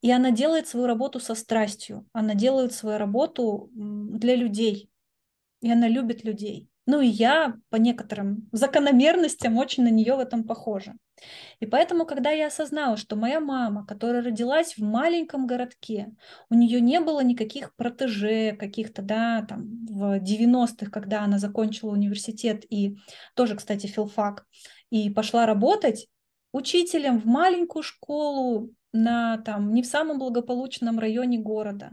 И 0.00 0.10
она 0.10 0.30
делает 0.30 0.66
свою 0.66 0.86
работу 0.86 1.20
со 1.20 1.34
страстью. 1.34 2.06
Она 2.12 2.34
делает 2.34 2.72
свою 2.72 2.98
работу 2.98 3.70
для 3.74 4.34
людей. 4.34 4.90
И 5.60 5.70
она 5.70 5.88
любит 5.88 6.24
людей. 6.24 6.68
Ну 6.86 7.00
и 7.00 7.06
я 7.06 7.54
по 7.68 7.76
некоторым 7.76 8.48
закономерностям 8.52 9.58
очень 9.58 9.84
на 9.84 9.90
нее 9.90 10.16
в 10.16 10.20
этом 10.20 10.44
похожа. 10.44 10.94
И 11.60 11.66
поэтому, 11.66 12.06
когда 12.06 12.30
я 12.30 12.46
осознала, 12.46 12.96
что 12.96 13.14
моя 13.14 13.40
мама, 13.40 13.84
которая 13.86 14.22
родилась 14.22 14.76
в 14.76 14.82
маленьком 14.82 15.46
городке, 15.46 16.12
у 16.48 16.54
нее 16.54 16.80
не 16.80 16.98
было 16.98 17.20
никаких 17.20 17.76
протеже 17.76 18.56
каких-то, 18.56 19.02
да, 19.02 19.44
там, 19.46 19.86
в 19.86 20.18
90-х, 20.20 20.90
когда 20.90 21.22
она 21.22 21.38
закончила 21.38 21.90
университет 21.90 22.64
и 22.70 22.96
тоже, 23.34 23.56
кстати, 23.56 23.86
филфак, 23.86 24.46
и 24.90 25.10
пошла 25.10 25.46
работать 25.46 26.08
учителем 26.52 27.18
в 27.18 27.26
маленькую 27.26 27.82
школу 27.82 28.70
на, 28.92 29.38
там, 29.38 29.72
не 29.72 29.82
в 29.82 29.86
самом 29.86 30.18
благополучном 30.18 30.98
районе 30.98 31.38
города. 31.38 31.92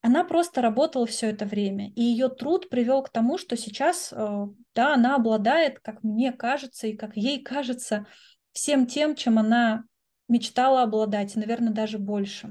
Она 0.00 0.22
просто 0.24 0.60
работала 0.60 1.06
все 1.06 1.30
это 1.30 1.46
время, 1.46 1.90
и 1.92 2.02
ее 2.02 2.28
труд 2.28 2.68
привел 2.68 3.02
к 3.02 3.08
тому, 3.08 3.38
что 3.38 3.56
сейчас, 3.56 4.12
э, 4.12 4.46
да, 4.74 4.94
она 4.94 5.16
обладает, 5.16 5.80
как 5.80 6.02
мне 6.02 6.30
кажется, 6.30 6.86
и 6.86 6.96
как 6.96 7.16
ей 7.16 7.42
кажется, 7.42 8.06
всем 8.52 8.86
тем, 8.86 9.14
чем 9.14 9.38
она 9.38 9.84
мечтала 10.28 10.82
обладать, 10.82 11.34
наверное, 11.36 11.72
даже 11.72 11.98
больше. 11.98 12.50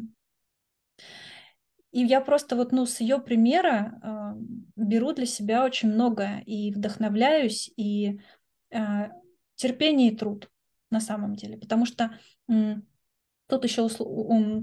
И 1.91 2.03
я 2.03 2.21
просто 2.21 2.55
вот, 2.55 2.71
ну, 2.71 2.87
с 2.87 2.99
ее 3.01 3.19
примера 3.19 3.99
э, 4.01 4.39
беру 4.75 5.13
для 5.13 5.27
себя 5.27 5.63
очень 5.63 5.89
многое 5.89 6.41
и 6.47 6.71
вдохновляюсь, 6.71 7.71
и 7.77 8.19
э, 8.71 9.09
терпение 9.55 10.11
и 10.11 10.15
труд 10.15 10.49
на 10.89 10.99
самом 10.99 11.35
деле. 11.35 11.57
Потому 11.57 11.85
что 11.85 12.17
тут 13.47 13.63
еще 13.63 13.89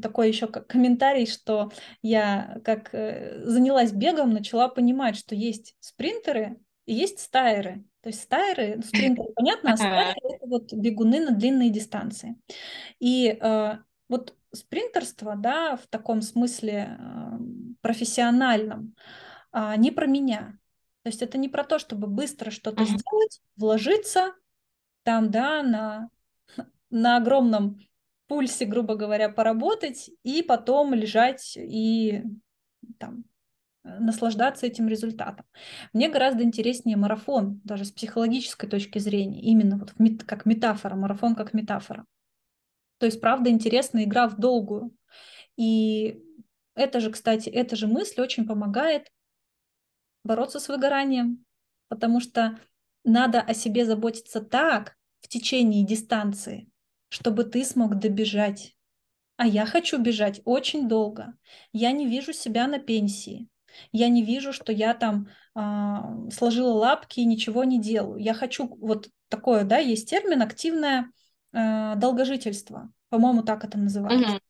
такой 0.01 0.28
еще 0.28 0.47
комментарий, 0.47 1.26
что 1.26 1.70
я 2.03 2.61
как 2.64 2.95
э, 2.95 3.43
занялась 3.45 3.93
бегом, 3.93 4.32
начала 4.32 4.68
понимать, 4.68 5.16
что 5.16 5.34
есть 5.34 5.76
спринтеры 5.80 6.59
и 6.86 6.95
есть 6.95 7.20
стайеры. 7.20 7.84
То 8.03 8.09
есть 8.09 8.22
стайеры, 8.22 8.76
ну, 8.76 8.82
спринтеры, 8.82 9.28
понятно, 9.36 9.72
а 9.72 9.76
стайеры— 9.76 10.20
это 10.34 10.47
вот 10.47 10.72
бегуны 10.72 11.20
на 11.20 11.32
длинные 11.32 11.70
дистанции. 11.70 12.36
И 12.99 13.38
э, 13.41 13.78
вот 14.09 14.34
спринтерство, 14.53 15.36
да, 15.36 15.76
в 15.76 15.86
таком 15.86 16.22
смысле 16.22 16.99
э, 16.99 17.38
профессиональном, 17.82 18.95
э, 19.53 19.74
не 19.76 19.91
про 19.91 20.07
меня. 20.07 20.59
То 21.03 21.09
есть 21.09 21.22
это 21.22 21.38
не 21.38 21.49
про 21.49 21.64
то, 21.64 21.78
чтобы 21.78 22.09
быстро 22.09 22.51
что-то 22.51 22.84
сделать, 22.84 23.41
вложиться 23.57 24.34
там, 25.03 25.30
да, 25.30 25.62
на, 25.62 26.09
на 26.90 27.16
огромном 27.16 27.80
пульсе, 28.26 28.64
грубо 28.64 28.94
говоря, 28.94 29.28
поработать 29.28 30.11
и 30.22 30.42
потом 30.42 30.94
лежать 30.94 31.57
и 31.57 32.22
там 32.98 33.24
Э, 33.82 33.98
наслаждаться 33.98 34.66
этим 34.66 34.88
результатом. 34.88 35.46
Мне 35.92 36.09
гораздо 36.09 36.42
интереснее 36.42 36.96
марафон, 36.96 37.61
даже 37.64 37.84
с 37.84 37.92
психологической 37.92 38.68
точки 38.68 38.98
зрения, 38.98 39.40
именно 39.40 39.78
вот 39.78 39.94
как 40.26 40.46
метафора, 40.46 40.96
марафон 40.96 41.34
как 41.34 41.55
метафора. 41.55 42.05
То 42.98 43.07
есть, 43.07 43.20
правда, 43.20 43.51
интересная 43.51 44.05
игра 44.05 44.28
в 44.28 44.38
долгую. 44.38 44.94
И 45.57 46.22
это 46.74 47.01
же, 47.01 47.11
кстати, 47.11 47.48
эта 47.48 47.76
же 47.76 47.86
мысль 47.86 48.20
очень 48.20 48.46
помогает 48.46 49.11
бороться 50.22 50.61
с 50.61 50.68
выгоранием, 50.68 51.44
потому 51.88 52.20
что 52.20 52.59
надо 53.05 53.40
о 53.40 53.55
себе 53.55 53.84
заботиться 53.84 54.40
так 54.40 54.96
в 55.20 55.28
течение 55.28 55.84
дистанции, 55.84 56.68
чтобы 57.09 57.44
ты 57.44 57.64
смог 57.64 57.96
добежать. 57.96 58.74
А 59.36 59.46
я 59.46 59.64
хочу 59.64 59.98
бежать 59.98 60.42
очень 60.44 60.88
долго. 60.88 61.34
Я 61.72 61.92
не 61.92 62.07
вижу 62.07 62.32
себя 62.32 62.66
на 62.66 62.78
пенсии. 62.78 63.48
Я 63.92 64.09
не 64.09 64.22
вижу, 64.22 64.53
что 64.53 64.72
я 64.72 64.94
там 64.94 65.28
э, 65.55 66.30
сложила 66.32 66.72
лапки 66.72 67.20
и 67.20 67.24
ничего 67.24 67.64
не 67.64 67.80
делаю. 67.80 68.18
Я 68.18 68.34
хочу 68.34 68.66
вот 68.80 69.09
такое, 69.28 69.64
да, 69.64 69.78
есть 69.78 70.11
термин 70.11 70.42
активное 70.42 71.11
э, 71.53 71.94
долгожительство. 71.96 72.92
По-моему, 73.09 73.42
так 73.42 73.64
это 73.64 73.78
называется. 73.78 74.34
Mm-hmm. 74.34 74.40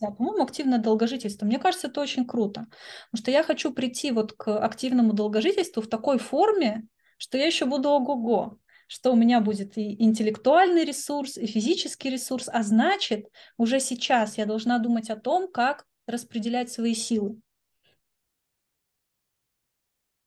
Да, 0.00 0.10
по-моему, 0.12 0.42
активное 0.42 0.78
долгожительство. 0.78 1.44
Мне 1.44 1.58
кажется, 1.58 1.88
это 1.88 2.00
очень 2.00 2.26
круто. 2.26 2.66
Потому 3.10 3.22
что 3.22 3.30
я 3.30 3.42
хочу 3.42 3.72
прийти 3.72 4.12
вот 4.12 4.32
к 4.32 4.58
активному 4.58 5.12
долгожительству 5.12 5.82
в 5.82 5.88
такой 5.88 6.18
форме, 6.18 6.86
что 7.20 7.38
я 7.38 7.46
еще 7.46 7.66
буду 7.66 7.88
ого-го 7.90 8.58
что 8.90 9.12
у 9.12 9.16
меня 9.16 9.40
будет 9.40 9.78
и 9.78 10.02
интеллектуальный 10.02 10.84
ресурс, 10.84 11.38
и 11.38 11.46
физический 11.46 12.10
ресурс, 12.10 12.48
а 12.52 12.64
значит, 12.64 13.30
уже 13.56 13.78
сейчас 13.78 14.36
я 14.36 14.46
должна 14.46 14.80
думать 14.80 15.10
о 15.10 15.16
том, 15.16 15.48
как 15.48 15.86
распределять 16.08 16.72
свои 16.72 16.94
силы. 16.94 17.40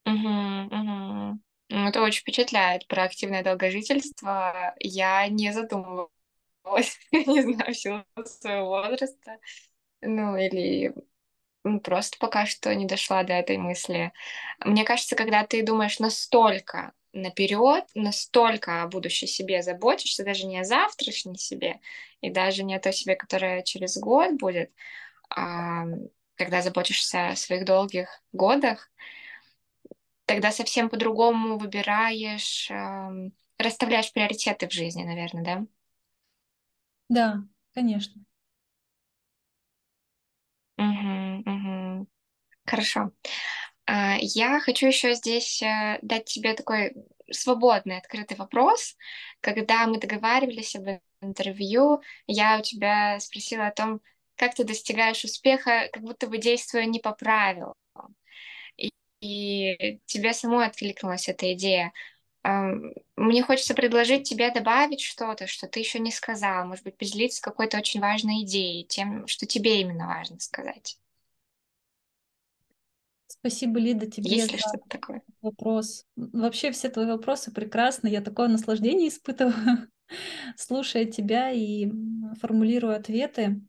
Мгм. 0.05 1.41
Ну, 1.69 1.87
это 1.89 2.01
очень 2.01 2.21
впечатляет 2.21 2.87
про 2.87 3.03
активное 3.03 3.43
долгожительство. 3.43 4.73
Я 4.79 5.27
не 5.27 5.51
задумывалась, 5.51 6.09
не 7.11 7.41
знаю, 7.41 7.73
в 7.73 7.77
силу 7.77 8.05
своего 8.25 8.67
возраста. 8.69 9.39
Ну, 10.01 10.37
или 10.37 10.93
просто 11.83 12.17
пока 12.19 12.45
что 12.45 12.73
не 12.75 12.85
дошла 12.85 13.23
до 13.23 13.33
этой 13.33 13.57
мысли. 13.57 14.11
Мне 14.63 14.83
кажется, 14.83 15.15
когда 15.15 15.45
ты 15.45 15.63
думаешь 15.63 15.99
настолько 15.99 16.93
наперед, 17.13 17.85
настолько 17.95 18.83
о 18.83 18.87
будущей 18.87 19.27
себе 19.27 19.61
заботишься, 19.61 20.23
даже 20.25 20.45
не 20.45 20.59
о 20.59 20.63
завтрашней 20.63 21.37
себе, 21.37 21.79
и 22.21 22.29
даже 22.29 22.63
не 22.63 22.75
о 22.75 22.79
той 22.79 22.93
себе, 22.93 23.15
которая 23.15 23.61
через 23.63 23.97
год 23.97 24.33
будет, 24.33 24.71
а 25.29 25.85
когда 26.35 26.61
заботишься 26.61 27.29
о 27.29 27.35
своих 27.35 27.65
долгих 27.65 28.23
годах, 28.33 28.91
тогда 30.25 30.51
совсем 30.51 30.89
по-другому 30.89 31.57
выбираешь, 31.57 32.69
э, 32.71 33.29
расставляешь 33.57 34.11
приоритеты 34.13 34.67
в 34.67 34.71
жизни, 34.73 35.03
наверное, 35.03 35.43
да? 35.43 35.65
Да, 37.09 37.43
конечно. 37.73 38.21
Угу, 40.77 41.43
угу. 41.45 42.07
Хорошо. 42.65 43.11
А, 43.87 44.17
я 44.21 44.59
хочу 44.61 44.87
еще 44.87 45.15
здесь 45.15 45.61
э, 45.63 45.99
дать 46.01 46.25
тебе 46.25 46.53
такой 46.55 46.93
свободный, 47.31 47.97
открытый 47.99 48.37
вопрос. 48.37 48.97
Когда 49.41 49.87
мы 49.87 49.99
договаривались 49.99 50.75
об 50.75 50.87
интервью, 51.21 52.01
я 52.27 52.59
у 52.59 52.63
тебя 52.63 53.19
спросила 53.19 53.67
о 53.67 53.71
том, 53.73 54.01
как 54.37 54.55
ты 54.55 54.63
достигаешь 54.65 55.23
успеха, 55.25 55.89
как 55.93 56.03
будто 56.03 56.27
бы 56.27 56.37
действуя 56.39 56.85
не 56.85 56.99
по 56.99 57.13
правилам 57.13 57.75
и 59.21 59.99
тебе 60.05 60.33
самой 60.33 60.67
откликнулась 60.67 61.29
эта 61.29 61.53
идея. 61.53 61.93
Мне 62.43 63.41
хочется 63.43 63.73
предложить 63.73 64.27
тебе 64.27 64.51
добавить 64.51 65.01
что-то, 65.01 65.47
что 65.47 65.67
ты 65.67 65.79
еще 65.79 65.99
не 65.99 66.11
сказала, 66.11 66.65
может 66.65 66.83
быть, 66.83 66.97
поделиться 66.97 67.41
какой-то 67.41 67.77
очень 67.77 68.01
важной 68.01 68.43
идеей, 68.43 68.85
тем, 68.85 69.27
что 69.27 69.45
тебе 69.45 69.81
именно 69.81 70.07
важно 70.07 70.39
сказать. 70.39 70.99
Спасибо, 73.27 73.79
Лида, 73.79 74.07
тебе 74.09 74.29
Есть 74.31 74.51
ли 74.51 74.57
что-то 74.57 74.83
такое? 74.89 75.21
вопрос. 75.41 76.05
Вообще 76.15 76.71
все 76.71 76.89
твои 76.89 77.05
вопросы 77.05 77.51
прекрасны. 77.51 78.07
Я 78.07 78.21
такое 78.21 78.47
наслаждение 78.47 79.09
испытываю, 79.09 79.89
слушая 80.57 81.05
тебя 81.05 81.51
и 81.51 81.91
формулируя 82.39 82.97
ответы. 82.97 83.61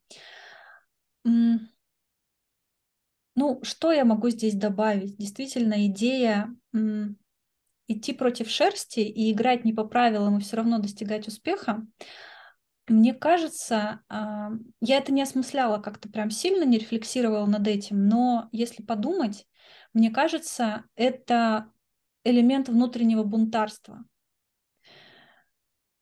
Ну, 3.36 3.60
что 3.62 3.92
я 3.92 4.04
могу 4.04 4.30
здесь 4.30 4.54
добавить? 4.54 5.16
Действительно, 5.16 5.86
идея 5.86 6.54
идти 7.86 8.12
против 8.12 8.50
шерсти 8.50 9.00
и 9.00 9.32
играть 9.32 9.64
не 9.64 9.72
по 9.72 9.84
правилам 9.84 10.38
и 10.38 10.40
все 10.40 10.56
равно 10.56 10.78
достигать 10.78 11.28
успеха, 11.28 11.86
мне 12.86 13.14
кажется, 13.14 14.02
а, 14.08 14.50
я 14.80 14.98
это 14.98 15.10
не 15.12 15.22
осмысляла 15.22 15.78
как-то 15.78 16.08
прям 16.10 16.30
сильно, 16.30 16.64
не 16.64 16.78
рефлексировала 16.78 17.46
над 17.46 17.66
этим, 17.66 18.08
но 18.08 18.48
если 18.52 18.82
подумать, 18.82 19.46
мне 19.94 20.10
кажется, 20.10 20.84
это 20.94 21.70
элемент 22.24 22.68
внутреннего 22.68 23.22
бунтарства. 23.22 24.04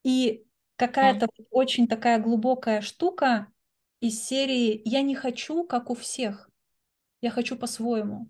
И 0.03 0.45
какая-то 0.77 1.27
mm. 1.27 1.47
очень 1.51 1.87
такая 1.87 2.19
глубокая 2.19 2.81
штука 2.81 3.47
из 4.01 4.21
серии 4.25 4.83
«я 4.85 5.03
не 5.03 5.15
хочу, 5.15 5.65
как 5.65 5.91
у 5.91 5.95
всех». 5.95 6.51
Я 7.21 7.31
хочу 7.31 7.57
по-своему. 7.57 8.29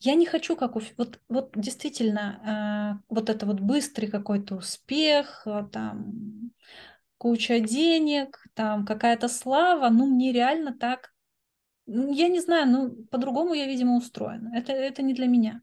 Я 0.00 0.14
не 0.14 0.26
хочу, 0.26 0.56
как 0.56 0.76
у... 0.76 0.82
Вот, 0.96 1.20
вот 1.28 1.52
действительно, 1.54 3.00
э, 3.00 3.04
вот 3.08 3.30
это 3.30 3.46
вот 3.46 3.60
быстрый 3.60 4.06
какой-то 4.06 4.56
успех, 4.56 5.42
э, 5.46 5.66
там, 5.72 6.52
куча 7.18 7.60
денег, 7.60 8.44
там, 8.54 8.84
какая-то 8.84 9.28
слава, 9.28 9.88
ну, 9.88 10.06
мне 10.06 10.32
реально 10.32 10.74
так... 10.74 11.12
Ну, 11.86 12.12
я 12.12 12.28
не 12.28 12.40
знаю, 12.40 12.68
ну, 12.68 12.90
по-другому 13.10 13.54
я, 13.54 13.66
видимо, 13.66 13.96
устроена. 13.96 14.54
Это, 14.54 14.72
это 14.72 15.02
не 15.02 15.14
для 15.14 15.26
меня. 15.26 15.62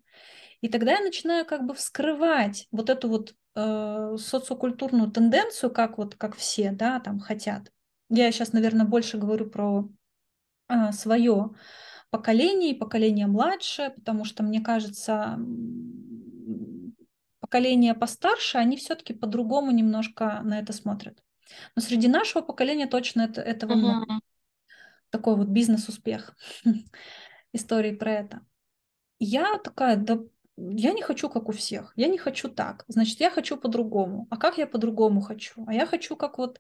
И 0.61 0.69
тогда 0.69 0.93
я 0.93 1.01
начинаю 1.01 1.45
как 1.45 1.65
бы 1.65 1.73
вскрывать 1.73 2.67
вот 2.71 2.89
эту 2.89 3.09
вот 3.09 3.35
э, 3.55 4.15
социокультурную 4.17 5.11
тенденцию, 5.11 5.71
как 5.71 5.97
вот 5.97 6.15
как 6.15 6.35
все, 6.35 6.71
да, 6.71 6.99
там 6.99 7.19
хотят. 7.19 7.71
Я 8.09 8.31
сейчас, 8.31 8.53
наверное, 8.53 8.85
больше 8.85 9.17
говорю 9.17 9.49
про 9.49 9.89
а, 10.67 10.91
свое 10.91 11.51
поколение 12.11 12.71
и 12.71 12.77
поколение 12.77 13.25
младшее, 13.25 13.89
потому 13.89 14.25
что, 14.25 14.43
мне 14.43 14.61
кажется, 14.61 15.39
поколения 17.39 17.95
постарше, 17.95 18.59
они 18.59 18.77
все-таки 18.77 19.13
по-другому 19.13 19.71
немножко 19.71 20.41
на 20.43 20.59
это 20.59 20.73
смотрят. 20.73 21.23
Но 21.75 21.81
среди 21.81 22.07
нашего 22.07 22.41
поколения 22.41 22.85
точно 22.85 23.21
это, 23.21 23.41
этого 23.41 23.73
много. 23.73 24.21
Такой 25.09 25.35
вот 25.35 25.47
бизнес-успех 25.47 26.35
истории 27.53 27.95
про 27.95 28.11
это. 28.13 28.41
Я 29.19 29.57
такая, 29.57 29.97
да 29.97 30.19
я 30.57 30.93
не 30.93 31.01
хочу, 31.01 31.29
как 31.29 31.49
у 31.49 31.51
всех. 31.51 31.93
Я 31.95 32.07
не 32.07 32.17
хочу 32.17 32.49
так. 32.49 32.83
Значит, 32.87 33.19
я 33.19 33.29
хочу 33.29 33.57
по-другому. 33.57 34.27
А 34.29 34.37
как 34.37 34.57
я 34.57 34.67
по-другому 34.67 35.21
хочу? 35.21 35.65
А 35.67 35.73
я 35.73 35.85
хочу, 35.85 36.15
как 36.15 36.37
вот, 36.37 36.59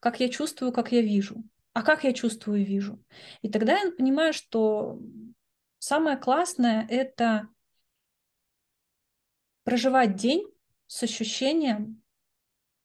как 0.00 0.20
я 0.20 0.28
чувствую, 0.28 0.72
как 0.72 0.92
я 0.92 1.02
вижу. 1.02 1.44
А 1.72 1.82
как 1.82 2.04
я 2.04 2.12
чувствую 2.12 2.60
и 2.60 2.64
вижу? 2.64 3.02
И 3.40 3.48
тогда 3.48 3.78
я 3.78 3.90
понимаю, 3.90 4.32
что 4.32 4.98
самое 5.78 6.16
классное— 6.16 6.86
это 6.90 7.48
проживать 9.64 10.16
день 10.16 10.46
с 10.86 11.02
ощущением, 11.02 12.02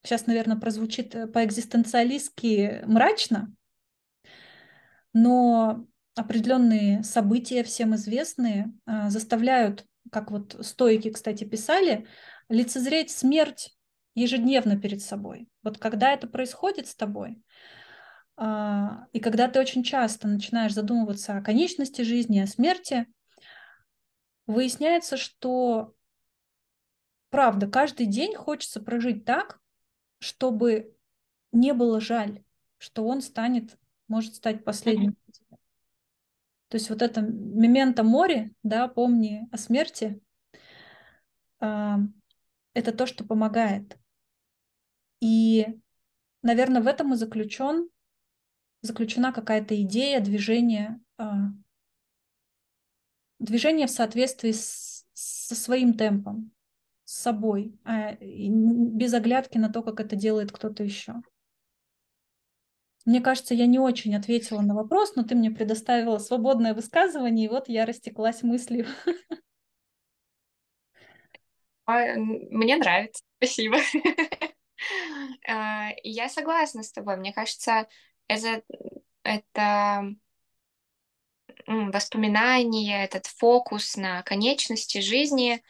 сейчас, 0.03 0.27
наверное, 0.27 0.57
прозвучит 0.57 1.15
э, 1.15 1.27
по-экзистенциалистски 1.27 2.83
мрачно, 2.85 3.53
но 5.11 5.85
определенные 6.15 7.03
события, 7.03 7.63
всем 7.63 7.95
известные, 7.95 8.71
а, 8.85 9.09
заставляют 9.09 9.85
как 10.11 10.31
вот 10.31 10.57
стойки, 10.61 11.11
кстати, 11.11 11.43
писали, 11.43 12.07
лицезреть 12.49 13.11
смерть 13.11 13.75
ежедневно 14.15 14.79
перед 14.79 15.01
собой. 15.01 15.47
Вот 15.63 15.77
когда 15.77 16.11
это 16.13 16.27
происходит 16.27 16.87
с 16.87 16.95
тобой, 16.95 17.41
и 18.39 19.19
когда 19.19 19.47
ты 19.47 19.59
очень 19.59 19.83
часто 19.83 20.27
начинаешь 20.27 20.73
задумываться 20.73 21.37
о 21.37 21.41
конечности 21.41 22.03
жизни, 22.03 22.39
о 22.39 22.45
смерти, 22.47 23.07
выясняется, 24.45 25.17
что 25.17 25.95
правда, 27.29 27.67
каждый 27.67 28.05
день 28.05 28.35
хочется 28.35 28.79
прожить 28.79 29.25
так, 29.25 29.59
чтобы 30.19 30.95
не 31.51 31.73
было 31.73 31.99
жаль, 31.99 32.43
что 32.77 33.07
он 33.07 33.21
станет, 33.21 33.77
может 34.07 34.35
стать 34.35 34.63
последним. 34.63 35.15
То 36.69 36.75
есть 36.75 36.89
вот 36.89 37.01
это 37.01 37.21
мемента 37.21 38.03
море, 38.03 38.51
да, 38.61 38.87
помни 38.87 39.47
о 39.51 39.57
смерти, 39.57 40.21
э, 41.59 41.95
это 42.73 42.91
то, 42.91 43.05
что 43.05 43.23
помогает. 43.23 43.97
И, 45.21 45.65
наверное, 46.43 46.81
в 46.81 46.87
этом 46.87 47.13
и 47.13 47.15
заключен, 47.15 47.89
заключена 48.81 49.31
какая-то 49.31 49.79
идея 49.81 50.19
движения, 50.19 50.99
э, 51.17 51.23
движение 53.39 53.87
в 53.87 53.91
соответствии 53.91 54.51
с, 54.51 55.05
со 55.13 55.55
своим 55.55 55.93
темпом, 55.93 56.51
с 57.05 57.21
собой, 57.21 57.77
а 57.83 58.17
без 58.19 59.13
оглядки 59.13 59.57
на 59.57 59.71
то, 59.71 59.81
как 59.81 59.99
это 59.99 60.15
делает 60.15 60.51
кто-то 60.51 60.83
еще. 60.83 61.15
Мне 63.05 63.21
кажется, 63.21 63.53
я 63.53 63.67
не 63.67 63.79
очень 63.79 64.15
ответила 64.15 64.59
на 64.59 64.75
вопрос, 64.75 65.15
но 65.15 65.23
ты 65.23 65.33
мне 65.33 65.49
предоставила 65.49 66.17
свободное 66.17 66.73
высказывание, 66.73 67.45
и 67.45 67.49
вот 67.49 67.69
я 67.69 67.85
растеклась 67.85 68.43
мыслью. 68.43 68.85
А, 71.85 72.15
мне 72.17 72.75
нравится, 72.75 73.23
спасибо. 73.37 73.77
А, 75.49 75.89
я 76.03 76.29
согласна 76.29 76.83
с 76.83 76.91
тобой. 76.91 77.17
Мне 77.17 77.33
кажется, 77.33 77.87
это, 78.27 78.63
это 79.23 80.15
воспоминание, 81.67 83.03
этот 83.03 83.27
фокус 83.27 83.97
на 83.97 84.23
конечности 84.23 84.99
жизни 85.01 85.61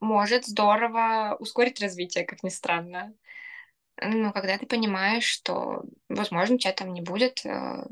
может 0.00 0.46
здорово 0.46 1.36
ускорить 1.40 1.80
развитие, 1.80 2.24
как 2.24 2.42
ни 2.42 2.50
странно. 2.50 3.14
Ну, 4.00 4.32
когда 4.32 4.58
ты 4.58 4.66
понимаешь, 4.66 5.24
что, 5.24 5.82
возможно, 6.08 6.54
у 6.54 6.58
тебя 6.58 6.72
там 6.72 6.92
не 6.92 7.00
будет 7.00 7.44
э, 7.44 7.84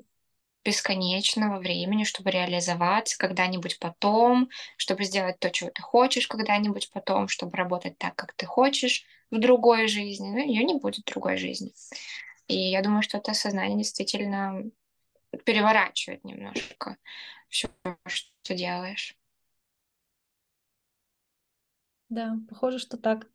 бесконечного 0.64 1.58
времени, 1.58 2.04
чтобы 2.04 2.30
реализоваться 2.30 3.18
когда-нибудь 3.18 3.78
потом, 3.80 4.50
чтобы 4.76 5.04
сделать 5.04 5.38
то, 5.40 5.50
чего 5.50 5.70
ты 5.70 5.82
хочешь 5.82 6.28
когда-нибудь 6.28 6.90
потом, 6.92 7.28
чтобы 7.28 7.56
работать 7.56 7.98
так, 7.98 8.14
как 8.16 8.34
ты 8.34 8.46
хочешь 8.46 9.04
в 9.30 9.38
другой 9.38 9.88
жизни. 9.88 10.28
Ну, 10.28 10.38
ее 10.38 10.64
не 10.64 10.74
будет 10.74 11.04
в 11.06 11.12
другой 11.12 11.36
жизни. 11.38 11.72
И 12.48 12.56
я 12.56 12.82
думаю, 12.82 13.02
что 13.02 13.18
это 13.18 13.34
сознание 13.34 13.78
действительно 13.78 14.62
переворачивает 15.44 16.24
немножко 16.24 16.96
все, 17.48 17.68
что 18.06 18.54
делаешь. 18.54 19.16
Да, 22.08 22.36
похоже, 22.48 22.78
что 22.78 22.96
так. 22.96 23.26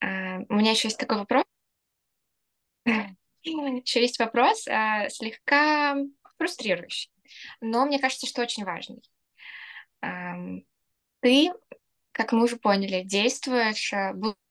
А, 0.00 0.38
у 0.48 0.54
меня 0.54 0.70
еще 0.70 0.88
есть 0.88 0.98
такой 0.98 1.18
вопрос. 1.18 1.44
Еще 3.44 4.00
есть 4.00 4.18
вопрос, 4.20 4.66
а, 4.68 5.08
слегка 5.08 5.96
фрустрирующий, 6.38 7.10
но 7.60 7.84
мне 7.86 7.98
кажется, 7.98 8.26
что 8.26 8.42
очень 8.42 8.64
важный. 8.64 9.02
Ты, 11.20 11.52
как 12.12 12.32
мы 12.32 12.44
уже 12.44 12.56
поняли, 12.56 13.02
действуешь 13.02 13.92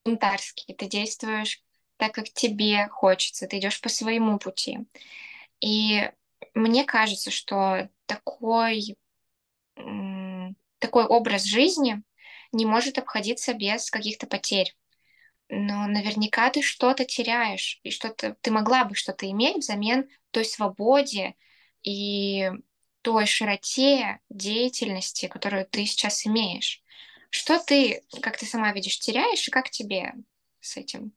бунтарски, 0.04 0.74
ты 0.74 0.88
действуешь 0.88 1.64
так, 2.02 2.14
как 2.16 2.30
тебе 2.32 2.88
хочется, 2.88 3.46
ты 3.46 3.60
идешь 3.60 3.80
по 3.80 3.88
своему 3.88 4.40
пути. 4.40 4.80
И 5.60 6.10
мне 6.56 6.84
кажется, 6.84 7.30
что 7.30 7.90
такой, 8.08 8.98
такой 10.80 11.06
образ 11.06 11.44
жизни 11.44 12.02
не 12.52 12.66
может 12.66 12.98
обходиться 12.98 13.54
без 13.54 13.92
каких-то 13.92 14.26
потерь 14.26 14.76
но 15.54 15.86
наверняка 15.86 16.50
ты 16.50 16.62
что-то 16.62 17.04
теряешь, 17.04 17.82
и 17.84 17.92
что-то 17.92 18.38
ты 18.42 18.52
могла 18.52 18.86
бы 18.86 18.96
что-то 18.96 19.30
иметь 19.30 19.58
взамен 19.58 20.08
той 20.32 20.46
свободе 20.46 21.36
и 21.84 22.50
той 23.02 23.26
широте 23.26 24.22
деятельности, 24.30 25.28
которую 25.28 25.66
ты 25.66 25.86
сейчас 25.86 26.26
имеешь. 26.26 26.82
Что 27.30 27.60
ты, 27.60 28.02
как 28.22 28.38
ты 28.38 28.46
сама 28.46 28.72
видишь, 28.72 28.98
теряешь, 29.00 29.46
и 29.46 29.52
как 29.52 29.70
тебе 29.70 30.14
с 30.62 30.78
этим? 30.78 31.12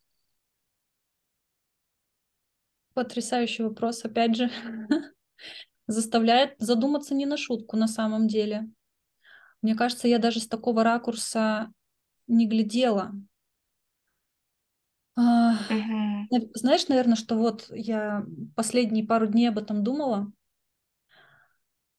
Потрясающий 2.95 3.65
вопрос, 3.65 4.05
опять 4.05 4.37
же. 4.37 4.51
Заставляет 5.87 6.55
задуматься 6.59 7.15
не 7.15 7.27
на 7.27 7.37
шутку 7.37 7.77
на 7.77 7.89
самом 7.89 8.27
деле. 8.27 8.71
Мне 9.61 9.75
кажется, 9.75 10.09
я 10.09 10.19
даже 10.19 10.41
с 10.41 10.49
такого 10.49 10.83
ракурса 10.83 11.73
не 12.27 12.47
глядела 12.47 13.13
Мгм. 15.17 16.29
Знаешь, 16.55 16.89
наверное, 16.89 17.17
что 17.17 17.37
вот 17.37 17.67
я 17.71 18.25
последние 18.57 19.07
пару 19.07 19.27
дней 19.27 19.49
об 19.49 19.59
этом 19.59 19.85
думала. 19.85 20.33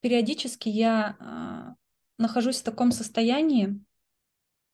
Периодически 0.02 0.70
я 0.70 1.16
а, 1.20 1.76
нахожусь 2.18 2.60
в 2.62 2.64
таком 2.64 2.92
состоянии, 2.92 3.82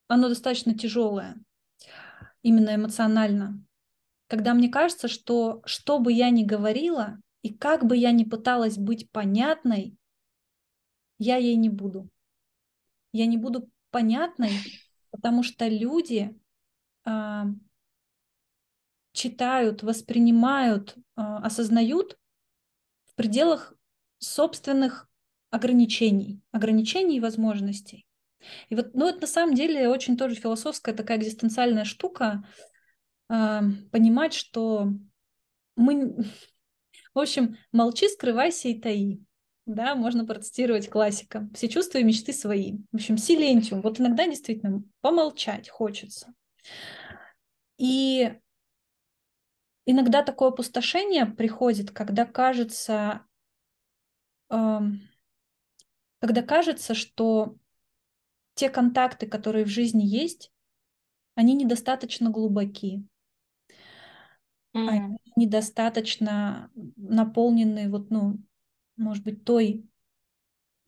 оно 0.07 0.27
достаточно 0.27 0.77
тяжелое, 0.77 1.37
именно 2.41 2.75
эмоционально, 2.75 3.63
когда 4.31 4.53
мне 4.53 4.69
кажется, 4.69 5.09
что 5.09 5.61
что 5.65 5.99
бы 5.99 6.13
я 6.13 6.29
ни 6.29 6.45
говорила 6.45 7.19
и 7.41 7.53
как 7.53 7.83
бы 7.85 7.97
я 7.97 8.13
ни 8.13 8.23
пыталась 8.23 8.77
быть 8.77 9.11
понятной, 9.11 9.97
я 11.19 11.35
ей 11.35 11.57
не 11.57 11.67
буду. 11.67 12.07
Я 13.11 13.25
не 13.25 13.37
буду 13.37 13.69
понятной, 13.89 14.53
потому 15.09 15.43
что 15.43 15.67
люди 15.67 16.33
а, 17.03 17.47
читают, 19.11 19.83
воспринимают, 19.83 20.95
а, 21.17 21.39
осознают 21.39 22.17
в 23.07 23.15
пределах 23.15 23.73
собственных 24.19 25.09
ограничений, 25.49 26.39
ограничений 26.53 27.17
и 27.17 27.21
возможностей. 27.21 28.07
И 28.69 28.75
вот, 28.75 28.91
ну, 28.93 29.09
это 29.09 29.19
на 29.19 29.27
самом 29.27 29.55
деле 29.55 29.89
очень 29.89 30.15
тоже 30.15 30.35
философская 30.35 30.95
такая 30.95 31.17
экзистенциальная 31.17 31.83
штука, 31.83 32.45
э, 33.31 33.61
понимать, 33.91 34.33
что 34.33 34.89
мы, 35.75 36.15
в 37.13 37.19
общем, 37.19 37.57
молчи, 37.71 38.07
скрывайся 38.09 38.67
и 38.67 38.79
таи. 38.79 39.21
Да, 39.65 39.95
можно 39.95 40.25
процитировать 40.25 40.89
классика. 40.89 41.47
Все 41.53 41.69
чувства 41.69 41.99
и 41.99 42.03
мечты 42.03 42.33
свои. 42.33 42.79
В 42.91 42.95
общем, 42.95 43.17
силентиум. 43.17 43.81
Вот 43.81 43.99
иногда 43.99 44.25
действительно 44.25 44.83
помолчать 45.01 45.69
хочется. 45.69 46.33
И 47.77 48.33
иногда 49.85 50.23
такое 50.23 50.49
опустошение 50.49 51.25
приходит, 51.25 51.91
когда 51.91 52.25
кажется, 52.25 53.25
эм, 54.49 55.07
когда 56.19 56.41
кажется, 56.41 56.93
что 56.93 57.55
те 58.55 58.69
контакты, 58.69 59.27
которые 59.27 59.65
в 59.65 59.69
жизни 59.69 60.03
есть, 60.03 60.51
они 61.35 61.55
недостаточно 61.55 62.29
глубоки, 62.29 63.05
mm. 64.73 64.87
они 64.87 65.17
недостаточно 65.35 66.69
наполнены 66.95 67.89
вот, 67.89 68.09
ну, 68.09 68.39
может 68.97 69.23
быть, 69.23 69.43
той 69.43 69.85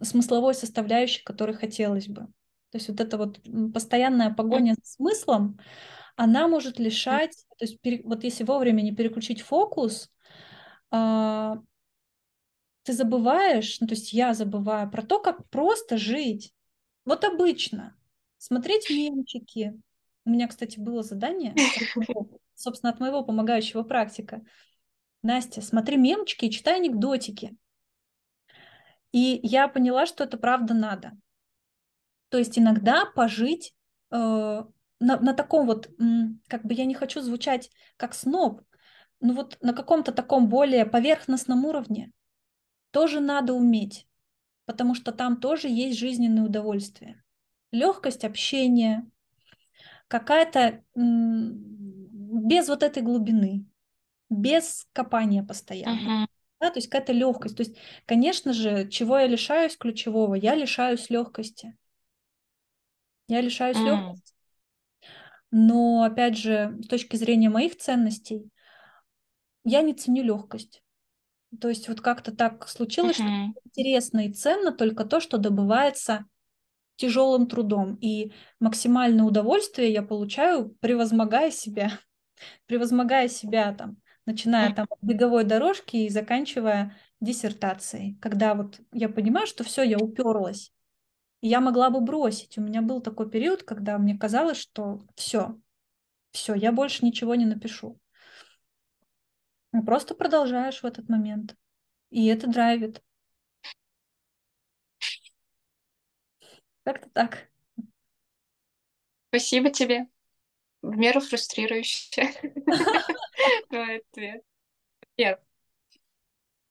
смысловой 0.02 0.54
составляющей, 0.54 1.24
которой 1.24 1.56
хотелось 1.56 2.08
бы. 2.08 2.28
То 2.72 2.78
есть 2.78 2.90
вот 2.90 3.00
эта 3.00 3.18
вот 3.18 3.40
постоянная 3.74 4.34
погоня 4.34 4.76
с 4.82 4.96
смыслом, 4.96 5.60
она 6.16 6.48
может 6.48 6.80
лишать, 6.80 7.46
то 7.58 7.66
есть 7.66 7.80
вот 8.04 8.24
если 8.24 8.44
вовремя 8.44 8.82
не 8.82 8.96
переключить 8.96 9.42
фокус, 9.42 10.12
а, 10.92 11.60
ты 12.84 12.94
забываешь, 12.94 13.80
ну 13.80 13.88
то 13.88 13.94
есть 13.94 14.14
я 14.14 14.34
забываю 14.34 14.90
про 14.90 15.02
то, 15.02 15.20
как 15.20 15.50
просто 15.50 15.98
жить. 15.98 16.54
Вот 17.06 17.24
обычно. 17.24 17.96
Смотреть 18.38 18.90
мемчики. 18.90 19.80
У 20.26 20.30
меня, 20.30 20.48
кстати, 20.48 20.80
было 20.80 21.04
задание, 21.04 21.56
собственно, 22.56 22.92
от 22.92 23.00
моего 23.00 23.24
помогающего 23.24 23.84
практика. 23.84 24.42
Настя, 25.22 25.62
смотри 25.62 25.98
мемчики 25.98 26.46
и 26.46 26.52
читай 26.52 26.76
анекдотики. 26.76 27.56
И 29.12 29.40
я 29.44 29.68
поняла, 29.68 30.06
что 30.06 30.24
это 30.24 30.38
правда 30.38 30.74
надо. 30.74 31.14
То 32.30 32.38
есть 32.38 32.58
иногда 32.58 33.06
пожить 33.06 33.76
э, 34.12 34.16
на, 34.16 35.20
на 35.20 35.34
таком 35.34 35.68
вот, 35.68 35.90
как 36.48 36.66
бы 36.66 36.74
я 36.74 36.86
не 36.86 36.96
хочу 36.96 37.22
звучать 37.22 37.70
как 37.96 38.16
сноб, 38.16 38.62
но 39.20 39.34
вот 39.34 39.58
на 39.62 39.74
каком-то 39.74 40.12
таком 40.12 40.50
более 40.50 40.86
поверхностном 40.86 41.64
уровне 41.66 42.12
тоже 42.92 43.20
надо 43.20 43.54
уметь, 43.54 44.08
потому 44.66 44.96
что 44.96 45.12
там 45.12 45.40
тоже 45.40 45.68
есть 45.68 45.98
жизненное 45.98 46.44
удовольствие. 46.44 47.24
Легкость 47.72 48.26
общения, 48.26 49.10
какая-то 50.08 50.84
без 52.44 52.68
вот 52.68 52.84
этой 52.84 53.02
глубины, 53.02 53.66
без 54.30 54.86
копания 54.92 55.44
постоянно. 55.44 56.24
Uh-huh. 56.24 56.28
Да, 56.60 56.70
то 56.72 56.78
есть 56.78 56.90
какая-то 56.90 57.14
легкость. 57.14 57.56
То 57.56 57.64
есть, 57.64 57.78
конечно 58.06 58.54
же, 58.54 58.90
чего 58.90 59.18
я 59.18 59.28
лишаюсь 59.28 59.78
ключевого? 59.78 60.36
Я 60.36 60.56
лишаюсь 60.56 61.10
легкости. 61.10 61.78
Я 63.28 63.42
лишаюсь 63.42 63.78
mm. 63.78 63.86
легкости. 63.86 64.34
Но, 65.52 66.04
опять 66.04 66.38
же, 66.38 66.78
с 66.84 66.88
точки 66.88 67.16
зрения 67.16 67.50
моих 67.50 67.78
ценностей, 67.78 68.50
я 69.64 69.82
не 69.82 69.94
ценю 69.94 70.24
легкость. 70.24 70.84
То 71.62 71.70
есть 71.70 71.88
вот 71.88 72.02
как-то 72.02 72.36
так 72.36 72.68
случилось, 72.68 73.20
uh-huh. 73.20 73.52
что 73.52 73.62
интересно 73.66 74.28
и 74.28 74.34
ценно 74.34 74.72
только 74.72 75.06
то, 75.06 75.20
что 75.20 75.38
добывается 75.38 76.26
тяжелым 76.98 77.48
трудом. 77.48 77.96
И 78.02 78.34
максимальное 78.60 79.24
удовольствие 79.24 79.94
я 79.94 80.02
получаю, 80.02 80.76
превозмогая 80.82 81.52
себя, 81.52 82.00
превозмогая 82.66 83.28
себя 83.28 83.74
там, 83.74 83.98
начиная 84.26 84.74
там 84.74 84.88
от 84.90 85.00
беговой 85.02 85.44
дорожки 85.44 85.98
и 85.98 86.10
заканчивая 86.10 86.98
диссертацией, 87.20 88.18
когда 88.22 88.56
вот 88.56 88.80
я 88.92 89.10
понимаю, 89.10 89.48
что 89.48 89.64
все, 89.64 89.84
я 89.84 89.98
уперлась, 89.98 90.74
я 91.42 91.60
могла 91.60 91.90
бы 91.90 92.02
бросить. 92.02 92.58
У 92.58 92.62
меня 92.62 92.82
был 92.82 93.02
такой 93.02 93.30
период, 93.30 93.64
когда 93.64 93.98
мне 93.98 94.18
казалось, 94.18 94.58
что 94.58 95.02
все, 95.16 95.60
все, 96.32 96.54
я 96.56 96.72
больше 96.72 97.06
ничего 97.06 97.36
не 97.36 97.46
напишу. 97.46 98.00
Просто 99.86 100.16
продолжаешь 100.16 100.82
в 100.82 100.86
этот 100.86 101.10
момент. 101.10 101.56
И 102.12 102.28
это 102.28 102.48
драйвит. 102.48 103.02
Как-то 106.84 107.10
так. 107.10 107.50
Спасибо 109.30 109.70
тебе. 109.70 110.08
В 110.84 110.96
меру 110.98 111.22
фрустрирующе 111.22 112.32
твой 113.70 113.98
ответ. 114.12 114.44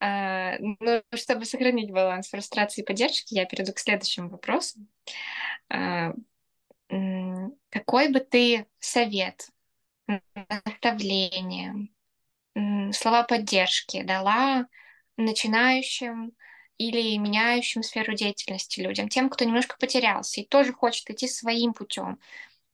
А, 0.00 0.56
ну, 0.58 1.02
чтобы 1.14 1.44
сохранить 1.44 1.92
баланс 1.92 2.28
фрустрации 2.28 2.82
и 2.82 2.84
поддержки, 2.84 3.34
я 3.34 3.46
перейду 3.46 3.72
к 3.72 3.78
следующему 3.78 4.28
вопросу. 4.28 4.78
А, 5.70 6.12
какой 7.70 8.08
бы 8.08 8.20
ты 8.20 8.66
совет, 8.78 9.48
наставление, 10.64 11.88
слова 12.92 13.22
поддержки 13.24 14.02
дала 14.02 14.66
начинающим 15.16 16.32
или 16.78 17.16
меняющим 17.16 17.82
сферу 17.82 18.14
деятельности 18.14 18.80
людям, 18.80 19.08
тем, 19.08 19.30
кто 19.30 19.44
немножко 19.44 19.76
потерялся 19.78 20.40
и 20.40 20.46
тоже 20.46 20.72
хочет 20.72 21.08
идти 21.10 21.28
своим 21.28 21.74
путем, 21.74 22.18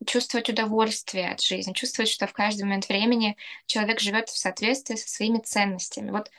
чувствовать 0.07 0.49
удовольствие 0.49 1.31
от 1.31 1.41
жизни, 1.41 1.73
чувствовать, 1.73 2.11
что 2.11 2.27
в 2.27 2.33
каждый 2.33 2.63
момент 2.63 2.89
времени 2.89 3.37
человек 3.67 4.01
живет 4.01 4.29
в 4.29 4.39
соответствии 4.39 4.97
со 4.97 5.09
своими 5.09 5.39
ценностями. 5.39 6.11
Вот 6.11 6.31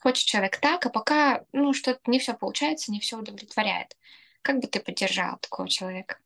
хочет 0.00 0.26
человек 0.26 0.58
так, 0.58 0.84
а 0.86 0.90
пока 0.90 1.44
ну, 1.52 1.72
что-то 1.72 2.00
не 2.06 2.18
все 2.18 2.34
получается, 2.34 2.92
не 2.92 3.00
все 3.00 3.18
удовлетворяет. 3.18 3.96
Как 4.42 4.60
бы 4.60 4.66
ты 4.66 4.80
поддержала 4.80 5.38
такого 5.38 5.68
человека? 5.68 6.18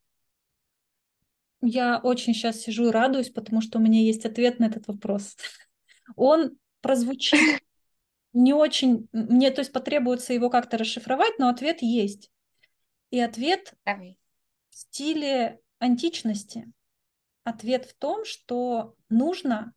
Я 1.61 1.99
очень 1.99 2.33
сейчас 2.33 2.59
сижу 2.59 2.87
и 2.87 2.91
радуюсь, 2.91 3.29
потому 3.29 3.61
что 3.61 3.77
у 3.77 3.81
меня 3.81 4.01
есть 4.01 4.25
ответ 4.25 4.59
на 4.59 4.65
этот 4.65 4.87
вопрос. 4.87 5.37
Он 6.15 6.57
прозвучит 6.81 7.61
не 8.33 8.53
очень... 8.53 9.07
Мне, 9.11 9.51
то 9.51 9.59
есть, 9.59 9.73
потребуется 9.73 10.33
его 10.33 10.49
как-то 10.49 10.77
расшифровать, 10.77 11.37
но 11.37 11.49
ответ 11.49 11.81
есть. 11.81 12.31
И 13.09 13.19
ответ 13.19 13.73
Давай. 13.85 14.17
в 14.69 14.75
стиле 14.75 15.59
античности. 15.79 16.71
Ответ 17.43 17.85
в 17.85 17.93
том, 17.95 18.25
что 18.25 18.95
нужно 19.09 19.73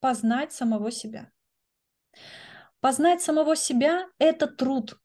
познать 0.00 0.52
самого 0.52 0.90
себя. 0.90 1.30
Познать 2.80 3.22
самого 3.22 3.56
себя– 3.56 4.06
это 4.18 4.46
труд. 4.46 4.98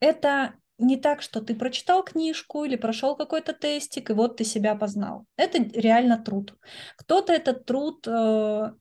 Это 0.00 0.54
не 0.78 0.96
так, 0.96 1.22
что 1.22 1.40
ты 1.40 1.54
прочитал 1.54 2.04
книжку 2.04 2.64
или 2.64 2.76
прошел 2.76 3.16
какой-то 3.16 3.52
тестик, 3.52 4.10
и 4.10 4.12
вот 4.12 4.36
ты 4.36 4.44
себя 4.44 4.74
познал. 4.76 5.26
Это 5.36 5.58
реально 5.58 6.18
труд. 6.18 6.54
Кто-то 6.96 7.32
этот 7.32 7.66
труд, 7.66 8.06
э, 8.06 8.72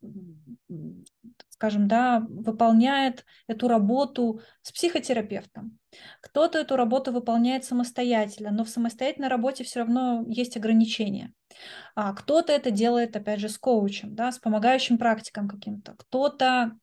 скажем, 1.50 1.88
да, 1.88 2.26
выполняет 2.30 3.26
эту 3.48 3.68
работу 3.68 4.42
с 4.62 4.72
психотерапевтом. 4.72 5.80
Кто-то 6.22 6.60
эту 6.60 6.76
работу 6.76 7.12
выполняет 7.12 7.66
самостоятельно, 7.66 8.52
но 8.52 8.64
в 8.64 8.70
самостоятельной 8.70 9.28
работе 9.28 9.64
все 9.64 9.80
равно 9.80 10.24
есть 10.28 10.58
ограничения. 10.58 11.34
А 11.96 12.14
кто-то 12.14 12.54
это 12.54 12.72
делает, 12.72 13.16
опять 13.16 13.40
же, 13.40 13.50
с 13.50 13.58
коучем, 13.58 14.16
да, 14.16 14.32
с 14.32 14.40
помогающим 14.40 14.98
практиком 14.98 15.48
каким-то. 15.48 15.96
Кто-то 15.98 16.78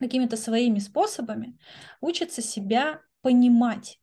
какими-то 0.00 0.36
своими 0.36 0.78
способами 0.78 1.58
учится 2.00 2.42
себя 2.42 3.00
понимать. 3.20 4.00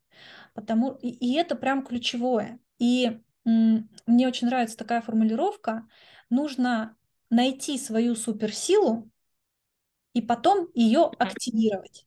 Потому, 0.54 0.94
и, 0.94 1.10
и 1.10 1.36
это 1.36 1.56
прям 1.56 1.86
ключевое. 1.86 2.60
И 2.80 3.20
м, 3.46 3.90
мне 4.06 4.28
очень 4.28 4.48
нравится 4.48 4.78
такая 4.78 5.02
формулировка. 5.02 5.88
Нужно 6.30 6.98
найти 7.30 7.78
свою 7.78 8.16
суперсилу 8.16 9.10
и 10.14 10.22
потом 10.22 10.70
ее 10.74 11.12
активировать. 11.20 12.06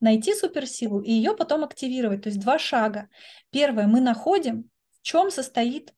Найти 0.00 0.34
суперсилу 0.34 1.00
и 1.00 1.12
ее 1.12 1.36
потом 1.36 1.64
активировать. 1.64 2.22
То 2.22 2.28
есть 2.28 2.40
два 2.40 2.58
шага. 2.58 3.08
Первое, 3.50 3.86
мы 3.86 4.00
находим, 4.00 4.70
в 4.90 5.02
чем 5.02 5.30
состоит 5.30 5.94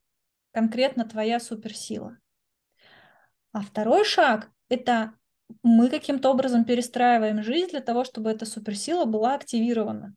конкретно 0.52 1.04
твоя 1.04 1.40
суперсила. 1.40 2.18
А 3.52 3.60
второй 3.60 4.04
шаг– 4.04 4.50
это 4.68 5.14
мы 5.62 5.88
каким-то 5.88 6.30
образом 6.30 6.64
перестраиваем 6.64 7.42
жизнь 7.42 7.70
для 7.70 7.80
того, 7.80 8.04
чтобы 8.04 8.30
эта 8.30 8.46
суперсила 8.46 9.04
была 9.04 9.34
активирована. 9.34 10.14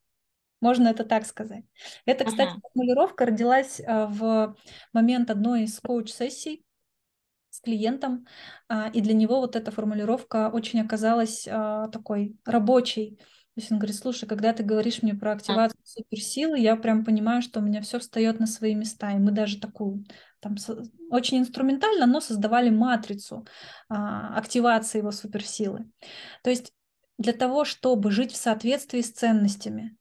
Можно 0.61 0.87
это 0.87 1.03
так 1.03 1.25
сказать. 1.25 1.65
Это, 2.05 2.25
кстати, 2.25 2.49
ага. 2.49 2.61
формулировка 2.61 3.25
родилась 3.25 3.81
а, 3.85 4.07
в 4.07 4.55
момент 4.93 5.29
одной 5.29 5.63
из 5.63 5.79
коуч-сессий 5.79 6.63
с 7.49 7.59
клиентом, 7.59 8.25
а, 8.67 8.89
и 8.89 9.01
для 9.01 9.13
него 9.13 9.41
вот 9.41 9.55
эта 9.55 9.71
формулировка 9.71 10.49
очень 10.49 10.81
оказалась 10.81 11.47
а, 11.47 11.89
такой 11.89 12.37
рабочей. 12.45 13.19
То 13.55 13.61
есть 13.61 13.71
он 13.71 13.79
говорит, 13.79 13.95
слушай, 13.95 14.27
когда 14.27 14.51
ты 14.51 14.63
говоришь 14.63 15.01
мне 15.01 15.13
про 15.15 15.31
активацию 15.31 15.79
а. 15.81 15.87
суперсилы, 15.87 16.59
я 16.59 16.75
прям 16.75 17.05
понимаю, 17.05 17.41
что 17.41 17.61
у 17.61 17.63
меня 17.63 17.81
все 17.81 17.99
встает 17.99 18.37
на 18.37 18.47
свои 18.47 18.75
места. 18.75 19.13
И 19.13 19.17
мы 19.17 19.31
даже 19.31 19.61
такую, 19.61 20.03
там, 20.41 20.57
очень 21.09 21.39
инструментально, 21.39 22.05
но 22.05 22.19
создавали 22.19 22.69
матрицу 22.69 23.47
а, 23.87 24.37
активации 24.37 24.97
его 24.97 25.11
суперсилы. 25.11 25.89
То 26.43 26.49
есть 26.49 26.73
для 27.17 27.31
того, 27.31 27.63
чтобы 27.63 28.11
жить 28.11 28.33
в 28.33 28.35
соответствии 28.35 28.99
с 28.99 29.13
ценностями, 29.13 29.95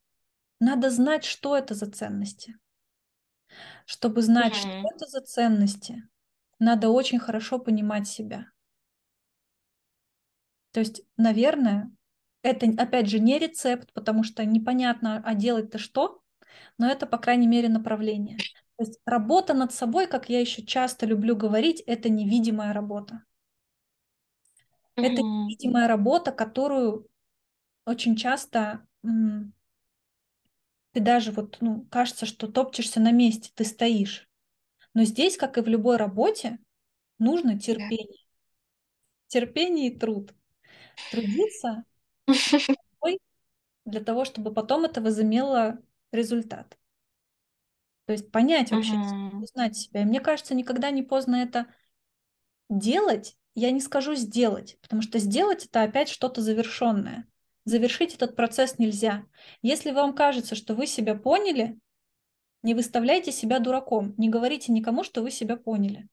надо 0.58 0.90
знать, 0.90 1.24
что 1.24 1.56
это 1.56 1.74
за 1.74 1.88
ценности. 1.88 2.58
Чтобы 3.86 4.22
знать, 4.22 4.54
mm-hmm. 4.54 4.80
что 4.80 4.88
это 4.96 5.06
за 5.06 5.20
ценности, 5.20 6.08
надо 6.58 6.88
очень 6.88 7.20
хорошо 7.20 7.60
понимать 7.60 8.08
себя. 8.08 8.46
То 10.72 10.80
есть, 10.80 11.02
наверное, 11.16 11.92
это, 12.44 12.66
опять 12.76 13.08
же, 13.08 13.18
не 13.18 13.38
рецепт, 13.38 13.90
потому 13.94 14.22
что 14.22 14.44
непонятно, 14.44 15.22
а 15.24 15.34
делать-то 15.34 15.78
что, 15.78 16.20
но 16.76 16.86
это, 16.86 17.06
по 17.06 17.16
крайней 17.16 17.46
мере, 17.46 17.70
направление. 17.70 18.36
То 18.76 18.84
есть 18.84 19.00
работа 19.06 19.54
над 19.54 19.72
собой, 19.72 20.06
как 20.06 20.28
я 20.28 20.40
еще 20.40 20.62
часто 20.62 21.06
люблю 21.06 21.36
говорить, 21.36 21.80
это 21.86 22.10
невидимая 22.10 22.74
работа. 22.74 23.24
Mm-hmm. 24.96 25.04
Это 25.04 25.22
невидимая 25.22 25.88
работа, 25.88 26.32
которую 26.32 27.08
очень 27.86 28.14
часто 28.14 28.86
ты 30.92 31.00
даже 31.00 31.32
вот, 31.32 31.56
ну, 31.60 31.86
кажется, 31.90 32.26
что 32.26 32.46
топчешься 32.46 33.00
на 33.00 33.10
месте, 33.10 33.50
ты 33.54 33.64
стоишь. 33.64 34.28
Но 34.92 35.04
здесь, 35.04 35.38
как 35.38 35.56
и 35.56 35.62
в 35.62 35.66
любой 35.66 35.96
работе, 35.96 36.58
нужно 37.18 37.58
терпение. 37.58 38.26
Терпение 39.28 39.88
и 39.88 39.98
труд. 39.98 40.34
Трудиться 41.10 41.84
для 43.84 44.00
того, 44.00 44.24
чтобы 44.24 44.52
потом 44.52 44.84
это 44.84 45.00
возымело 45.00 45.78
результат. 46.12 46.78
То 48.06 48.12
есть 48.12 48.30
понять 48.30 48.70
вообще, 48.70 48.94
uh-huh. 48.94 49.42
узнать 49.42 49.76
себя. 49.76 50.02
И 50.02 50.04
мне 50.04 50.20
кажется, 50.20 50.54
никогда 50.54 50.90
не 50.90 51.02
поздно 51.02 51.36
это 51.36 51.66
делать. 52.68 53.36
Я 53.54 53.70
не 53.70 53.80
скажу 53.80 54.14
сделать, 54.14 54.78
потому 54.82 55.00
что 55.00 55.18
сделать 55.18 55.66
это 55.66 55.82
опять 55.82 56.08
что-то 56.08 56.42
завершенное. 56.42 57.26
Завершить 57.64 58.14
этот 58.14 58.36
процесс 58.36 58.78
нельзя. 58.78 59.24
Если 59.62 59.90
вам 59.90 60.14
кажется, 60.14 60.54
что 60.54 60.74
вы 60.74 60.86
себя 60.86 61.14
поняли, 61.14 61.78
не 62.62 62.74
выставляйте 62.74 63.32
себя 63.32 63.58
дураком, 63.58 64.14
не 64.18 64.28
говорите 64.28 64.72
никому, 64.72 65.02
что 65.02 65.22
вы 65.22 65.30
себя 65.30 65.56
поняли. 65.56 66.08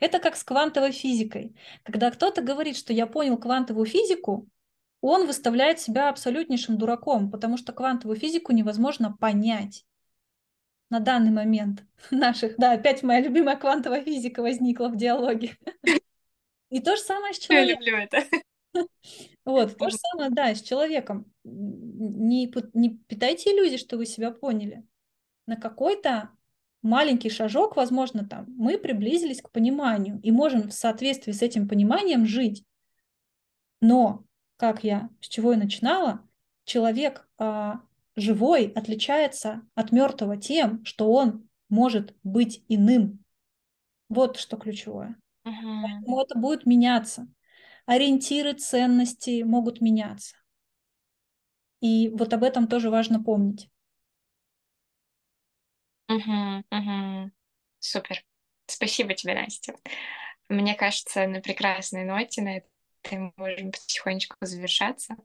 Это 0.00 0.18
как 0.18 0.34
с 0.36 0.42
квантовой 0.42 0.90
физикой. 0.90 1.54
Когда 1.84 2.10
кто-то 2.10 2.42
говорит, 2.42 2.76
что 2.76 2.92
я 2.92 3.06
понял 3.06 3.36
квантовую 3.38 3.86
физику, 3.86 4.48
он 5.00 5.26
выставляет 5.26 5.80
себя 5.80 6.08
абсолютнейшим 6.08 6.76
дураком, 6.76 7.30
потому 7.30 7.56
что 7.56 7.72
квантовую 7.72 8.18
физику 8.18 8.52
невозможно 8.52 9.16
понять 9.18 9.84
на 10.90 11.00
данный 11.00 11.30
момент 11.30 11.84
наших. 12.10 12.56
Да, 12.56 12.72
опять 12.72 13.02
моя 13.02 13.20
любимая 13.20 13.56
квантовая 13.56 14.02
физика 14.02 14.42
возникла 14.42 14.88
в 14.88 14.96
диалоге. 14.96 15.56
И 16.70 16.80
то 16.80 16.96
же 16.96 17.02
самое 17.02 17.32
с 17.32 17.38
человеком. 17.38 17.82
Я 17.82 17.92
люблю 17.92 17.96
это. 17.96 18.24
Вот, 19.44 19.78
то 19.78 19.88
же 19.88 19.96
самое, 19.96 20.30
да, 20.30 20.54
с 20.54 20.60
человеком. 20.60 21.24
Не, 21.42 22.52
не 22.74 22.90
питайте 23.08 23.50
иллюзий, 23.50 23.78
что 23.78 23.96
вы 23.96 24.04
себя 24.04 24.30
поняли. 24.30 24.86
На 25.46 25.56
какой-то 25.56 26.30
маленький 26.82 27.30
шажок, 27.30 27.74
возможно, 27.74 28.28
там, 28.28 28.44
мы 28.48 28.76
приблизились 28.76 29.40
к 29.40 29.50
пониманию 29.50 30.20
и 30.22 30.30
можем 30.30 30.68
в 30.68 30.74
соответствии 30.74 31.32
с 31.32 31.40
этим 31.40 31.66
пониманием 31.66 32.26
жить. 32.26 32.62
Но, 33.80 34.26
как 34.58 34.84
я, 34.84 35.08
с 35.22 35.28
чего 35.28 35.52
я 35.52 35.58
начинала, 35.58 36.22
человек 36.64 37.26
а, 37.38 37.80
живой 38.14 38.66
отличается 38.66 39.62
от 39.74 39.92
мертвого 39.92 40.36
тем, 40.36 40.84
что 40.84 41.10
он 41.10 41.48
может 41.70 42.14
быть 42.22 42.62
иным. 42.68 43.24
Вот 44.10 44.36
что 44.36 44.58
ключевое. 44.58 45.16
Uh-huh. 45.46 45.82
Поэтому 45.82 46.20
это 46.20 46.38
будет 46.38 46.66
меняться 46.66 47.26
ориентиры, 47.88 48.52
ценности 48.52 49.42
могут 49.42 49.80
меняться. 49.80 50.36
И 51.80 52.10
вот 52.10 52.34
об 52.34 52.44
этом 52.44 52.68
тоже 52.68 52.90
важно 52.90 53.22
помнить. 53.22 53.70
Угу, 56.08 56.64
угу. 56.70 57.30
Супер. 57.78 58.24
Спасибо 58.66 59.14
тебе, 59.14 59.34
Настя. 59.34 59.74
Мне 60.50 60.74
кажется, 60.74 61.26
на 61.26 61.40
прекрасной 61.40 62.04
ноте 62.04 62.42
на 62.42 62.58
этой 62.58 62.70
можем 63.36 63.72
потихонечку 63.72 64.36
завершаться. 64.40 65.16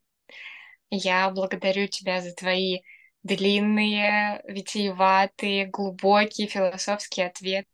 Я 0.90 1.30
благодарю 1.30 1.88
тебя 1.88 2.22
за 2.22 2.34
твои 2.34 2.82
длинные, 3.24 4.42
витиеватые, 4.48 5.66
глубокие 5.66 6.48
философские 6.48 7.28
ответы. 7.28 7.66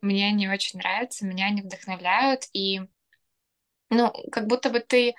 Мне 0.00 0.28
они 0.28 0.48
очень 0.48 0.78
нравятся, 0.78 1.26
меня 1.26 1.46
они 1.46 1.62
вдохновляют, 1.62 2.44
и 2.52 2.80
ну, 3.90 4.12
как 4.30 4.46
будто 4.46 4.70
бы 4.70 4.80
ты 4.80 5.14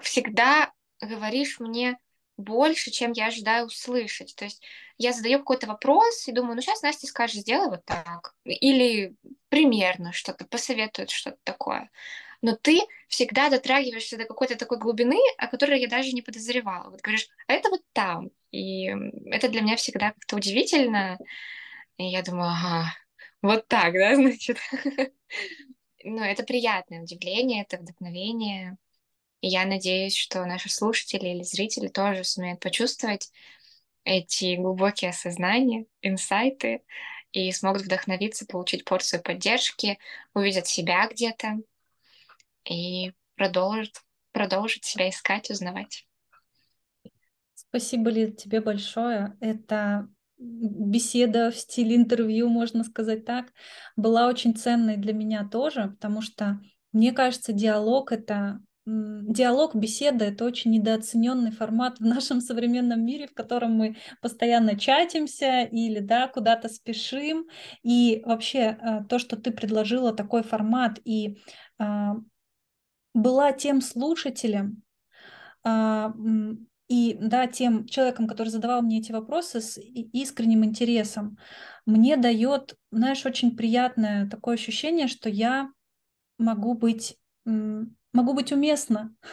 всегда 0.00 0.72
говоришь 1.00 1.60
мне 1.60 1.98
больше, 2.36 2.90
чем 2.90 3.12
я 3.12 3.26
ожидаю 3.26 3.66
услышать. 3.66 4.34
То 4.36 4.44
есть 4.44 4.62
я 4.98 5.12
задаю 5.12 5.38
какой-то 5.38 5.66
вопрос 5.66 6.26
и 6.26 6.32
думаю, 6.32 6.56
ну 6.56 6.62
сейчас 6.62 6.82
Настя 6.82 7.06
скажет, 7.06 7.42
сделай 7.42 7.68
вот 7.68 7.84
так. 7.84 8.34
Или 8.44 9.14
примерно 9.48 10.12
что-то, 10.12 10.44
посоветует 10.46 11.10
что-то 11.10 11.38
такое. 11.44 11.90
Но 12.44 12.54
ты 12.54 12.78
всегда 13.08 13.48
дотрагиваешься 13.48 14.18
до 14.18 14.26
какой-то 14.26 14.54
такой 14.58 14.78
глубины, 14.78 15.16
о 15.38 15.46
которой 15.46 15.80
я 15.80 15.88
даже 15.88 16.12
не 16.12 16.20
подозревала. 16.20 16.90
Вот 16.90 17.00
говоришь, 17.00 17.26
а 17.46 17.54
это 17.54 17.70
вот 17.70 17.80
там. 17.94 18.28
И 18.50 18.88
это 19.30 19.48
для 19.48 19.62
меня 19.62 19.76
всегда 19.76 20.12
как-то 20.12 20.36
удивительно. 20.36 21.18
И 21.96 22.04
я 22.04 22.22
думаю, 22.22 22.50
ага, 22.50 22.94
вот 23.40 23.66
так, 23.66 23.94
да, 23.94 24.14
значит. 24.16 24.58
ну, 26.04 26.22
это 26.22 26.42
приятное 26.42 27.00
удивление, 27.00 27.62
это 27.62 27.78
вдохновение. 27.78 28.76
И 29.40 29.48
я 29.48 29.64
надеюсь, 29.64 30.14
что 30.14 30.44
наши 30.44 30.68
слушатели 30.68 31.28
или 31.30 31.42
зрители 31.44 31.88
тоже 31.88 32.24
сумеют 32.24 32.60
почувствовать 32.60 33.32
эти 34.04 34.56
глубокие 34.56 35.12
осознания, 35.12 35.86
инсайты 36.02 36.82
и 37.32 37.50
смогут 37.52 37.84
вдохновиться, 37.84 38.44
получить 38.44 38.84
порцию 38.84 39.22
поддержки, 39.22 39.98
увидят 40.34 40.66
себя 40.66 41.08
где-то 41.08 41.60
и 42.68 43.12
продолжат, 43.36 43.94
продолжат 44.32 44.84
себя 44.84 45.08
искать, 45.08 45.50
узнавать. 45.50 46.06
Спасибо, 47.54 48.10
Лид, 48.10 48.36
тебе 48.36 48.60
большое. 48.60 49.36
Это 49.40 50.08
беседа 50.38 51.50
в 51.50 51.56
стиле 51.56 51.96
интервью, 51.96 52.48
можно 52.48 52.84
сказать 52.84 53.24
так, 53.24 53.52
была 53.96 54.28
очень 54.28 54.54
ценной 54.54 54.96
для 54.96 55.12
меня 55.12 55.48
тоже, 55.48 55.88
потому 55.88 56.20
что 56.20 56.60
мне 56.92 57.12
кажется, 57.12 57.52
диалог 57.52 58.12
это 58.12 58.60
диалог, 58.86 59.74
беседа— 59.74 60.24
это 60.26 60.44
очень 60.44 60.72
недооцененный 60.72 61.50
формат 61.50 61.98
в 62.00 62.04
нашем 62.04 62.40
современном 62.40 63.04
мире, 63.04 63.26
в 63.26 63.34
котором 63.34 63.72
мы 63.72 63.96
постоянно 64.20 64.78
чатимся 64.78 65.62
или 65.62 66.00
да, 66.00 66.28
куда-то 66.28 66.68
спешим. 66.68 67.46
И 67.82 68.22
вообще 68.26 68.58
э, 68.78 69.04
то, 69.08 69.18
что 69.18 69.36
ты 69.36 69.52
предложила 69.52 70.12
такой 70.12 70.42
формат 70.42 71.00
и 71.04 71.38
а, 71.78 72.16
была 73.14 73.52
тем 73.52 73.80
слушателем, 73.80 74.82
а, 75.62 76.12
и 76.88 77.16
да, 77.18 77.46
тем 77.46 77.86
человеком, 77.86 78.26
который 78.26 78.48
задавал 78.48 78.82
мне 78.82 78.98
эти 78.98 79.10
вопросы 79.10 79.60
с 79.60 79.78
искренним 79.78 80.64
интересом, 80.64 81.38
мне 81.86 82.16
дает, 82.16 82.76
знаешь, 82.90 83.24
очень 83.24 83.56
приятное 83.56 84.28
такое 84.28 84.56
ощущение, 84.56 85.08
что 85.08 85.30
я 85.30 85.70
могу 86.38 86.74
быть, 86.74 87.16
могу 87.44 88.34
быть 88.34 88.52
уместна. 88.52 89.14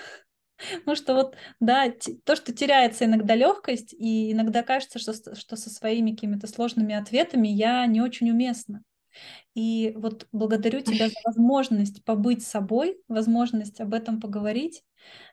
Ну 0.86 0.94
что 0.94 1.16
вот, 1.16 1.36
да, 1.60 1.92
то, 2.24 2.36
что 2.36 2.54
теряется 2.54 3.06
иногда 3.06 3.34
легкость, 3.34 3.96
и 3.98 4.32
иногда 4.32 4.62
кажется, 4.62 5.00
что, 5.00 5.12
что 5.36 5.56
со 5.56 5.72
своими 5.72 6.12
какими-то 6.12 6.46
сложными 6.46 6.94
ответами 6.94 7.48
я 7.48 7.84
не 7.88 8.00
очень 8.00 8.30
уместна. 8.30 8.84
И 9.54 9.94
вот 9.96 10.28
благодарю 10.32 10.82
тебя 10.82 11.08
за 11.08 11.16
возможность 11.26 12.04
побыть 12.06 12.46
собой, 12.46 12.98
возможность 13.08 13.82
об 13.82 13.94
этом 13.94 14.20
поговорить. 14.22 14.84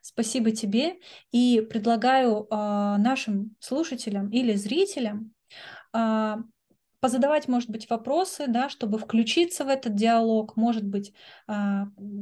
Спасибо 0.03 0.51
тебе. 0.51 0.97
И 1.31 1.66
предлагаю 1.68 2.47
э, 2.51 2.55
нашим 2.99 3.57
слушателям 3.61 4.31
или 4.31 4.55
зрителям 4.55 5.33
э, 5.95 6.37
позадавать, 7.01 7.47
может 7.47 7.70
быть, 7.70 7.89
вопросы, 7.89 8.47
да, 8.49 8.68
чтобы 8.68 8.99
включиться 8.99 9.64
в 9.64 9.68
этот 9.68 9.95
диалог, 9.95 10.57
может 10.57 10.85
быть, 10.85 11.12
э, 11.47 11.53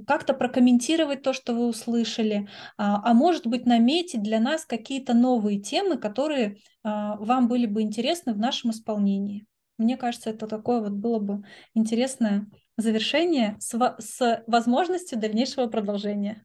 как-то 0.06 0.34
прокомментировать 0.34 1.22
то, 1.22 1.32
что 1.32 1.54
вы 1.54 1.66
услышали, 1.66 2.48
а 2.76 3.14
может 3.14 3.46
быть, 3.46 3.64
наметить 3.64 4.22
для 4.22 4.38
нас 4.40 4.66
какие-то 4.66 5.14
новые 5.14 5.60
темы, 5.60 5.96
которые 5.96 6.58
вам 6.84 7.48
были 7.48 7.66
бы 7.66 7.82
интересны 7.82 8.32
в 8.32 8.38
нашем 8.38 8.70
исполнении. 8.70 9.46
Мне 9.78 9.96
кажется, 9.96 10.30
это 10.30 10.46
такое 10.46 10.80
вот 10.80 10.92
было 10.92 11.18
бы 11.18 11.44
интересное 11.74 12.46
завершение 12.76 13.56
с, 13.60 13.74
с 13.98 14.44
возможностью 14.46 15.18
дальнейшего 15.18 15.66
продолжения. 15.66 16.44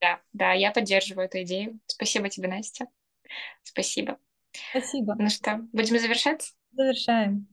Да, 0.00 0.20
да, 0.32 0.52
я 0.52 0.72
поддерживаю 0.72 1.26
эту 1.26 1.42
идею. 1.42 1.78
Спасибо 1.86 2.28
тебе, 2.28 2.48
Настя. 2.48 2.86
Спасибо. 3.62 4.18
Спасибо. 4.70 5.14
Ну 5.18 5.28
что, 5.28 5.58
будем 5.72 5.98
завершать? 5.98 6.54
Завершаем. 6.72 7.51